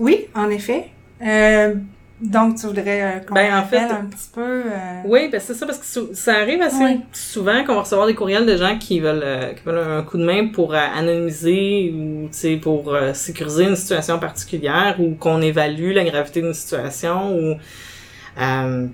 Oui, 0.00 0.26
en 0.34 0.50
effet. 0.50 0.86
Euh, 1.24 1.74
donc, 2.20 2.56
tu 2.56 2.66
voudrais 2.66 3.02
euh, 3.02 3.18
qu'on 3.20 3.34
Ben, 3.34 3.52
en 3.52 3.56
rappelle 3.62 3.88
fait- 3.88 3.94
un 3.94 4.04
petit 4.06 4.30
peu... 4.34 4.40
euh, 4.42 5.02
Oui, 5.04 5.28
ben 5.30 5.38
c'est 5.40 5.52
ça, 5.54 5.66
parce 5.66 5.78
que 5.78 6.14
ça 6.14 6.34
arrive 6.36 6.62
assez 6.62 6.82
Oui. 6.82 7.00
souvent 7.12 7.62
qu'on 7.64 7.74
va 7.74 7.80
recevoir 7.82 8.06
des 8.06 8.14
courriels 8.14 8.46
de 8.46 8.56
gens 8.56 8.78
qui 8.78 9.00
veulent, 9.00 9.20
euh, 9.22 9.52
qui 9.52 9.62
veulent 9.64 9.86
un 9.86 10.02
coup 10.02 10.16
de 10.16 10.24
main 10.24 10.48
pour 10.48 10.72
euh, 10.74 10.78
anonymiser 10.96 11.94
ou, 11.94 12.30
pour 12.62 12.96
sécuriser 13.12 13.64
une 13.64 13.76
situation 13.76 14.18
particulière 14.18 14.96
ou 14.98 15.14
qu'on 15.14 15.42
évalue 15.42 15.92
la 15.92 16.04
gravité 16.04 16.40
d'une 16.40 16.54
situation 16.54 17.36
ou... 17.36 17.56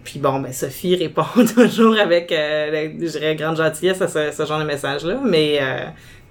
Puis 0.05 0.19
bon, 0.19 0.41
ben 0.41 0.52
Sophie 0.52 0.97
répond 1.00 1.25
toujours 1.55 1.97
avec, 1.99 2.31
la- 2.31 2.85
je 2.88 2.88
dirais, 3.11 3.35
grande 3.37 3.57
gentillesse 3.57 4.00
à 4.02 4.09
ce, 4.09 4.31
ce 4.33 4.45
genre 4.47 4.59
de 4.61 4.64
message-là, 4.64 5.19
mais... 5.25 5.61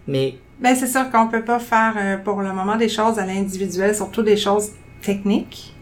mais 0.07 0.36
Ben, 0.60 0.75
c'est 0.75 0.88
sûr 0.88 1.10
qu'on 1.12 1.27
peut 1.27 1.43
pas 1.43 1.60
faire 1.60 2.21
pour 2.24 2.41
le 2.41 2.51
moment 2.53 2.75
des 2.75 2.89
choses 2.89 3.17
à 3.19 3.25
l'individuel, 3.25 3.95
surtout 3.95 4.24
des 4.24 4.38
choses 4.38 4.71
techniques. 5.01 5.74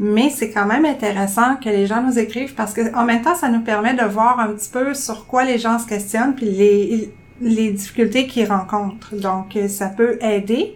Mais 0.00 0.30
c'est 0.30 0.50
quand 0.50 0.66
même 0.66 0.84
intéressant 0.84 1.56
que 1.56 1.68
les 1.68 1.86
gens 1.86 2.02
nous 2.02 2.18
écrivent 2.18 2.54
parce 2.54 2.72
que 2.72 2.94
en 2.94 3.04
même 3.04 3.22
temps, 3.22 3.34
ça 3.34 3.48
nous 3.48 3.60
permet 3.62 3.94
de 3.94 4.04
voir 4.04 4.38
un 4.38 4.48
petit 4.52 4.70
peu 4.70 4.94
sur 4.94 5.26
quoi 5.26 5.44
les 5.44 5.58
gens 5.58 5.78
se 5.78 5.86
questionnent 5.86 6.34
puis 6.36 6.46
les, 6.46 7.10
les 7.40 7.70
difficultés 7.72 8.26
qu'ils 8.28 8.46
rencontrent. 8.46 9.14
Donc, 9.16 9.56
euh, 9.56 9.66
ça 9.68 9.88
peut 9.88 10.18
aider. 10.22 10.74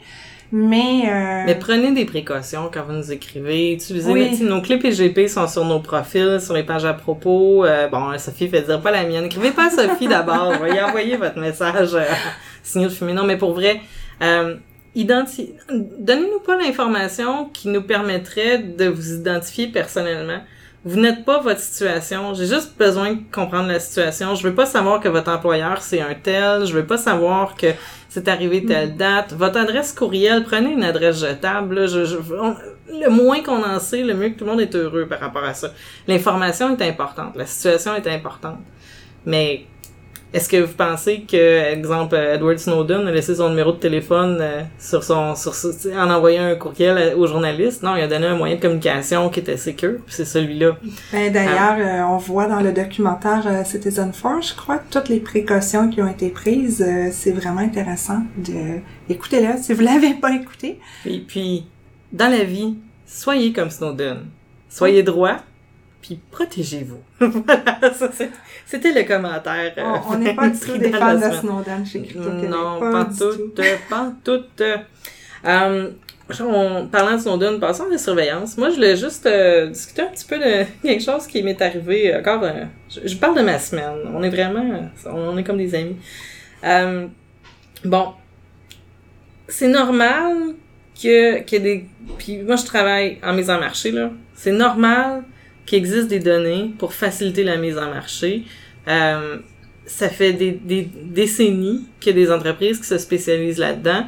Mais, 0.55 1.05
euh, 1.07 1.45
Mais 1.47 1.55
prenez 1.55 1.93
des 1.93 2.05
précautions 2.05 2.69
quand 2.73 2.83
vous 2.87 2.93
nous 2.93 3.11
écrivez. 3.11 3.73
Utilisez 3.73 4.13
Oui. 4.13 4.39
nos 4.43 4.61
clips 4.61 4.83
PGP 4.83 5.27
sont 5.27 5.49
sur 5.49 5.65
nos 5.65 5.81
profils, 5.81 6.39
sur 6.43 6.53
les 6.53 6.63
pages 6.63 6.85
à 6.85 6.93
propos. 6.93 7.65
Euh, 7.65 7.89
bon, 7.89 8.19
Sophie 8.19 8.49
fait 8.49 8.61
dire 8.61 8.83
pas 8.83 8.91
la 8.91 9.05
mienne. 9.05 9.25
Écrivez 9.25 9.53
pas 9.53 9.69
à 9.69 9.71
Sophie 9.71 10.09
d'abord. 10.09 10.53
Y 10.67 10.79
envoyer 10.83 11.17
votre 11.17 11.39
message 11.39 11.95
euh, 11.95 12.03
signal 12.63 12.91
de 12.91 12.95
fumée. 12.95 13.15
Non, 13.15 13.25
mais 13.25 13.39
pour 13.39 13.55
vrai, 13.55 13.81
euh, 14.23 14.57
identi- 14.97 15.55
donnez-nous 15.99 16.41
pas 16.41 16.57
l'information 16.57 17.47
qui 17.53 17.69
nous 17.69 17.83
permettrait 17.83 18.59
de 18.59 18.87
vous 18.87 19.15
identifier 19.15 19.69
personnellement. 19.69 20.41
Vous 20.85 20.99
n'êtes 20.99 21.25
pas 21.25 21.39
votre 21.39 21.61
situation. 21.61 22.35
J'ai 22.35 22.47
juste 22.47 22.77
besoin 22.77 23.13
de 23.13 23.21
comprendre 23.33 23.69
la 23.69 23.79
situation. 23.79 24.35
Je 24.35 24.49
veux 24.49 24.55
pas 24.55 24.67
savoir 24.67 25.01
que 25.01 25.09
votre 25.09 25.31
employeur 25.31 25.81
c'est 25.81 26.01
un 26.01 26.15
tel. 26.21 26.65
Je 26.67 26.73
veux 26.75 26.85
pas 26.87 26.99
savoir 26.99 27.55
que 27.55 27.69
c'est 28.09 28.27
arrivé 28.27 28.65
telle 28.67 28.97
date. 28.97 29.33
Votre 29.33 29.59
adresse 29.59 29.93
courriel, 29.93 30.43
prenez 30.43 30.73
une 30.73 30.83
adresse 30.83 31.21
jetable. 31.21 31.77
là. 31.81 31.87
Je, 31.87 32.05
je- 32.05 32.17
on- 32.35 32.57
le 32.91 33.09
moins 33.09 33.41
qu'on 33.43 33.63
en 33.63 33.79
sait, 33.79 34.03
le 34.03 34.13
mieux 34.15 34.31
que 34.31 34.39
tout 34.39 34.45
le 34.45 34.51
monde 34.51 34.61
est 34.61 34.75
heureux 34.75 35.07
par 35.07 35.21
rapport 35.21 35.45
à 35.45 35.55
ça. 35.55 35.73
L'information 36.09 36.77
est 36.77 36.83
importante. 36.83 37.37
La 37.37 37.47
situation 37.47 37.95
est 37.95 38.07
importante. 38.09 38.59
Mais 39.25 39.67
est-ce 40.33 40.49
que 40.49 40.57
vous 40.57 40.73
pensez 40.73 41.23
que, 41.31 41.73
exemple, 41.73 42.17
Edward 42.17 42.59
Snowden 42.59 43.07
a 43.07 43.11
laissé 43.11 43.35
son 43.35 43.51
numéro 43.51 43.73
de 43.73 43.77
téléphone 43.77 44.39
euh, 44.41 44.63
sur 44.79 45.05
son, 45.05 45.35
sur 45.35 45.53
en 45.95 46.11
envoyant 46.11 46.45
un 46.45 46.55
courriel 46.55 47.15
aux 47.17 47.27
journalistes? 47.27 47.83
Non, 47.83 47.97
il 47.97 48.03
a 48.03 48.09
donné 48.09 48.27
un 48.27 48.37
moyen 48.37 48.57
de 48.57 48.61
communication 48.61 49.29
qui 49.29 49.41
était 49.41 49.59
sécure, 49.59 49.99
puis 50.07 50.15
c'est 50.15 50.25
celui-là. 50.25 50.77
ben, 51.13 51.33
d'ailleurs, 51.33 51.77
euh, 51.79 52.15
on 52.15 52.17
voit 52.17 52.47
dans 52.47 52.61
le 52.61 52.73
documentaire 52.73 53.43
euh, 53.47 53.65
Citizen 53.65 54.13
Force, 54.15 54.51
je 54.51 54.57
crois, 54.57 54.81
toutes 54.91 55.11
les 55.11 55.21
précautions 55.21 55.91
qui 55.91 56.01
ont 56.01 56.09
été 56.09 56.31
prises. 56.31 56.83
euh, 56.83 57.11
c'est 57.13 57.33
vraiment 57.33 57.61
intéressant 57.61 58.23
de 58.37 58.81
écoutez-le 59.09 59.61
si 59.61 59.75
vous 59.75 59.83
l'avez 59.83 60.15
pas 60.15 60.33
écouté. 60.35 60.79
Et 61.05 61.19
puis, 61.19 61.67
dans 62.13 62.29
la 62.29 62.45
vie, 62.45 62.77
soyez 63.07 63.53
comme 63.53 63.71
Snowden. 63.71 64.27
Soyez 64.69 65.03
droit, 65.03 65.37
puis 66.03 66.19
protégez-vous. 66.31 66.99
voilà, 67.21 67.79
c'était 68.67 68.93
le 68.93 69.07
commentaire. 69.07 69.73
euh, 69.79 69.83
On- 69.83 70.15
On 70.15 70.19
n'est 70.19 70.35
pas 70.35 70.49
du 70.49 70.59
tout 70.59 70.77
des 70.77 70.91
fans 70.93 71.15
de. 71.15 71.31
Snowden 71.41 71.87
chez 71.87 72.03
Crypto 72.03 72.29
Québec. 72.31 72.51
Non, 72.51 72.81
pas, 72.81 72.93
pas 72.93 73.05
du 73.05 73.19
tout, 73.19 73.33
tout. 73.55 73.63
euh, 73.63 73.77
pas 73.89 74.13
tout. 74.25 74.43
euh. 74.61 74.77
Euh, 75.45 75.91
on, 76.41 76.87
parlant 76.87 77.17
de 77.17 77.21
Snowden, 77.21 77.59
passons 77.61 77.85
à 77.87 77.91
la 77.91 77.99
surveillance. 77.99 78.57
Moi, 78.57 78.71
je 78.71 78.77
voulais 78.77 78.97
juste 78.97 79.27
euh, 79.27 79.67
discuter 79.69 80.03
un 80.03 80.07
petit 80.07 80.25
peu 80.25 80.39
de 80.39 80.65
quelque 80.83 81.03
chose 81.03 81.27
qui 81.27 81.43
m'est 81.43 81.61
arrivé. 81.63 82.15
Encore, 82.17 82.43
euh, 82.45 82.65
je, 82.89 83.07
je 83.07 83.17
parle 83.17 83.37
de 83.37 83.43
ma 83.43 83.59
semaine. 83.59 83.93
On 84.15 84.23
est 84.23 84.31
vraiment, 84.31 84.89
on 85.07 85.37
est 85.37 85.45
comme 85.45 85.59
des 85.59 85.75
amis. 85.75 85.97
Euh, 86.65 87.07
bon, 87.85 88.09
c'est 89.49 89.69
normal 89.69 90.55
que 91.01 91.37
ait 91.55 91.59
des. 91.61 91.87
Puis 92.19 92.39
moi, 92.39 92.57
je 92.57 92.65
travaille 92.65 93.19
en 93.23 93.33
mise 93.35 93.51
en 93.51 93.59
marché 93.61 93.91
là. 93.91 94.11
C'est 94.35 94.53
normal 94.53 95.25
qu'il 95.67 95.79
existe 95.79 96.09
des 96.09 96.19
données 96.19 96.71
pour 96.79 96.93
faciliter 96.93 97.45
la 97.45 97.57
mise 97.57 97.79
en 97.79 97.89
marché. 97.89 98.45
Euh, 98.89 99.39
ça 99.87 100.09
fait 100.09 100.33
des, 100.33 100.89
décennies 101.05 101.87
qu'il 102.01 102.17
y 102.17 102.23
a 102.23 102.25
des 102.25 102.33
entreprises 102.33 102.79
qui 102.79 102.87
se 102.87 102.99
spécialisent 102.99 103.59
là-dedans. 103.59 104.07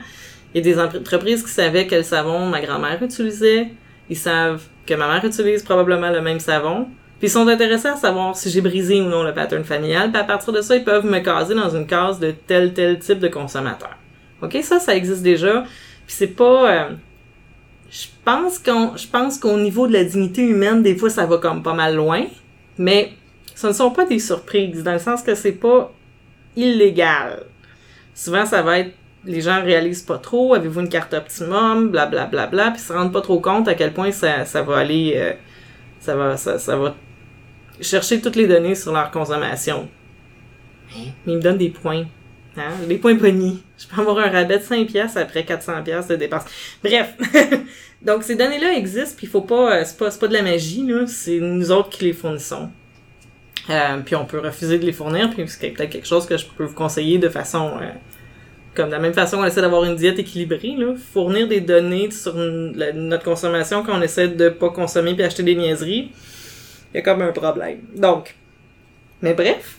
Il 0.54 0.58
y 0.58 0.60
a 0.60 0.74
des 0.74 0.80
entreprises 0.80 1.42
qui 1.42 1.50
savaient 1.50 1.86
quel 1.86 2.04
savon 2.04 2.46
ma 2.46 2.60
grand-mère 2.60 3.02
utilisait. 3.02 3.68
Ils 4.08 4.16
savent 4.16 4.62
que 4.86 4.94
ma 4.94 5.08
mère 5.08 5.24
utilise 5.24 5.62
probablement 5.62 6.10
le 6.10 6.20
même 6.20 6.40
savon. 6.40 6.86
Puis 7.18 7.28
ils 7.28 7.30
sont 7.30 7.48
intéressés 7.48 7.88
à 7.88 7.96
savoir 7.96 8.36
si 8.36 8.50
j'ai 8.50 8.60
brisé 8.60 9.00
ou 9.00 9.04
non 9.04 9.22
le 9.22 9.32
pattern 9.32 9.64
familial. 9.64 10.10
Puis 10.12 10.20
à 10.20 10.24
partir 10.24 10.52
de 10.52 10.60
ça, 10.60 10.76
ils 10.76 10.84
peuvent 10.84 11.06
me 11.06 11.18
caser 11.20 11.54
dans 11.54 11.74
une 11.74 11.86
case 11.86 12.20
de 12.20 12.32
tel 12.46 12.72
tel 12.72 12.98
type 12.98 13.18
de 13.18 13.28
consommateur. 13.28 13.96
OK, 14.42 14.58
ça, 14.62 14.78
ça 14.78 14.94
existe 14.94 15.22
déjà. 15.22 15.62
Puis 16.06 16.16
c'est 16.16 16.28
pas... 16.28 16.70
euh, 16.70 16.88
je 17.90 18.06
pense 18.24 18.58
qu'on, 18.58 18.96
je 18.96 19.06
pense 19.06 19.38
qu'au 19.38 19.58
niveau 19.58 19.86
de 19.86 19.92
la 19.92 20.04
dignité 20.04 20.42
humaine, 20.42 20.82
des 20.82 20.96
fois, 20.96 21.10
ça 21.10 21.26
va 21.26 21.38
comme 21.38 21.62
pas 21.62 21.74
mal 21.74 21.96
loin. 21.96 22.24
Mais 22.78 23.12
ce 23.54 23.68
ne 23.68 23.72
sont 23.72 23.90
pas 23.90 24.04
des 24.04 24.18
surprises, 24.18 24.82
dans 24.82 24.92
le 24.92 24.98
sens 24.98 25.22
que 25.22 25.34
c'est 25.34 25.52
pas 25.52 25.92
illégal. 26.56 27.44
Souvent, 28.14 28.46
ça 28.46 28.62
va 28.62 28.80
être 28.80 28.94
les 29.26 29.40
gens 29.40 29.62
réalisent 29.62 30.02
pas 30.02 30.18
trop, 30.18 30.54
avez-vous 30.54 30.80
une 30.80 30.88
carte 30.88 31.14
optimum, 31.14 31.88
blablabla, 31.90 32.26
bla, 32.26 32.46
bla, 32.46 32.64
bla, 32.64 32.70
puis 32.72 32.80
ils 32.80 32.84
se 32.84 32.92
rendent 32.92 33.12
pas 33.12 33.20
trop 33.20 33.40
compte 33.40 33.68
à 33.68 33.74
quel 33.74 33.92
point 33.92 34.12
ça, 34.12 34.44
ça 34.44 34.62
va 34.62 34.78
aller, 34.78 35.14
euh, 35.16 35.32
ça 36.00 36.14
va, 36.14 36.36
ça, 36.36 36.58
ça 36.58 36.76
va 36.76 36.94
chercher 37.80 38.20
toutes 38.20 38.36
les 38.36 38.46
données 38.46 38.74
sur 38.74 38.92
leur 38.92 39.10
consommation. 39.10 39.88
Mais 40.94 41.12
ils 41.26 41.36
me 41.36 41.40
donnent 41.40 41.58
des 41.58 41.70
points. 41.70 42.04
Des 42.88 42.98
points 42.98 43.16
ponis. 43.16 43.62
Je 43.78 43.86
peux 43.86 44.00
avoir 44.00 44.18
un 44.18 44.30
rabais 44.30 44.58
de 44.58 44.62
5 44.62 44.86
piastres 44.86 45.18
après 45.18 45.44
400 45.44 45.82
piastres 45.82 46.10
de 46.10 46.16
dépenses. 46.16 46.44
Bref. 46.82 47.14
Donc, 48.02 48.22
ces 48.22 48.36
données-là 48.36 48.74
existent, 48.74 49.14
puis 49.16 49.26
faut 49.26 49.40
pas, 49.40 49.76
euh, 49.76 49.82
c'est 49.84 49.96
pas, 49.96 50.10
pas 50.10 50.28
de 50.28 50.34
la 50.34 50.42
magie, 50.42 50.86
là. 50.86 51.06
C'est 51.06 51.40
nous 51.40 51.72
autres 51.72 51.88
qui 51.88 52.04
les 52.04 52.12
fournissons. 52.12 52.70
Euh, 53.70 53.98
puis 54.04 54.14
on 54.14 54.26
peut 54.26 54.40
refuser 54.40 54.78
de 54.78 54.84
les 54.84 54.92
fournir, 54.92 55.30
puis 55.30 55.42
c'est 55.48 55.70
peut-être 55.70 55.90
quelque 55.90 56.06
chose 56.06 56.26
que 56.26 56.36
je 56.36 56.44
peux 56.44 56.64
vous 56.64 56.74
conseiller 56.74 57.18
de 57.18 57.30
façon, 57.30 57.78
euh, 57.80 57.88
comme 58.74 58.88
de 58.88 58.92
la 58.92 58.98
même 58.98 59.14
façon 59.14 59.38
qu'on 59.38 59.46
essaie 59.46 59.62
d'avoir 59.62 59.84
une 59.84 59.96
diète 59.96 60.18
équilibrée, 60.18 60.74
là. 60.76 60.94
Fournir 61.14 61.48
des 61.48 61.60
données 61.60 62.10
sur 62.10 62.34
notre 62.34 63.24
consommation 63.24 63.82
quand 63.82 63.98
on 63.98 64.02
essaie 64.02 64.28
de 64.28 64.50
pas 64.50 64.68
consommer 64.68 65.14
puis 65.14 65.24
acheter 65.24 65.42
des 65.42 65.54
niaiseries, 65.54 66.12
il 66.92 66.96
y 66.96 67.00
a 67.00 67.02
comme 67.02 67.22
un 67.22 67.32
problème. 67.32 67.78
Donc, 67.96 68.34
mais 69.22 69.32
bref, 69.32 69.78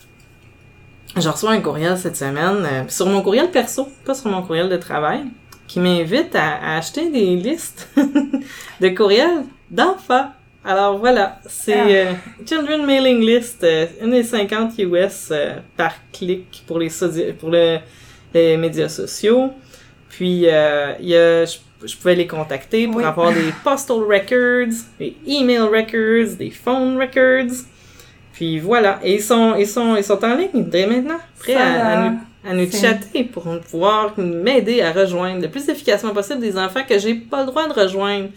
je 1.17 1.29
reçois 1.29 1.51
un 1.51 1.61
courriel 1.61 1.97
cette 1.97 2.15
semaine, 2.17 2.65
euh, 2.65 2.83
sur 2.87 3.05
mon 3.07 3.21
courriel 3.21 3.49
perso, 3.51 3.89
pas 4.05 4.13
sur 4.13 4.29
mon 4.29 4.41
courriel 4.41 4.69
de 4.69 4.77
travail, 4.77 5.23
qui 5.67 5.79
m'invite 5.79 6.35
à, 6.35 6.55
à 6.55 6.77
acheter 6.77 7.09
des 7.09 7.35
listes 7.35 7.87
de 8.81 8.89
courriels 8.89 9.43
d'enfants. 9.71 10.31
Alors 10.63 10.97
voilà, 10.97 11.39
c'est 11.47 11.73
Ah. 11.75 11.87
euh, 11.87 12.13
Children 12.45 12.85
Mailing 12.85 13.21
List, 13.21 13.63
euh, 13.63 13.85
une 14.01 14.11
des 14.11 14.23
50 14.23 14.77
US 14.79 15.29
euh, 15.31 15.57
par 15.77 15.93
clic 16.11 16.63
pour 16.67 16.79
les, 16.79 16.89
sodi- 16.89 17.33
pour 17.33 17.49
le- 17.51 17.77
les 18.33 18.57
médias 18.57 18.89
sociaux. 18.89 19.51
Puis 20.09 20.47
euh, 20.47 20.93
il 20.99 21.09
y 21.09 21.15
a, 21.15 21.45
je, 21.45 21.57
je 21.85 21.95
pouvais 21.95 22.15
les 22.15 22.25
contacter 22.27 22.87
pour 22.87 22.97
Oui. 22.97 23.03
avoir 23.03 23.31
des 23.31 23.53
postal 23.63 23.97
records, 23.97 24.73
des 24.99 25.15
email 25.27 25.59
records, 25.59 26.35
des 26.37 26.49
phone 26.51 26.97
records. 26.99 27.53
Puis 28.35 28.59
voilà, 28.59 28.99
et 29.01 29.15
ils 29.15 29.21
sont, 29.21 29.55
ils 29.55 29.65
sont, 29.67 29.95
ils 29.95 30.03
sont 30.03 30.23
en 30.23 30.35
ligne 30.35 30.65
dès 30.65 30.85
maintenant, 30.85 31.19
prêts 31.39 31.53
Ça, 31.53 31.63
à, 31.63 31.87
à 31.87 32.09
nous, 32.09 32.19
à 32.49 32.53
nous 32.53 32.69
chatter 32.69 33.23
pour 33.23 33.43
pouvoir 33.61 34.13
m'aider 34.17 34.81
à 34.81 34.91
rejoindre 34.91 35.41
le 35.41 35.47
plus 35.47 35.67
efficacement 35.69 36.11
possible 36.11 36.41
des 36.41 36.57
enfants 36.57 36.81
que 36.87 36.99
j'ai 36.99 37.15
pas 37.15 37.41
le 37.41 37.47
droit 37.47 37.67
de 37.67 37.73
rejoindre. 37.73 38.27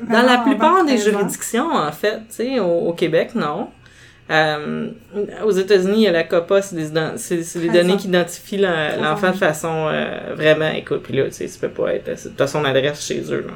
Dans 0.00 0.22
la 0.22 0.38
plupart 0.38 0.84
des 0.84 0.98
juridictions, 0.98 1.70
en 1.72 1.92
fait, 1.92 2.18
tu 2.28 2.34
sais, 2.34 2.58
au, 2.58 2.88
au 2.88 2.92
Québec, 2.94 3.30
non. 3.36 3.68
Euh, 4.30 4.88
aux 5.44 5.50
États-Unis, 5.50 5.98
il 5.98 6.02
y 6.02 6.08
a 6.08 6.12
la 6.12 6.24
COPA, 6.24 6.62
c'est 6.62 6.74
Treize 6.92 7.56
données 7.72 7.96
qui 7.96 8.08
identifient 8.08 8.64
l'enfant 9.00 9.30
de 9.30 9.36
façon 9.36 9.88
euh, 9.88 10.34
vraiment, 10.34 10.70
écoute, 10.70 11.02
puis 11.04 11.16
là, 11.16 11.26
tu 11.26 11.32
sais, 11.32 11.46
ça 11.46 11.60
peut 11.60 11.82
pas 11.82 11.94
être, 11.94 12.34
pas 12.34 12.46
son 12.48 12.64
adresse 12.64 13.06
chez 13.06 13.20
eux, 13.30 13.44
là. 13.46 13.54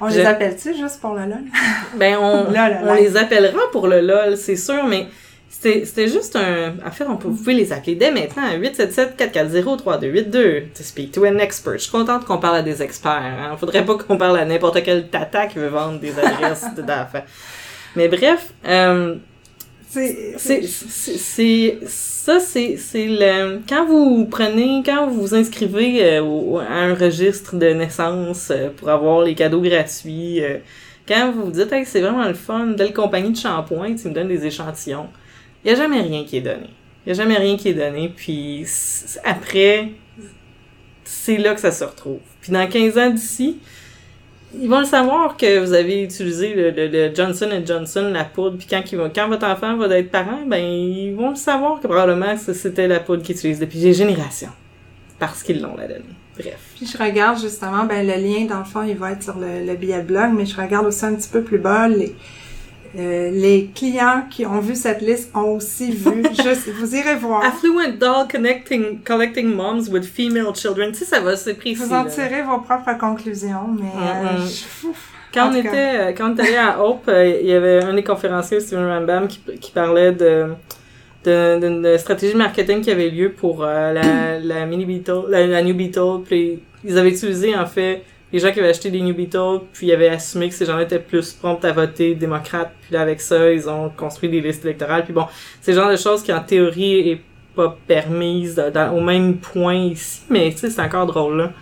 On 0.00 0.08
les 0.08 0.24
appelle-tu 0.24 0.74
juste 0.74 1.00
pour 1.00 1.14
le 1.14 1.26
LOL? 1.26 1.44
Ben, 1.96 2.16
on, 2.18 2.50
Là, 2.50 2.70
là, 2.70 2.80
on 2.86 2.94
les 2.94 3.16
appellera 3.16 3.60
pour 3.72 3.86
le 3.86 4.00
LOL, 4.00 4.36
c'est 4.36 4.56
sûr, 4.56 4.84
mais 4.84 5.06
c'était 5.48 5.84
c'était 5.84 6.08
juste 6.08 6.36
un... 6.36 6.74
En 6.86 6.90
fait, 6.90 7.04
on 7.04 7.16
peut, 7.16 7.28
vous 7.28 7.36
pouvez 7.36 7.54
les 7.54 7.72
appeler 7.72 7.96
dès 7.96 8.10
maintenant 8.10 8.44
à 8.44 8.56
877-440-3282 8.56 10.72
to 10.72 10.82
speak 10.82 11.12
to 11.12 11.24
an 11.26 11.38
expert. 11.38 11.74
Je 11.74 11.78
suis 11.78 11.90
contente 11.90 12.24
qu'on 12.24 12.38
parle 12.38 12.56
à 12.56 12.62
des 12.62 12.82
experts. 12.82 13.12
Hein. 13.12 13.56
Faudrait 13.58 13.84
pas 13.84 13.96
qu'on 13.96 14.16
parle 14.16 14.38
à 14.38 14.44
n'importe 14.44 14.82
quel 14.82 15.08
tata 15.08 15.46
qui 15.46 15.58
veut 15.58 15.68
vendre 15.68 16.00
des 16.00 16.18
adresses 16.18 16.66
d'enfants. 16.76 17.24
Mais 17.96 18.08
bref, 18.08 18.52
euh, 18.66 19.16
C'est, 19.92 20.34
c'est, 20.38 20.62
c'est, 20.62 21.18
c'est- 21.18 21.78
ça, 21.86 22.38
c'est, 22.38 22.76
c'est 22.76 23.06
le, 23.08 23.60
quand 23.68 23.86
vous 23.86 24.26
prenez, 24.26 24.82
quand 24.84 25.08
vous 25.08 25.20
vous 25.22 25.34
inscrivez 25.34 26.04
euh, 26.04 26.22
au- 26.22 26.58
à 26.58 26.64
un 26.74 26.94
registre 26.94 27.56
de 27.56 27.66
naissance 27.70 28.50
euh, 28.52 28.68
pour 28.76 28.88
avoir 28.90 29.22
les 29.22 29.34
cadeaux 29.34 29.60
gratuits, 29.62 30.44
euh, 30.44 30.58
quand 31.08 31.32
vous 31.32 31.46
vous 31.46 31.50
dites, 31.50 31.72
hey, 31.72 31.84
c'est 31.84 32.00
vraiment 32.02 32.28
le 32.28 32.34
fun, 32.34 32.66
belle 32.68 32.92
compagnie 32.92 33.30
de 33.32 33.36
shampoing, 33.36 33.96
tu 33.96 34.08
me 34.08 34.14
donnes 34.14 34.28
des 34.28 34.46
échantillons, 34.46 35.08
il 35.64 35.72
n'y 35.72 35.76
a 35.76 35.82
jamais 35.82 36.00
rien 36.02 36.24
qui 36.24 36.36
est 36.36 36.40
donné. 36.42 36.68
Il 37.04 37.12
n'y 37.12 37.18
a 37.18 37.22
jamais 37.24 37.36
rien 37.38 37.56
qui 37.56 37.68
est 37.70 37.74
donné, 37.74 38.12
puis 38.14 38.64
après, 39.24 39.88
c'est 41.04 41.38
là 41.38 41.54
que 41.54 41.60
ça 41.60 41.72
se 41.72 41.82
retrouve. 41.82 42.20
Puis 42.42 42.52
dans 42.52 42.68
15 42.68 42.98
ans 42.98 43.10
d'ici, 43.10 43.58
ils 44.58 44.68
vont 44.68 44.80
le 44.80 44.84
savoir 44.86 45.36
que 45.36 45.58
vous 45.60 45.72
avez 45.72 46.02
utilisé 46.02 46.54
le, 46.54 46.70
le- 46.70 46.88
le 46.88 47.14
Johnson 47.14 47.48
Johnson, 47.64 48.10
la 48.12 48.24
poudre, 48.24 48.56
puis 48.58 48.66
quand, 48.68 48.82
vont, 48.96 49.10
quand 49.14 49.28
votre 49.28 49.46
enfant 49.46 49.76
va 49.76 49.96
être 49.98 50.10
parent, 50.10 50.40
ben 50.46 50.58
ils 50.64 51.14
vont 51.14 51.30
le 51.30 51.36
savoir 51.36 51.80
que 51.80 51.86
probablement 51.86 52.36
c'était 52.36 52.88
la 52.88 53.00
poudre 53.00 53.22
qu'ils 53.22 53.36
utilisent 53.36 53.60
depuis 53.60 53.80
des 53.80 53.92
générations. 53.94 54.50
Parce 55.18 55.42
qu'ils 55.42 55.60
l'ont 55.60 55.76
la 55.76 55.86
donnée. 55.86 56.00
Bref. 56.38 56.56
Puis 56.76 56.86
je 56.86 56.96
regarde 56.96 57.38
justement, 57.38 57.84
ben 57.84 58.06
le 58.06 58.14
lien 58.14 58.46
dans 58.46 58.60
le 58.60 58.64
fond, 58.64 58.82
il 58.82 58.96
va 58.96 59.12
être 59.12 59.22
sur 59.22 59.38
le, 59.38 59.66
le 59.66 59.74
billet 59.76 59.98
de 60.02 60.06
blog, 60.06 60.30
mais 60.34 60.46
je 60.46 60.56
regarde 60.56 60.86
aussi 60.86 61.04
un 61.04 61.14
petit 61.14 61.28
peu 61.28 61.42
plus 61.42 61.58
bas 61.58 61.86
les 61.88 62.14
euh, 62.98 63.30
les 63.30 63.70
clients 63.74 64.24
qui 64.30 64.44
ont 64.46 64.58
vu 64.60 64.74
cette 64.74 65.00
liste 65.00 65.30
ont 65.36 65.56
aussi 65.56 65.92
vu. 65.92 66.22
Juste, 66.42 66.68
vous 66.78 66.94
irez 66.96 67.14
voir. 67.16 67.44
Affluent 67.44 67.96
doll 67.98 68.26
connecting, 68.30 68.98
collecting 69.04 69.46
moms 69.54 69.88
with 69.90 70.04
female 70.04 70.54
children. 70.54 70.90
Tu 70.92 70.98
sais, 70.98 71.04
ça 71.04 71.20
va, 71.20 71.36
c'est 71.36 71.54
précis. 71.54 71.76
Vous 71.76 71.92
en 71.94 72.04
tirez 72.04 72.42
vos 72.42 72.58
propres 72.60 72.98
conclusions, 72.98 73.68
mais 73.78 73.86
euh, 73.86 74.38
Mhm. 74.38 74.46
je- 74.48 74.88
ouf. 74.88 75.08
Quand 75.32 75.50
on 75.52 75.54
était, 75.54 75.68
euh, 76.00 76.12
quand 76.12 76.32
on 76.32 76.36
est 76.36 76.40
allé 76.48 76.56
à 76.56 76.82
Hope, 76.82 77.04
euh, 77.06 77.38
il 77.40 77.46
y 77.48 77.52
avait 77.52 77.84
un 77.84 77.94
des 77.94 78.02
conférenciers, 78.02 78.58
Steven 78.58 78.84
Rambam, 78.84 79.28
qui, 79.28 79.40
qui 79.60 79.70
parlait 79.70 80.10
de, 80.10 80.46
de 81.24 81.96
stratégie 81.98 82.34
marketing 82.34 82.80
qui 82.80 82.90
avait 82.90 83.10
lieu 83.10 83.30
pour 83.30 83.62
euh, 83.62 83.92
la, 83.92 84.38
la 84.40 84.66
mini 84.66 84.84
Beetle, 84.86 85.26
la, 85.28 85.46
la 85.46 85.62
New 85.62 85.74
Beetle. 85.74 86.22
Puis 86.26 86.60
ils 86.84 86.98
avaient 86.98 87.10
utilisé, 87.10 87.54
en 87.56 87.66
fait, 87.66 88.02
les 88.32 88.38
gens 88.38 88.52
qui 88.52 88.60
avaient 88.60 88.68
acheté 88.68 88.90
des 88.90 89.00
New 89.00 89.14
Beetle, 89.14 89.60
puis 89.72 89.88
ils 89.88 89.92
avaient 89.92 90.08
assumé 90.08 90.48
que 90.48 90.54
ces 90.54 90.64
gens-là 90.64 90.82
étaient 90.82 90.98
plus 90.98 91.32
prompts 91.32 91.64
à 91.64 91.72
voter 91.72 92.14
démocrate. 92.14 92.72
Puis 92.82 92.92
là, 92.92 93.00
avec 93.00 93.20
ça, 93.20 93.50
ils 93.52 93.68
ont 93.68 93.90
construit 93.90 94.28
des 94.28 94.40
listes 94.40 94.64
électorales. 94.64 95.04
Puis 95.04 95.12
bon, 95.12 95.26
c'est 95.60 95.72
le 95.72 95.78
genre 95.78 95.90
de 95.90 95.96
choses 95.96 96.22
qui, 96.22 96.32
en 96.32 96.42
théorie, 96.42 97.10
est 97.10 97.20
pas 97.56 97.76
permise 97.86 98.62
au 98.94 99.00
même 99.00 99.38
point 99.38 99.74
ici. 99.74 100.22
Mais, 100.30 100.50
tu 100.52 100.58
sais, 100.58 100.70
c'est 100.70 100.82
encore 100.82 101.06
drôle, 101.06 101.36
là. 101.36 101.52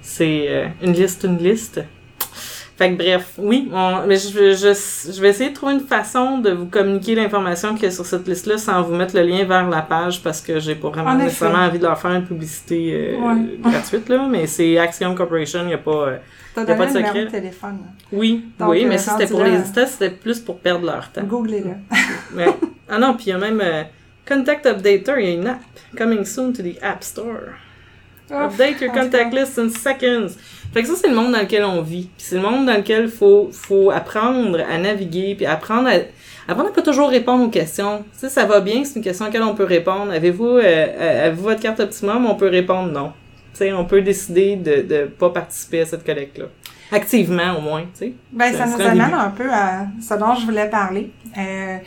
C'est 0.00 0.46
euh, 0.48 0.66
une 0.82 0.92
liste, 0.92 1.24
une 1.24 1.38
liste. 1.38 1.80
Fait 2.76 2.90
que 2.90 2.96
bref, 2.96 3.34
oui, 3.38 3.70
on- 3.72 4.04
mais 4.06 4.16
je, 4.16 4.30
je, 4.30 5.12
je 5.12 5.20
vais 5.20 5.28
essayer 5.28 5.50
de 5.50 5.54
trouver 5.54 5.74
une 5.74 5.80
façon 5.86 6.38
de 6.38 6.50
vous 6.50 6.66
communiquer 6.66 7.14
l'information 7.14 7.76
qui 7.76 7.86
est 7.86 7.92
sur 7.92 8.04
cette 8.04 8.26
liste-là 8.26 8.58
sans 8.58 8.82
vous 8.82 8.94
mettre 8.96 9.14
le 9.14 9.22
lien 9.22 9.44
vers 9.44 9.68
la 9.68 9.80
page 9.82 10.20
parce 10.24 10.40
que 10.40 10.58
j'ai 10.58 10.74
pas 10.74 10.88
vraiment 10.88 11.14
nécessairement 11.14 11.58
envie 11.66 11.78
de 11.78 11.84
leur 11.84 12.00
faire 12.00 12.10
une 12.12 12.24
publicité 12.24 13.14
euh, 13.14 13.18
Ouais. 13.18 13.58
gratuite, 13.70 14.08
là, 14.08 14.26
mais 14.28 14.48
c'est 14.48 14.76
Axiom 14.76 15.14
Corporation, 15.14 15.60
il 15.64 15.70
y 15.70 15.74
a 15.74 15.78
pas... 15.78 15.90
euh, 16.08 16.16
Y 16.56 16.60
a 16.70 16.74
pas 16.74 16.86
de 16.86 16.92
secret. 16.92 17.24
de 17.26 17.30
téléphone. 17.30 17.78
Oui, 18.12 18.44
Donc, 18.58 18.70
oui, 18.70 18.84
euh, 18.84 18.88
mais 18.88 18.98
ça 18.98 19.12
c'était 19.18 19.32
rendu 19.32 19.44
pour 19.50 19.52
les 19.58 19.64
ça, 19.72 19.86
c'était 19.86 20.10
plus 20.10 20.40
pour 20.40 20.58
perdre 20.58 20.84
leur 20.86 21.10
temps. 21.12 21.22
Googlez-le. 21.22 21.74
Ah 22.88 22.98
non, 22.98 23.14
puis 23.14 23.26
il 23.26 23.30
y 23.30 23.32
a 23.32 23.38
même 23.38 23.60
euh, 23.62 23.82
Contact 24.28 24.66
Updater, 24.66 25.14
il 25.18 25.24
y 25.24 25.28
a 25.28 25.34
une 25.34 25.46
app 25.46 25.60
coming 25.96 26.24
soon 26.24 26.52
to 26.52 26.62
the 26.62 26.76
App 26.82 27.02
Store. 27.02 27.54
Update 28.42 28.80
your 28.80 28.92
contact 28.92 29.32
list 29.34 29.58
in 29.58 29.68
seconds. 29.68 30.36
Fait 30.72 30.82
que 30.82 30.88
ça, 30.88 30.94
c'est 30.96 31.08
le 31.08 31.14
monde 31.14 31.32
dans 31.32 31.40
lequel 31.40 31.64
on 31.64 31.82
vit. 31.82 32.08
Puis 32.16 32.26
c'est 32.26 32.34
le 32.36 32.42
monde 32.42 32.66
dans 32.66 32.76
lequel 32.76 33.08
faut, 33.08 33.48
faut 33.52 33.90
apprendre 33.90 34.58
à 34.68 34.78
naviguer, 34.78 35.34
puis 35.36 35.46
apprendre 35.46 35.88
à, 35.88 36.50
apprendre 36.50 36.70
à 36.70 36.72
pas 36.72 36.82
toujours 36.82 37.10
répondre 37.10 37.44
aux 37.44 37.50
questions. 37.50 37.98
Tu 38.12 38.20
sais, 38.20 38.28
ça 38.28 38.44
va 38.44 38.60
bien, 38.60 38.84
c'est 38.84 38.96
une 38.96 39.04
question 39.04 39.24
à 39.24 39.28
laquelle 39.28 39.44
on 39.44 39.54
peut 39.54 39.64
répondre. 39.64 40.10
Avez-vous, 40.12 40.56
euh, 40.56 40.62
euh, 40.64 41.26
avez-vous 41.26 41.44
votre 41.44 41.60
carte 41.60 41.80
optimum? 41.80 42.26
On 42.26 42.34
peut 42.34 42.48
répondre 42.48 42.90
non. 42.92 43.12
Tu 43.52 43.58
sais, 43.58 43.72
on 43.72 43.84
peut 43.84 44.02
décider 44.02 44.56
de, 44.56 44.82
de 44.82 45.04
pas 45.04 45.30
participer 45.30 45.82
à 45.82 45.86
cette 45.86 46.04
collecte-là. 46.04 46.46
Activement, 46.90 47.56
au 47.58 47.60
moins, 47.60 47.82
tu 47.82 47.88
sais. 47.94 48.12
Ben, 48.32 48.52
Ça 48.52 48.66
ça 48.66 48.66
nous 48.66 48.80
amène 48.80 49.06
début. 49.06 49.14
un 49.14 49.30
peu 49.30 49.50
à 49.50 49.86
ce 50.00 50.14
dont 50.14 50.34
je 50.34 50.44
voulais 50.44 50.68
parler. 50.68 51.10
Euh, 51.38 51.78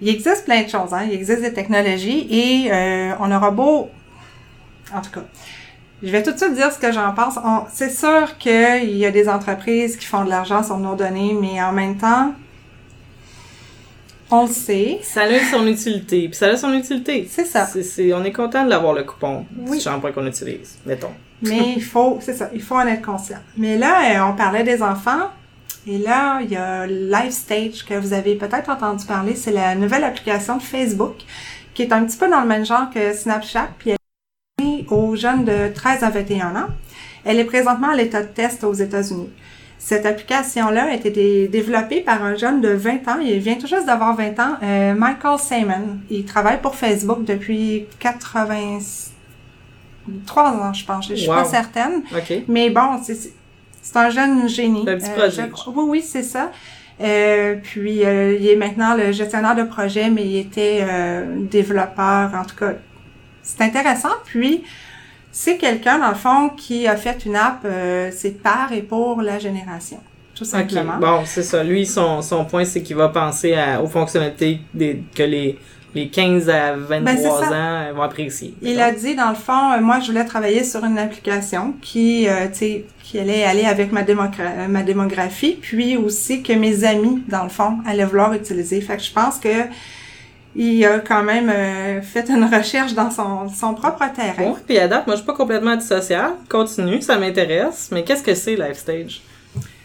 il 0.00 0.08
existe 0.08 0.44
plein 0.44 0.62
de 0.62 0.68
choses, 0.68 0.92
hein. 0.92 1.02
Il 1.06 1.12
existe 1.12 1.42
des 1.42 1.52
technologies 1.52 2.26
et 2.30 2.72
euh, 2.72 3.12
on 3.18 3.30
aura 3.32 3.50
beau... 3.50 3.90
En 4.94 5.02
tout 5.02 5.10
cas, 5.10 5.24
je 6.02 6.10
vais 6.10 6.22
tout 6.22 6.32
de 6.32 6.36
suite 6.38 6.54
dire 6.54 6.70
ce 6.72 6.78
que 6.78 6.92
j'en 6.92 7.12
pense. 7.12 7.38
C'est 7.72 7.90
sûr 7.90 8.38
qu'il 8.38 8.96
y 8.96 9.04
a 9.06 9.10
des 9.10 9.28
entreprises 9.28 9.96
qui 9.96 10.06
font 10.06 10.24
de 10.24 10.30
l'argent 10.30 10.62
sur 10.62 10.78
nos 10.78 10.94
données, 10.94 11.34
mais 11.40 11.60
en 11.62 11.72
même 11.72 11.96
temps, 11.96 12.32
on 14.30 14.42
le 14.46 14.52
sait. 14.52 15.00
Ça 15.02 15.22
a 15.22 15.40
son 15.50 15.66
utilité. 15.66 16.28
Puis 16.28 16.36
ça 16.36 16.46
a 16.48 16.56
son 16.56 16.72
utilité. 16.74 17.26
C'est 17.30 17.44
ça. 17.46 17.66
On 18.14 18.24
est 18.24 18.32
content 18.32 18.64
de 18.64 18.70
l'avoir 18.70 18.92
le 18.92 19.04
coupon 19.04 19.46
Oui. 19.66 19.78
du 19.78 19.82
shampoing 19.82 20.12
qu'on 20.12 20.26
utilise, 20.26 20.78
mettons. 20.84 21.12
Mais 21.42 21.74
il 21.76 21.82
faut, 21.84 22.18
c'est 22.20 22.34
ça, 22.34 22.50
il 22.52 22.62
faut 22.62 22.74
en 22.74 22.86
être 22.86 23.02
conscient. 23.04 23.38
Mais 23.56 23.78
là, 23.78 24.10
euh, 24.10 24.30
on 24.32 24.36
parlait 24.36 24.64
des 24.64 24.82
enfants. 24.82 25.30
Et 25.86 25.96
là, 25.98 26.40
il 26.42 26.50
y 26.50 26.56
a 26.56 26.84
Live 26.86 27.30
Stage 27.30 27.84
que 27.86 27.94
vous 27.94 28.12
avez 28.12 28.34
peut-être 28.34 28.68
entendu 28.68 29.06
parler. 29.06 29.34
C'est 29.36 29.52
la 29.52 29.74
nouvelle 29.74 30.04
application 30.04 30.56
de 30.56 30.62
Facebook 30.62 31.14
qui 31.74 31.82
est 31.82 31.92
un 31.92 32.04
petit 32.04 32.16
peu 32.18 32.28
dans 32.28 32.40
le 32.40 32.46
même 32.48 32.66
genre 32.66 32.90
que 32.92 33.12
Snapchat. 33.14 33.68
Puis 33.78 33.92
destinée 34.68 34.86
aux 34.90 35.16
jeunes 35.16 35.44
de 35.44 35.72
13 35.74 36.02
à 36.04 36.10
21 36.10 36.56
ans. 36.56 36.66
Elle 37.24 37.38
est 37.38 37.44
présentement 37.44 37.90
à 37.90 37.96
l'état 37.96 38.22
de 38.22 38.28
test 38.28 38.64
aux 38.64 38.72
États-Unis. 38.72 39.28
Cette 39.78 40.06
application-là 40.06 40.86
a 40.90 40.94
été 40.94 41.10
dé- 41.10 41.48
développée 41.48 42.00
par 42.00 42.22
un 42.24 42.34
jeune 42.36 42.60
de 42.60 42.70
20 42.70 43.06
ans. 43.08 43.18
Il 43.22 43.38
vient 43.38 43.54
tout 43.54 43.66
juste 43.66 43.86
d'avoir 43.86 44.16
20 44.16 44.38
ans, 44.40 44.56
euh, 44.62 44.94
Michael 44.94 45.38
Simon. 45.38 45.98
Il 46.10 46.24
travaille 46.24 46.60
pour 46.60 46.74
Facebook 46.74 47.24
depuis 47.24 47.86
83 48.00 50.46
ans, 50.46 50.72
je 50.72 50.84
pense. 50.84 51.08
Je 51.08 51.14
suis 51.14 51.28
Wow. 51.28 51.36
pas 51.36 51.44
certaine. 51.44 52.02
Mais 52.48 52.70
bon, 52.70 53.00
c'est- 53.02 53.32
un 53.94 54.10
jeune 54.10 54.48
génie. 54.48 54.84
Un 54.88 54.96
petit 54.96 55.10
Euh, 55.16 55.30
je 55.30 55.42
crois- 55.46 55.72
oui, 55.76 55.84
oui, 55.88 56.02
c'est 56.02 56.22
ça. 56.22 56.50
Euh, 57.00 57.54
puis 57.62 57.98
il 58.02 58.48
est 58.48 58.56
maintenant 58.56 58.94
le 58.96 59.12
gestionnaire 59.12 59.54
de 59.54 59.62
projet, 59.62 60.10
mais 60.10 60.24
il 60.26 60.36
était 60.38 60.84
développeur, 61.50 62.32
en 62.34 62.44
tout 62.44 62.56
cas. 62.56 62.72
C'est 63.42 63.60
intéressant. 63.62 64.14
Puis 64.24 64.64
c'est 65.32 65.56
quelqu'un, 65.56 65.98
dans 65.98 66.08
le 66.08 66.14
fond, 66.14 66.50
qui 66.56 66.86
a 66.86 66.96
fait 66.96 67.24
une 67.26 67.36
app, 67.36 67.60
euh, 67.64 68.10
c'est 68.14 68.42
par 68.42 68.72
et 68.72 68.82
pour 68.82 69.22
la 69.22 69.38
génération. 69.38 69.98
Tout 70.34 70.44
simplement. 70.44 70.98
Bon, 71.00 71.22
c'est 71.24 71.42
ça. 71.42 71.64
Lui, 71.64 71.84
son, 71.84 72.22
son 72.22 72.44
point, 72.44 72.64
c'est 72.64 72.82
qu'il 72.82 72.96
va 72.96 73.08
penser 73.08 73.54
à, 73.54 73.82
aux 73.82 73.88
fonctionnalités 73.88 74.60
des, 74.72 75.02
que 75.14 75.24
les, 75.24 75.58
les 75.96 76.08
15 76.08 76.48
à 76.48 76.76
23 76.76 77.02
Ben, 77.02 77.16
ans 77.26 77.52
euh, 77.52 77.92
vont 77.94 78.02
apprécier. 78.02 78.54
Il 78.62 78.80
a 78.80 78.92
dit, 78.92 79.16
dans 79.16 79.30
le 79.30 79.34
fond, 79.34 79.72
euh, 79.72 79.80
moi, 79.80 79.98
je 79.98 80.12
voulais 80.12 80.24
travailler 80.24 80.62
sur 80.62 80.84
une 80.84 80.96
application 80.98 81.74
qui, 81.82 82.28
euh, 82.28 82.46
tu 82.52 82.54
sais, 82.58 82.84
qui 83.02 83.18
allait 83.18 83.42
aller 83.44 83.64
avec 83.64 83.90
ma, 83.90 84.02
démogra- 84.02 84.68
ma 84.68 84.82
démographie, 84.82 85.58
puis 85.60 85.96
aussi 85.96 86.42
que 86.42 86.52
mes 86.52 86.84
amis, 86.84 87.22
dans 87.26 87.42
le 87.42 87.48
fond, 87.48 87.78
allaient 87.84 88.04
vouloir 88.04 88.32
utiliser. 88.32 88.80
Fait 88.80 88.96
que 88.96 89.02
je 89.02 89.12
pense 89.12 89.38
que 89.38 89.48
il 90.56 90.84
a 90.84 90.98
quand 90.98 91.22
même 91.22 91.50
euh, 91.50 92.02
fait 92.02 92.28
une 92.28 92.44
recherche 92.44 92.94
dans 92.94 93.10
son, 93.10 93.48
son 93.48 93.74
propre 93.74 94.04
terrain. 94.14 94.50
Bon, 94.50 94.56
puis 94.66 94.78
à 94.78 94.88
date, 94.88 95.06
moi, 95.06 95.14
je 95.14 95.20
suis 95.20 95.26
pas 95.26 95.34
complètement 95.34 95.72
antisocial. 95.72 96.32
Continue, 96.48 97.02
ça 97.02 97.18
m'intéresse. 97.18 97.90
Mais 97.92 98.02
qu'est-ce 98.02 98.22
que 98.22 98.34
c'est, 98.34 98.56
LifeStage? 98.56 99.22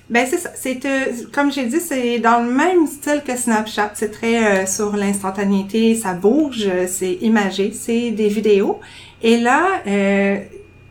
Ben 0.09 0.27
c'est 0.29 0.37
ça. 0.37 0.51
C'est 0.53 0.85
euh, 0.85 1.05
comme 1.31 1.51
j'ai 1.51 1.65
dit, 1.65 1.79
c'est 1.79 2.19
dans 2.19 2.39
le 2.39 2.51
même 2.51 2.87
style 2.87 3.21
que 3.25 3.35
Snapchat. 3.35 3.91
C'est 3.93 4.11
très 4.11 4.63
euh, 4.63 4.65
sur 4.65 4.95
l'instantanéité, 4.95 5.95
ça 5.95 6.13
bouge, 6.13 6.67
c'est 6.87 7.13
imagé, 7.21 7.71
c'est 7.71 8.11
des 8.11 8.27
vidéos. 8.27 8.79
Et 9.21 9.37
là, 9.37 9.81
euh, 9.87 10.37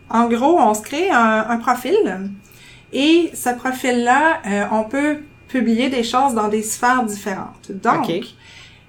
en 0.08 0.28
gros, 0.28 0.58
on 0.58 0.74
se 0.74 0.82
crée 0.82 1.10
un, 1.10 1.46
un 1.48 1.56
profil 1.58 1.96
et 2.92 3.30
ce 3.32 3.50
profil-là, 3.50 4.68
on 4.70 4.84
peut 4.84 5.18
publier 5.48 5.88
des 5.88 6.02
choses 6.02 6.34
dans 6.34 6.48
des 6.48 6.62
sphères 6.62 7.04
différentes. 7.04 7.70
Donc, 7.70 8.08
OK. 8.08 8.24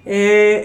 Euh, 0.06 0.62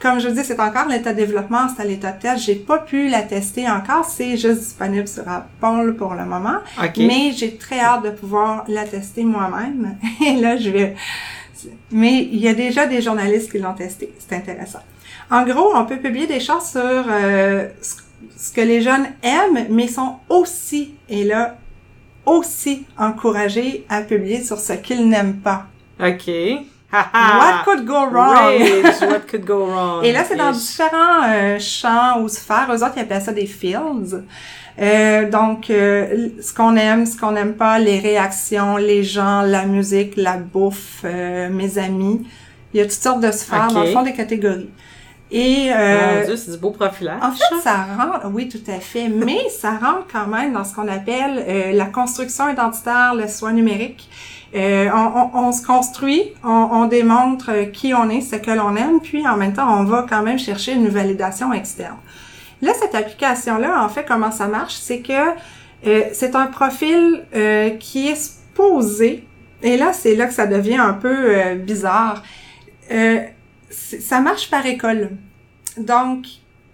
comme 0.00 0.20
je 0.20 0.28
vous 0.28 0.34
dis, 0.34 0.44
c'est 0.44 0.60
encore 0.60 0.88
l'état 0.88 1.12
de 1.12 1.18
développement, 1.18 1.66
c'est 1.74 1.82
à 1.82 1.84
l'état 1.84 2.12
de 2.12 2.20
test. 2.20 2.44
J'ai 2.44 2.54
pas 2.54 2.78
pu 2.78 3.08
la 3.08 3.22
tester 3.22 3.68
encore, 3.68 4.04
c'est 4.04 4.36
juste 4.36 4.60
disponible 4.60 5.08
sur 5.08 5.28
Apple 5.28 5.94
pour 5.94 6.14
le 6.14 6.24
moment. 6.24 6.58
OK. 6.82 6.96
Mais 6.98 7.32
j'ai 7.36 7.56
très 7.56 7.80
hâte 7.80 8.04
de 8.04 8.10
pouvoir 8.10 8.64
la 8.68 8.84
tester 8.84 9.24
moi-même. 9.24 9.96
Et 10.26 10.34
là, 10.40 10.56
je 10.56 10.70
vais... 10.70 10.94
Mais 11.90 12.28
il 12.30 12.38
y 12.38 12.48
a 12.48 12.54
déjà 12.54 12.86
des 12.86 13.00
journalistes 13.00 13.50
qui 13.50 13.58
l'ont 13.58 13.72
testé. 13.72 14.12
C'est 14.18 14.36
intéressant. 14.36 14.80
En 15.30 15.44
gros, 15.44 15.72
on 15.74 15.86
peut 15.86 15.96
publier 15.96 16.26
des 16.26 16.40
choses 16.40 16.66
sur 16.66 16.80
euh, 16.82 17.68
ce 17.80 18.04
ce 18.36 18.52
que 18.52 18.60
les 18.60 18.80
jeunes 18.80 19.06
aiment, 19.22 19.66
mais 19.70 19.88
sont 19.88 20.16
aussi, 20.28 20.94
et 21.08 21.24
là, 21.24 21.56
aussi 22.26 22.84
encouragés 22.98 23.84
à 23.88 24.02
publier 24.02 24.42
sur 24.42 24.58
ce 24.58 24.74
qu'ils 24.74 25.08
n'aiment 25.08 25.36
pas. 25.36 25.66
OK. 26.00 26.30
What 27.14 27.64
could 27.64 27.84
go 27.86 28.06
wrong? 28.06 28.34
Rage, 28.36 29.00
what 29.02 29.20
could 29.30 29.44
go 29.44 29.66
wrong? 29.66 30.04
Et 30.04 30.12
là, 30.12 30.24
c'est 30.24 30.36
dans 30.36 30.52
différents 30.52 31.22
euh, 31.28 31.58
champs 31.58 32.20
ou 32.20 32.28
sphères. 32.28 32.68
Eux 32.70 32.82
autres, 32.82 32.92
ils 32.96 33.02
appellent 33.02 33.22
ça 33.22 33.32
des 33.32 33.46
fields. 33.46 34.22
Euh, 34.80 35.30
donc, 35.30 35.70
euh, 35.70 36.28
ce 36.42 36.52
qu'on 36.52 36.74
aime, 36.76 37.06
ce 37.06 37.16
qu'on 37.16 37.30
n'aime 37.32 37.54
pas, 37.54 37.78
les 37.78 37.98
réactions, 38.00 38.76
les 38.76 39.04
gens, 39.04 39.42
la 39.42 39.66
musique, 39.66 40.14
la 40.16 40.36
bouffe, 40.36 41.02
euh, 41.04 41.48
mes 41.50 41.78
amis. 41.78 42.26
Il 42.72 42.78
y 42.78 42.80
a 42.80 42.84
toutes 42.84 42.92
sortes 42.92 43.20
de 43.20 43.30
sphères, 43.30 43.66
Ok. 43.68 43.74
dans 43.74 43.82
le 43.84 43.90
fond, 43.90 44.02
des 44.02 44.12
catégories. 44.14 44.68
Et 45.30 45.70
euh, 45.74 46.18
Mon 46.20 46.26
Dieu, 46.26 46.36
c'est 46.36 46.50
du 46.52 46.58
beau 46.58 46.70
profilage. 46.70 47.20
en 47.22 47.30
fait, 47.32 47.60
ça 47.62 47.86
rentre, 47.96 48.26
oui, 48.32 48.48
tout 48.48 48.68
à 48.70 48.78
fait, 48.80 49.08
mais 49.08 49.48
ça 49.48 49.70
rentre 49.70 50.06
quand 50.12 50.26
même 50.26 50.52
dans 50.52 50.64
ce 50.64 50.74
qu'on 50.74 50.86
appelle 50.88 51.44
euh, 51.48 51.72
la 51.72 51.86
construction 51.86 52.48
identitaire, 52.50 53.14
le 53.14 53.26
soin 53.28 53.52
numérique. 53.52 54.08
Euh, 54.54 54.88
on, 54.94 55.30
on- 55.34 55.46
on 55.48 55.52
se 55.52 55.66
construit, 55.66 56.32
on, 56.44 56.48
on 56.72 56.84
démontre 56.86 57.70
qui 57.72 57.92
on 57.92 58.08
est, 58.08 58.20
ce 58.20 58.36
que 58.36 58.50
l'on 58.52 58.76
aime, 58.76 59.00
puis 59.00 59.26
en 59.26 59.36
même 59.36 59.52
temps, 59.52 59.80
on 59.80 59.84
va 59.84 60.06
quand 60.08 60.22
même 60.22 60.38
chercher 60.38 60.72
une 60.72 60.88
validation 60.88 61.52
externe. 61.52 61.96
Là, 62.62 62.72
cette 62.80 62.94
application-là, 62.94 63.84
en 63.84 63.88
fait, 63.88 64.04
comment 64.06 64.30
ça 64.30 64.46
marche, 64.46 64.74
c'est 64.74 65.00
que 65.00 65.12
euh, 65.86 66.02
c'est 66.12 66.36
un 66.36 66.46
profil 66.46 67.24
euh, 67.34 67.70
qui 67.70 68.08
est 68.08 68.14
supposé, 68.16 69.24
et 69.62 69.76
là, 69.76 69.92
c'est 69.92 70.14
là 70.14 70.26
que 70.26 70.34
ça 70.34 70.46
devient 70.46 70.76
un 70.76 70.92
peu 70.94 71.14
euh, 71.36 71.54
bizarre. 71.56 72.22
Euh, 72.92 73.20
ça 73.70 74.20
marche 74.20 74.50
par 74.50 74.64
école. 74.66 75.10
Donc, 75.78 76.26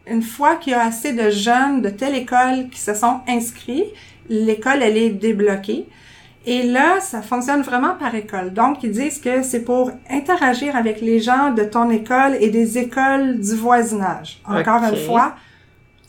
une 0.07 0.23
fois 0.23 0.57
qu'il 0.57 0.73
y 0.73 0.77
a 0.77 0.83
assez 0.85 1.13
de 1.13 1.31
jeunes 1.31 1.81
de 1.81 1.89
telle 1.89 2.15
école 2.15 2.69
qui 2.71 2.79
se 2.81 2.93
sont 2.95 3.21
inscrits, 3.27 3.85
l'école, 4.29 4.83
elle 4.83 4.97
est 4.99 5.11
débloquée. 5.11 5.87
Et 6.47 6.63
là, 6.63 7.01
ça 7.01 7.21
fonctionne 7.21 7.63
vraiment 7.63 7.95
par 7.97 8.15
école. 8.15 8.53
Donc, 8.53 8.83
ils 8.83 8.91
disent 8.91 9.21
que 9.21 9.43
c'est 9.43 9.61
pour 9.61 9.91
interagir 10.09 10.75
avec 10.75 11.01
les 11.01 11.21
gens 11.21 11.53
de 11.53 11.65
ton 11.65 11.91
école 11.91 12.37
et 12.41 12.49
des 12.49 12.79
écoles 12.79 13.39
du 13.39 13.55
voisinage. 13.57 14.41
Encore 14.47 14.83
une 14.85 14.97
fois, 15.07 15.35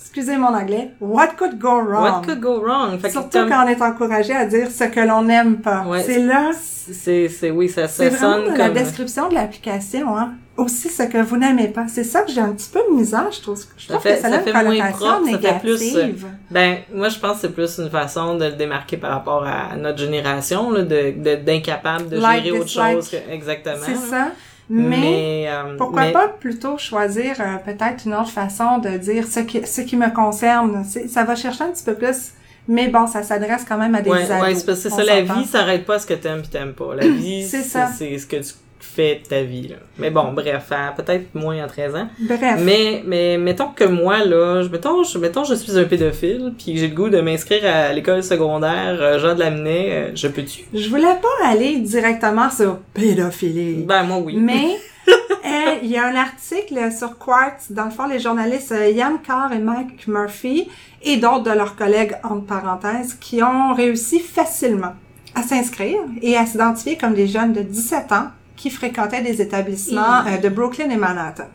excusez 0.01 0.35
mon 0.37 0.53
anglais, 0.53 0.91
what 0.99 1.29
could 1.37 1.57
go 1.57 1.79
wrong? 1.81 2.03
What 2.03 2.21
could 2.25 2.39
go 2.41 2.59
wrong? 2.61 2.99
Fait 2.99 3.09
Surtout 3.09 3.47
quand 3.47 3.65
on 3.65 3.67
est 3.67 3.81
encouragé 3.81 4.33
à 4.33 4.45
dire 4.45 4.69
ce 4.69 4.83
que 4.85 4.99
l'on 4.99 5.23
n'aime 5.23 5.57
pas. 5.57 5.83
Ouais. 5.87 6.03
C'est 6.03 6.19
là, 6.19 6.51
c'est, 6.53 7.29
c'est, 7.29 7.51
oui, 7.51 7.69
ça, 7.69 7.87
c'est 7.87 8.09
ça 8.09 8.17
sonne 8.17 8.53
la 8.57 8.65
comme... 8.65 8.73
description 8.73 9.29
de 9.29 9.35
l'application, 9.35 10.17
hein. 10.17 10.33
Aussi 10.57 10.89
ce 10.89 11.03
que 11.03 11.17
vous 11.19 11.37
n'aimez 11.37 11.69
pas. 11.69 11.85
C'est 11.87 12.03
ça 12.03 12.21
que 12.23 12.31
j'ai 12.31 12.41
un 12.41 12.49
petit 12.49 12.69
peu 12.69 12.81
de 12.89 12.95
misère, 12.95 13.31
je 13.31 13.41
trouve. 13.41 13.57
Je 13.77 13.87
Ça 13.87 13.93
trouve 13.93 14.03
fait- 14.03 14.15
que 14.17 14.21
ça, 14.21 14.29
ça 14.29 14.35
a 14.35 14.39
fait 14.39 14.51
une 14.51 14.63
moins 14.77 14.91
propre, 14.91 15.21
ça 15.31 15.37
fait 15.39 15.59
plus, 15.59 15.81
euh, 15.81 15.85
négative. 16.03 16.27
Ben, 16.51 16.77
moi, 16.93 17.07
je 17.09 17.17
pense 17.19 17.35
que 17.35 17.41
c'est 17.41 17.53
plus 17.53 17.79
une 17.79 17.89
façon 17.89 18.35
de 18.35 18.45
le 18.45 18.51
démarquer 18.51 18.97
par 18.97 19.11
rapport 19.11 19.45
à 19.47 19.75
notre 19.77 19.97
génération, 19.99 20.69
là, 20.71 20.81
de, 20.83 21.13
de, 21.17 21.35
d'incapable 21.37 22.09
de 22.09 22.17
Like, 22.19 22.43
gérer 22.43 22.59
autre 22.59 22.69
chose 22.69 23.09
que, 23.09 23.15
exactement. 23.31 23.77
C'est 23.85 23.95
ça. 23.95 24.27
Mais, 24.73 25.45
euh, 25.49 25.75
pourquoi 25.77 26.01
mais- 26.03 26.11
pas 26.13 26.27
plutôt 26.29 26.77
choisir 26.77 27.35
euh, 27.39 27.57
peut-être 27.65 28.05
une 28.05 28.13
autre 28.13 28.29
façon 28.31 28.77
de 28.77 28.89
dire 28.97 29.25
ce 29.27 29.41
qui, 29.41 29.65
ce 29.67 29.81
qui 29.81 29.97
me 29.97 30.09
concerne. 30.13 30.83
Ça 31.07 31.23
va 31.23 31.35
chercher 31.35 31.65
un 31.65 31.69
petit 31.71 31.83
peu 31.83 31.93
plus. 31.95 32.31
Mais 32.67 32.87
bon, 32.87 33.05
ça 33.07 33.23
s'adresse 33.23 33.65
quand 33.67 33.77
même 33.77 33.95
à 33.95 34.01
des 34.01 34.09
Ouais, 34.09 34.31
ados. 34.31 34.41
ouais, 34.65 34.75
c'est 34.75 34.89
ça, 34.89 35.03
la 35.03 35.21
vie 35.21 35.45
s'arrête 35.45 35.85
pas 35.85 35.95
à 35.95 35.99
ce 35.99 36.05
que 36.05 36.13
t'aimes 36.13 36.41
pis 36.41 36.49
t'aimes 36.49 36.73
pas. 36.73 36.95
La 36.95 37.07
vie, 37.07 37.43
C'est 37.43 37.57
c'est, 37.63 37.69
ça. 37.69 37.87
c'est 37.87 38.17
ce 38.17 38.25
que 38.27 38.37
tu 38.37 38.53
fais 38.85 39.21
ta 39.27 39.41
vie, 39.41 39.67
là. 39.69 39.75
Mais 39.97 40.09
bon, 40.09 40.33
bref, 40.33 40.71
peut-être 40.97 41.33
moins 41.35 41.63
à 41.63 41.67
13 41.67 41.95
ans. 41.95 42.07
Bref. 42.19 42.59
Mais, 42.63 43.03
mais 43.05 43.37
mettons 43.37 43.69
que 43.69 43.83
moi, 43.83 44.25
là, 44.25 44.63
je, 44.63 44.69
mettons, 44.69 45.03
je, 45.03 45.17
mettons, 45.17 45.43
je 45.43 45.55
suis 45.55 45.77
un 45.77 45.85
pédophile, 45.85 46.53
puis 46.57 46.77
j'ai 46.77 46.87
le 46.87 46.95
goût 46.95 47.09
de 47.09 47.21
m'inscrire 47.21 47.65
à 47.65 47.93
l'école 47.93 48.23
secondaire 48.23 48.97
euh, 49.01 49.19
Jean 49.19 49.35
de 49.35 49.39
Lamennais, 49.39 49.89
euh, 49.91 50.11
je 50.15 50.27
peux-tu? 50.27 50.61
Je 50.73 50.89
voulais 50.89 51.15
pas 51.21 51.47
aller 51.47 51.77
directement 51.77 52.49
sur 52.49 52.79
pédophilie. 52.93 53.83
Ben, 53.83 54.03
moi, 54.03 54.17
oui. 54.17 54.35
Mais 54.37 54.77
euh, 55.07 55.75
il 55.83 55.89
y 55.89 55.97
a 55.97 56.05
un 56.05 56.15
article 56.15 56.91
sur 56.91 57.17
Quartz, 57.17 57.71
dans 57.71 57.85
le 57.85 57.91
fond, 57.91 58.07
les 58.07 58.19
journalistes 58.19 58.73
Ian 58.73 59.17
Carr 59.25 59.51
et 59.53 59.59
Mike 59.59 60.07
Murphy 60.07 60.67
et 61.03 61.17
d'autres 61.17 61.43
de 61.43 61.51
leurs 61.51 61.75
collègues, 61.75 62.15
entre 62.23 62.45
parenthèses, 62.45 63.15
qui 63.15 63.41
ont 63.41 63.73
réussi 63.73 64.19
facilement 64.19 64.93
à 65.35 65.43
s'inscrire 65.43 66.01
et 66.21 66.35
à 66.37 66.45
s'identifier 66.45 66.97
comme 66.97 67.13
des 67.13 67.27
jeunes 67.27 67.53
de 67.53 67.61
17 67.61 68.11
ans 68.11 68.27
qui 68.61 68.69
fréquentaient 68.69 69.21
des 69.21 69.41
établissements 69.41 70.19
euh, 70.27 70.37
de 70.37 70.47
Brooklyn 70.47 70.89
et 70.91 70.95
Manhattan. 70.95 71.47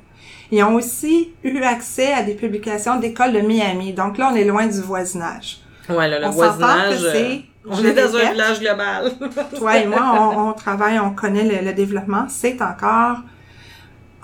Ils 0.51 0.61
ont 0.65 0.75
aussi 0.75 1.31
eu 1.45 1.61
accès 1.63 2.13
à 2.13 2.23
des 2.25 2.35
publications 2.35 2.99
d'écoles 2.99 3.33
de 3.33 3.39
Miami. 3.41 3.93
Donc 3.93 4.19
là, 4.19 4.31
on 4.33 4.35
est 4.35 4.45
loin 4.45 4.67
du 4.67 4.81
voisinage. 4.81 5.59
Ouais, 5.89 6.09
là, 6.09 6.19
le 6.19 6.27
on 6.27 6.31
voisinage, 6.31 6.99
que 7.01 7.05
euh, 7.07 7.13
c'est... 7.13 7.45
on 7.69 7.77
je 7.77 7.87
est 7.87 7.93
dans 7.93 8.17
un 8.17 8.31
village 8.33 8.59
global. 8.61 9.13
toi 9.57 9.77
et 9.79 9.87
moi, 9.87 10.03
on, 10.35 10.49
on 10.49 10.53
travaille, 10.53 10.99
on 10.99 11.11
connaît 11.11 11.45
le, 11.45 11.65
le 11.65 11.73
développement. 11.73 12.27
C'est 12.29 12.61
encore 12.61 13.19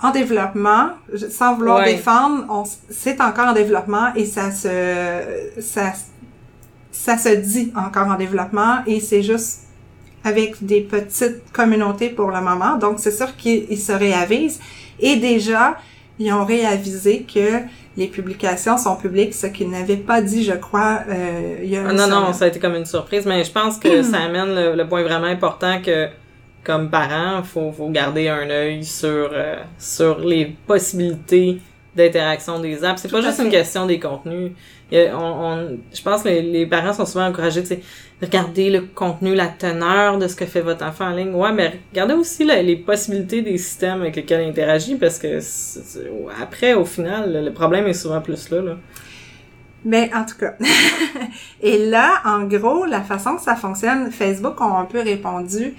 en 0.01 0.11
développement. 0.11 0.89
Sans 1.29 1.55
vouloir 1.55 1.77
Ouais. 1.79 1.93
défendre, 1.95 2.65
c'est 2.89 3.21
encore 3.21 3.47
en 3.47 3.53
développement 3.53 4.13
et 4.13 4.25
ça 4.25 4.51
se, 4.51 5.61
ça, 5.61 5.93
ça 6.91 7.17
se 7.17 7.29
dit 7.29 7.71
encore 7.77 8.07
en 8.07 8.15
développement 8.15 8.79
et 8.85 8.99
c'est 8.99 9.23
juste 9.23 9.61
avec 10.23 10.63
des 10.65 10.81
petites 10.81 11.51
communautés 11.51 12.09
pour 12.09 12.29
le 12.31 12.41
moment. 12.41 12.77
Donc, 12.77 12.99
c'est 12.99 13.11
sûr 13.11 13.35
qu'ils 13.35 13.65
ils 13.69 13.77
se 13.79 13.91
réavisent. 13.91 14.59
Et 14.99 15.17
déjà, 15.17 15.77
ils 16.19 16.31
ont 16.31 16.45
réavisé 16.45 17.23
que 17.31 17.61
les 17.97 18.07
publications 18.07 18.77
sont 18.77 18.95
publiques, 18.95 19.33
ce 19.33 19.47
qu'ils 19.47 19.69
n'avaient 19.69 19.97
pas 19.97 20.21
dit, 20.21 20.43
je 20.43 20.53
crois, 20.53 21.01
euh, 21.09 21.57
il 21.63 21.69
y 21.69 21.77
a 21.77 21.83
Ah 21.87 21.93
non, 21.93 22.07
non, 22.07 22.33
ça 22.33 22.45
a 22.45 22.47
été 22.47 22.59
comme 22.59 22.75
une 22.75 22.85
surprise, 22.85 23.25
mais 23.25 23.43
je 23.43 23.51
pense 23.51 23.77
que 23.77 24.01
ça 24.11 24.19
amène 24.21 24.55
le, 24.55 24.75
le 24.75 24.87
point 24.87 25.03
vraiment 25.03 25.27
important 25.27 25.79
que, 25.81 26.07
comme 26.63 26.89
parent, 26.89 27.43
faut, 27.43 27.71
faut 27.71 27.89
garder 27.89 28.29
un 28.29 28.49
œil 28.49 28.83
sur, 28.83 29.29
euh, 29.33 29.57
sur 29.77 30.19
les 30.19 30.55
possibilités 30.65 31.59
d'interaction 31.95 32.59
des 32.59 32.83
apps. 32.83 32.99
C'est 33.01 33.11
pas 33.11 33.21
juste 33.21 33.39
une 33.39 33.51
question 33.51 33.85
des 33.85 33.99
contenus. 33.99 34.51
A- 34.91 35.15
on, 35.15 35.45
on- 35.45 35.77
je 35.93 36.01
pense 36.01 36.23
que 36.23 36.29
les, 36.29 36.41
les 36.41 36.65
parents 36.65 36.93
sont 36.93 37.05
souvent 37.05 37.27
encouragés 37.27 37.61
de 37.61 37.67
regarder 38.23 38.69
le 38.69 38.81
contenu, 38.81 39.35
la 39.35 39.47
teneur 39.47 40.17
de 40.17 40.27
ce 40.27 40.35
que 40.35 40.45
fait 40.45 40.61
votre 40.61 40.85
enfant 40.85 41.05
en 41.05 41.11
ligne. 41.11 41.33
Ouais, 41.33 41.51
mais 41.51 41.79
regardez 41.91 42.13
aussi 42.13 42.43
les 42.43 42.75
possibilités 42.75 43.41
des 43.41 43.57
systèmes 43.57 44.01
avec 44.01 44.15
lesquels 44.15 44.41
il 44.41 44.49
interagit 44.49 44.95
parce 44.95 45.19
que 45.19 45.39
après, 46.41 46.73
au 46.73 46.85
final, 46.85 47.43
le, 47.45 47.53
problème 47.53 47.87
est 47.87 47.93
souvent 47.93 48.21
plus 48.21 48.49
là. 48.49 48.61
là. 48.61 48.77
Mais 49.85 50.09
en 50.13 50.25
tout 50.25 50.37
cas. 50.37 50.53
Et 51.61 51.89
là, 51.89 52.21
en 52.25 52.43
gros, 52.43 52.85
la 52.85 53.01
façon 53.01 53.35
que 53.35 53.41
ça 53.41 53.55
fonctionne, 53.55 54.11
Facebook 54.11 54.59
ont 54.61 54.77
un 54.77 54.85
peu 54.85 55.01
répondu. 55.01 55.75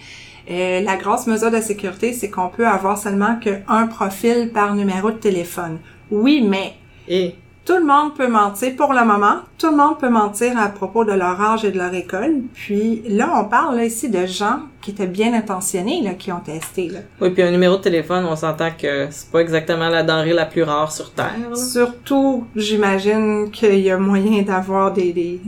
euh, 0.51 0.81
la 0.83 0.97
grosse 0.97 1.27
mesure 1.27 1.51
de 1.51 1.61
sécurité, 1.61 2.13
c'est 2.13 2.29
qu'on 2.29 2.49
peut 2.49 2.67
avoir 2.67 2.99
seulement 2.99 3.37
qu'un 3.37 3.87
profil 3.87 4.51
par 4.53 4.75
numéro 4.75 5.11
de 5.11 5.17
téléphone. 5.17 5.79
Oui, 6.11 6.45
mais 6.47 6.75
Et 7.09 7.35
tout 7.65 7.77
le 7.77 7.85
monde 7.85 8.15
peut 8.15 8.29
mentir 8.29 8.77
pour 8.77 8.93
le 8.93 9.05
moment. 9.05 9.37
Tout 9.59 9.71
le 9.71 9.77
monde 9.77 9.99
peut 9.99 10.11
mentir 10.11 10.59
à 10.59 10.69
propos 10.69 11.05
de 11.05 11.13
leur 11.13 11.41
âge 11.41 11.65
et 11.65 11.71
de 11.71 11.79
leur 11.79 11.95
école. 11.95 12.43
Puis 12.53 13.03
là, 13.09 13.33
on 13.41 13.45
parle 13.47 13.77
là, 13.77 13.85
ici 13.85 14.11
de 14.11 14.27
gens 14.27 14.61
qui 14.83 14.91
étaient 14.91 15.07
bien 15.07 15.33
intentionnés, 15.33 16.03
là, 16.03 16.13
qui 16.13 16.31
ont 16.31 16.41
testé. 16.41 16.89
Là. 16.89 16.99
Oui, 17.23 17.31
puis 17.31 17.43
un 17.43 17.51
numéro 17.51 17.79
de 17.79 17.83
téléphone, 17.83 18.27
on 18.27 18.37
s'entend 18.37 18.71
que 18.71 19.09
c'est 19.11 19.31
pas 19.31 19.39
exactement 19.41 19.89
la 19.89 20.03
denrée 20.03 20.35
la 20.35 20.45
plus 20.45 20.63
rare 20.63 20.93
sur 20.93 21.11
Terre. 21.13 21.33
là. 21.49 21.57
Surtout, 21.57 22.45
j'imagine 22.55 23.51
qu'il 23.51 23.81
y 23.81 23.91
a 23.91 23.97
moyen 23.97 24.43
d'avoir 24.43 24.93
des, 24.93 25.13
des... 25.15 25.41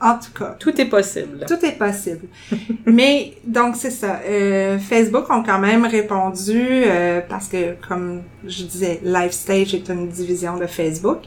En 0.00 0.14
tout 0.14 0.32
cas, 0.36 0.56
Tout 0.58 0.80
est 0.80 0.86
possible. 0.86 1.44
Tout 1.46 1.64
est 1.64 1.78
possible. 1.78 2.26
Mais 2.86 3.34
donc 3.44 3.76
c'est 3.76 3.90
ça. 3.90 4.18
Euh, 4.26 4.78
Facebook 4.78 5.30
ont 5.30 5.42
quand 5.42 5.58
même 5.58 5.84
répondu 5.84 6.58
euh, 6.58 7.20
parce 7.28 7.48
que 7.48 7.74
comme 7.86 8.22
je 8.46 8.62
disais, 8.64 8.98
LiveStage 9.04 9.74
est 9.74 9.88
une 9.90 10.08
division 10.08 10.56
de 10.56 10.66
Facebook. 10.66 11.18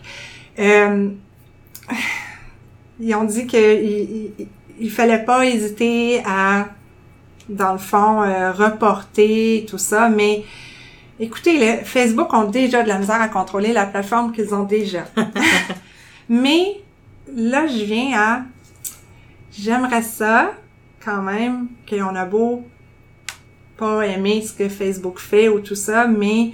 Euh, 0.59 1.09
ils 2.99 3.15
ont 3.15 3.23
dit 3.23 3.47
que 3.47 3.83
il, 4.79 4.91
fallait 4.91 5.23
pas 5.23 5.45
hésiter 5.45 6.21
à, 6.25 6.67
dans 7.49 7.73
le 7.73 7.79
fond, 7.79 8.23
euh, 8.23 8.51
reporter 8.51 9.65
tout 9.67 9.77
ça. 9.77 10.09
Mais 10.09 10.43
écoutez, 11.19 11.77
Facebook 11.83 12.33
ont 12.33 12.45
déjà 12.49 12.83
de 12.83 12.87
la 12.87 12.99
misère 12.99 13.21
à 13.21 13.27
contrôler 13.27 13.73
la 13.73 13.85
plateforme 13.85 14.31
qu'ils 14.31 14.53
ont 14.53 14.63
déjà. 14.63 15.05
Mais 16.29 16.81
là, 17.33 17.67
je 17.67 17.83
viens 17.83 18.17
à 18.17 18.41
J'aimerais 19.57 20.01
ça, 20.01 20.53
quand 21.03 21.21
même, 21.21 21.67
qu'on 21.87 22.15
a 22.15 22.25
beau 22.25 22.63
pas 23.77 24.05
aimer 24.05 24.41
ce 24.41 24.53
que 24.53 24.67
Facebook 24.67 25.19
fait 25.19 25.47
ou 25.47 25.59
tout 25.59 25.75
ça, 25.75 26.07
mais 26.07 26.51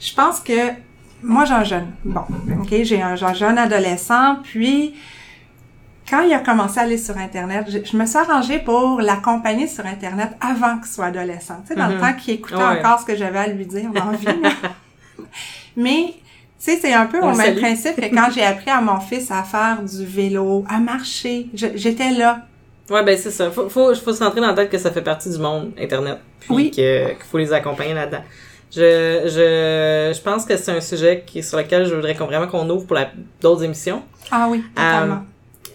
je 0.00 0.12
pense 0.14 0.40
que 0.40 0.70
moi, 1.22 1.44
j'ai 1.44 1.54
un 1.54 1.64
jeune. 1.64 1.86
Bon, 2.04 2.22
OK, 2.60 2.68
j'ai 2.82 3.02
un, 3.02 3.16
jeune 3.16 3.58
adolescent, 3.58 4.36
puis 4.42 4.94
quand 6.08 6.22
il 6.22 6.32
a 6.32 6.38
commencé 6.40 6.78
à 6.78 6.82
aller 6.82 6.98
sur 6.98 7.16
Internet, 7.16 7.66
je, 7.68 7.78
je 7.88 7.96
me 7.96 8.04
suis 8.06 8.18
arrangée 8.18 8.58
pour 8.58 9.00
l'accompagner 9.00 9.66
sur 9.66 9.86
Internet 9.86 10.30
avant 10.40 10.76
qu'il 10.78 10.88
soit 10.90 11.06
adolescent. 11.06 11.60
Tu 11.62 11.68
sais, 11.68 11.74
dans 11.76 11.86
le 11.88 11.94
Mhm. 11.96 12.00
temps 12.00 12.12
qu'il 12.14 12.34
écoutait 12.34 12.56
Ouais. 12.56 12.80
encore 12.84 13.00
ce 13.00 13.04
que 13.06 13.16
j'avais 13.16 13.38
à 13.38 13.46
lui 13.46 13.64
dire 13.66 13.90
dans 13.92 14.10
vie. 14.10 14.26
Mais, 15.76 16.06
tu 16.08 16.14
sais, 16.58 16.78
c'est 16.80 16.92
un 16.92 17.06
peu 17.06 17.20
au 17.20 17.32
même 17.34 17.56
principe 17.56 17.96
que 17.96 18.06
quand 18.14 18.28
j'ai 18.34 18.42
appris 18.42 18.70
à 18.70 18.80
mon 18.80 19.00
fils 19.00 19.30
à 19.30 19.42
faire 19.42 19.78
du 19.82 20.04
vélo, 20.04 20.64
à 20.68 20.78
marcher, 20.78 21.46
j'étais 21.54 22.10
là. 22.10 22.40
Ouais, 22.90 23.04
ben 23.04 23.16
c'est 23.16 23.30
ça. 23.30 23.50
Faut, 23.52 23.68
faut, 23.68 23.94
faut 23.94 24.12
se 24.12 24.24
rentrer 24.24 24.40
dans 24.40 24.48
la 24.48 24.54
tête 24.54 24.68
que 24.68 24.78
ça 24.78 24.90
fait 24.90 25.00
partie 25.02 25.30
du 25.30 25.38
monde 25.38 25.72
Internet. 25.80 26.18
Puis 26.40 26.48
Oui. 26.52 26.70
qu'il 26.72 27.14
faut 27.30 27.38
les 27.38 27.52
accompagner 27.52 27.94
là-dedans. 27.94 28.24
Je, 28.70 29.22
je, 29.24 30.12
je 30.16 30.20
pense 30.22 30.44
que 30.44 30.56
c'est 30.56 30.70
un 30.70 30.80
sujet 30.80 31.24
qui, 31.26 31.42
sur 31.42 31.58
lequel 31.58 31.86
je 31.86 31.94
voudrais 31.94 32.14
qu'on, 32.14 32.26
vraiment 32.26 32.46
qu'on 32.46 32.68
ouvre 32.70 32.86
pour 32.86 32.98
d'autres 33.40 33.64
émissions. 33.64 34.02
Ah 34.30 34.46
oui, 34.48 34.62
totalement. 34.74 35.24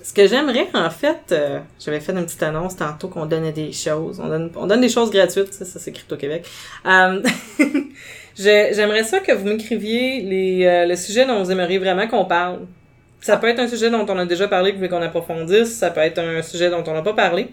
Ce 0.02 0.14
que 0.14 0.28
j'aimerais, 0.28 0.68
en 0.76 0.90
fait, 0.92 1.32
euh, 1.32 1.60
j'avais 1.84 2.00
fait 2.00 2.12
une 2.12 2.26
petite 2.26 2.44
annonce 2.44 2.76
tantôt 2.76 3.08
qu'on 3.08 3.26
donnait 3.26 3.52
des 3.52 3.72
choses. 3.72 4.22
On 4.24 4.28
donne, 4.28 4.52
on 4.56 4.68
donne 4.68 4.82
des 4.82 4.90
choses 4.90 5.10
gratuites, 5.10 5.52
ça, 5.52 5.66
ça 5.66 5.80
c'est 5.80 5.92
Crypto-Québec. 5.92 6.46
Euh, 6.86 7.22
j'aimerais 8.38 9.04
ça 9.04 9.20
que 9.20 9.32
vous 9.32 9.46
m'écriviez 9.46 10.22
les, 10.22 10.66
euh, 10.66 10.86
le 10.86 10.96
sujet 10.96 11.26
dont 11.26 11.44
vous 11.44 11.52
aimeriez 11.52 11.80
vraiment 11.80 12.08
qu'on 12.08 12.26
parle. 12.26 12.60
Ça 13.20 13.38
peut 13.38 13.48
être 13.48 13.60
un 13.60 13.68
sujet 13.68 13.90
dont 13.90 14.06
on 14.08 14.18
a 14.20 14.26
déjà 14.26 14.48
parlé, 14.48 14.70
que 14.70 14.76
vous 14.76 14.86
voulez 14.86 14.90
qu'on 14.90 15.02
approfondisse. 15.02 15.76
Ça 15.76 15.90
peut 15.90 16.02
être 16.02 16.20
un 16.20 16.44
sujet 16.44 16.70
dont 16.70 16.84
on 16.86 16.94
n'a 16.94 17.02
pas 17.02 17.14
parlé. 17.14 17.50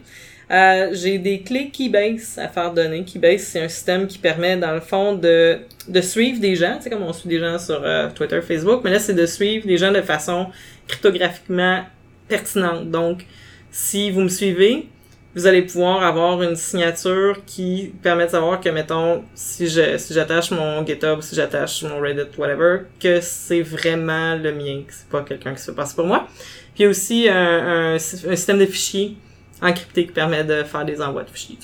Euh, 0.51 0.91
j'ai 0.93 1.19
des 1.19 1.41
clés 1.41 1.71
Keybase 1.71 2.39
à 2.39 2.49
faire 2.49 2.73
donner. 2.73 3.05
Keybase, 3.05 3.43
c'est 3.43 3.61
un 3.61 3.69
système 3.69 4.07
qui 4.07 4.19
permet, 4.19 4.57
dans 4.57 4.73
le 4.73 4.81
fond, 4.81 5.15
de, 5.15 5.59
de 5.89 6.01
suivre 6.01 6.41
des 6.41 6.57
gens. 6.57 6.77
Tu 6.77 6.85
sais, 6.85 6.91
comme 6.91 7.03
on 7.03 7.13
suit 7.13 7.29
des 7.29 7.39
gens 7.39 7.59
sur 7.59 7.81
euh, 7.83 8.09
Twitter, 8.15 8.41
Facebook, 8.43 8.83
mais 8.85 8.91
là, 8.91 8.99
c'est 8.99 9.15
de 9.15 9.27
suivre 9.27 9.67
des 9.67 9.79
gens 9.79 9.93
de 9.93 10.03
façon 10.03 10.49
cryptographiquement 10.89 11.85
pertinente. 12.29 12.91
Donc, 12.91 13.25
si 13.71 14.11
vous 14.11 14.21
me 14.21 14.29
suivez, 14.29 14.89
vous 15.35 15.47
allez 15.47 15.63
pouvoir 15.63 16.03
avoir 16.03 16.43
une 16.43 16.57
signature 16.57 17.41
qui 17.47 17.95
permet 18.03 18.27
de 18.27 18.33
savoir 18.33 18.61
que, 18.61 18.69
mettons, 18.69 19.25
si 19.35 19.67
je 19.67 19.97
si 19.97 20.13
j'attache 20.13 20.51
mon 20.51 20.85
GitHub, 20.85 21.23
si 21.23 21.35
j'attache 21.35 21.83
mon 21.85 21.99
Reddit, 22.01 22.37
whatever, 22.37 22.81
que 23.01 23.21
c'est 23.23 23.63
vraiment 23.63 24.35
le 24.35 24.53
mien, 24.53 24.83
que 24.87 24.93
c'est 24.93 25.09
pas 25.09 25.23
quelqu'un 25.23 25.55
qui 25.55 25.63
se 25.63 25.71
fait 25.71 25.77
passer 25.77 25.95
pour 25.95 26.07
moi. 26.07 26.29
Puis 26.75 26.87
aussi 26.87 27.29
un, 27.31 27.35
un, 27.35 27.95
un 27.95 27.99
système 27.99 28.59
de 28.59 28.67
fichiers 28.67 29.17
encrypté 29.63 30.07
qui 30.07 30.13
permet 30.13 30.45
de 30.45 30.65
faire 30.65 30.85
des 30.85 31.01
envois 31.01 31.23
de 31.23 31.31
fichiers. 31.31 31.57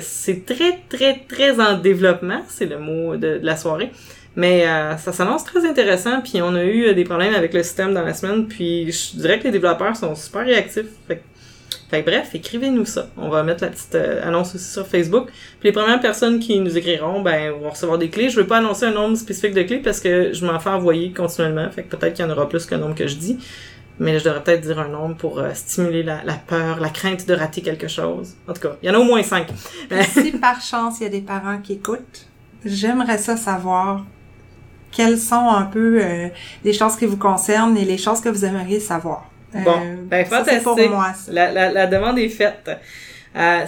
C'est 0.00 0.46
très, 0.46 0.80
très, 0.88 1.24
très 1.28 1.60
en 1.60 1.78
développement, 1.78 2.42
c'est 2.48 2.66
le 2.66 2.78
mot 2.78 3.16
de, 3.16 3.40
la 3.42 3.56
soirée. 3.56 3.90
Mais 4.36 4.66
euh, 4.66 4.96
ça 4.96 5.12
s'annonce 5.12 5.44
très 5.44 5.64
intéressant, 5.68 6.20
puis 6.20 6.42
on 6.42 6.54
a 6.54 6.64
eu 6.64 6.86
euh, 6.86 6.94
des 6.94 7.04
problèmes 7.04 7.34
avec 7.34 7.54
le 7.54 7.62
système 7.62 7.94
dans 7.94 8.02
la 8.02 8.14
semaine, 8.14 8.48
puis 8.48 8.90
je 8.90 9.16
dirais 9.16 9.38
que 9.38 9.44
les 9.44 9.52
développeurs 9.52 9.94
sont 9.94 10.14
super 10.16 10.44
réactifs. 10.44 10.86
Fait, 11.06 11.22
fait 11.88 12.02
bref, 12.02 12.34
écrivez-nous 12.34 12.84
ça. 12.84 13.10
On 13.16 13.28
va 13.28 13.44
mettre 13.44 13.62
la 13.62 13.70
petite 13.70 13.94
euh, 13.94 14.26
annonce 14.26 14.54
aussi 14.56 14.72
sur 14.72 14.86
Facebook. 14.88 15.28
Puis 15.60 15.68
les 15.68 15.72
premières 15.72 16.00
personnes 16.00 16.40
qui 16.40 16.58
nous 16.58 16.76
écriront, 16.76 17.22
ben, 17.22 17.52
vont 17.52 17.70
recevoir 17.70 17.98
des 17.98 18.10
clés. 18.10 18.28
Je 18.28 18.40
veux 18.40 18.46
pas 18.46 18.58
annoncer 18.58 18.86
un 18.86 18.92
nombre 18.92 19.16
spécifique 19.16 19.54
de 19.54 19.62
clés 19.62 19.78
parce 19.78 20.00
que 20.00 20.32
je 20.32 20.44
m'en 20.44 20.58
fais 20.58 20.70
envoyer 20.70 21.12
continuellement. 21.12 21.70
Fait 21.70 21.84
que 21.84 21.94
peut-être 21.94 22.14
qu'il 22.14 22.24
y 22.24 22.28
en 22.28 22.32
aura 22.32 22.48
plus 22.48 22.66
qu'un 22.66 22.78
nombre 22.78 22.96
que 22.96 23.06
je 23.06 23.14
dis. 23.14 23.38
Mais 24.00 24.18
je 24.18 24.24
devrais 24.24 24.42
peut-être 24.42 24.62
dire 24.62 24.78
un 24.80 24.88
nombre 24.88 25.16
pour 25.16 25.38
euh, 25.38 25.50
stimuler 25.54 26.02
la, 26.02 26.24
la 26.24 26.34
peur, 26.34 26.80
la 26.80 26.88
crainte 26.88 27.26
de 27.28 27.34
rater 27.34 27.62
quelque 27.62 27.86
chose. 27.88 28.34
En 28.48 28.52
tout 28.52 28.62
cas, 28.62 28.76
il 28.82 28.88
y 28.88 28.90
en 28.90 28.94
a 28.94 28.98
au 28.98 29.04
moins 29.04 29.22
cinq. 29.22 29.48
Si 30.12 30.32
par 30.32 30.60
chance 30.60 30.96
il 31.00 31.04
y 31.04 31.06
a 31.06 31.10
des 31.10 31.20
parents 31.20 31.58
qui 31.58 31.74
écoutent, 31.74 32.26
j'aimerais 32.64 33.18
ça 33.18 33.36
savoir 33.36 34.04
quelles 34.90 35.18
sont 35.18 35.48
un 35.48 35.62
peu 35.64 35.98
euh, 36.02 36.28
les 36.64 36.72
choses 36.72 36.96
qui 36.96 37.06
vous 37.06 37.16
concernent 37.16 37.76
et 37.76 37.84
les 37.84 37.98
choses 37.98 38.20
que 38.20 38.28
vous 38.28 38.44
aimeriez 38.44 38.80
savoir. 38.80 39.30
Euh, 39.54 39.60
Bon, 39.64 39.76
ben, 40.04 40.26
ça, 40.26 40.44
c'est 40.44 40.60
pour 40.62 40.72
fantastique. 40.76 40.90
moi. 40.90 41.12
ça. 41.14 41.32
La, 41.32 41.52
la, 41.52 41.70
la 41.72 41.86
demande 41.86 42.18
est 42.18 42.28
faite. 42.28 42.68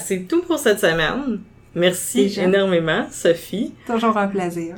C'est 0.01 0.27
tout 0.29 0.43
pour 0.43 0.59
cette 0.59 0.81
semaine. 0.81 1.41
Merci 1.75 2.35
énormément, 2.41 3.07
Sophie. 3.11 3.75
Toujours 3.87 4.17
un 4.17 4.27
plaisir. 4.29 4.75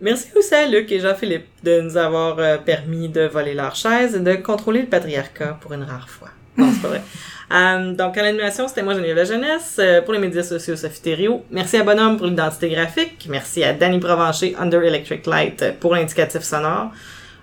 Merci 0.00 0.28
aussi 0.36 0.54
à 0.54 0.66
Luc 0.66 0.92
et 0.92 1.00
Jean-Philippe 1.00 1.46
de 1.62 1.80
nous 1.80 1.96
avoir 1.96 2.38
euh, 2.38 2.58
permis 2.58 3.08
de 3.08 3.22
voler 3.22 3.54
leur 3.54 3.74
chaise 3.74 4.14
et 4.14 4.20
de 4.20 4.34
contrôler 4.34 4.82
le 4.82 4.88
patriarcat 4.88 5.58
pour 5.60 5.72
une 5.72 5.82
rare 5.82 6.08
fois. 6.08 6.28
Non, 6.56 6.70
c'est 6.72 6.82
pas 6.82 6.88
vrai. 6.88 7.02
Euh, 7.52 7.92
donc, 7.92 8.18
à 8.18 8.22
l'animation, 8.22 8.66
c'était 8.66 8.82
moi, 8.82 8.94
Geneviève 8.94 9.14
La 9.14 9.24
Jeunesse. 9.24 9.76
Euh, 9.78 10.02
pour 10.02 10.12
les 10.12 10.18
médias 10.18 10.42
sociaux, 10.42 10.74
Sophie 10.74 11.00
Thériault. 11.00 11.44
Merci 11.52 11.76
à 11.76 11.84
Bonhomme 11.84 12.16
pour 12.16 12.26
l'identité 12.26 12.68
graphique. 12.68 13.24
Merci 13.30 13.62
à 13.62 13.72
Danny 13.72 14.00
Provencher, 14.00 14.56
Under 14.58 14.82
Electric 14.82 15.24
Light, 15.26 15.78
pour 15.78 15.94
l'indicatif 15.94 16.42
sonore. 16.42 16.90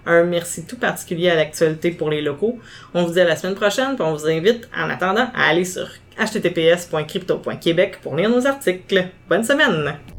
Un 0.06 0.24
merci 0.24 0.66
tout 0.66 0.76
particulier 0.76 1.30
à 1.30 1.36
l'actualité 1.36 1.92
pour 1.92 2.10
les 2.10 2.22
locaux. 2.22 2.60
On 2.94 3.06
vous 3.06 3.13
dit 3.13 3.22
à 3.22 3.24
la 3.24 3.38
semaine 3.38 3.56
prochaine, 3.56 3.96
puis 3.96 4.04
on 4.04 4.13
vous 4.13 4.28
invite, 4.28 4.68
en 4.78 4.89
attendant, 4.89 5.30
à 5.34 5.48
aller 5.48 5.63
sur 5.63 5.88
https.crypto.québec 6.20 8.00
pour 8.02 8.18
lire 8.18 8.30
nos 8.30 8.46
articles. 8.46 9.08
Bonne 9.30 9.46
semaine! 9.46 10.12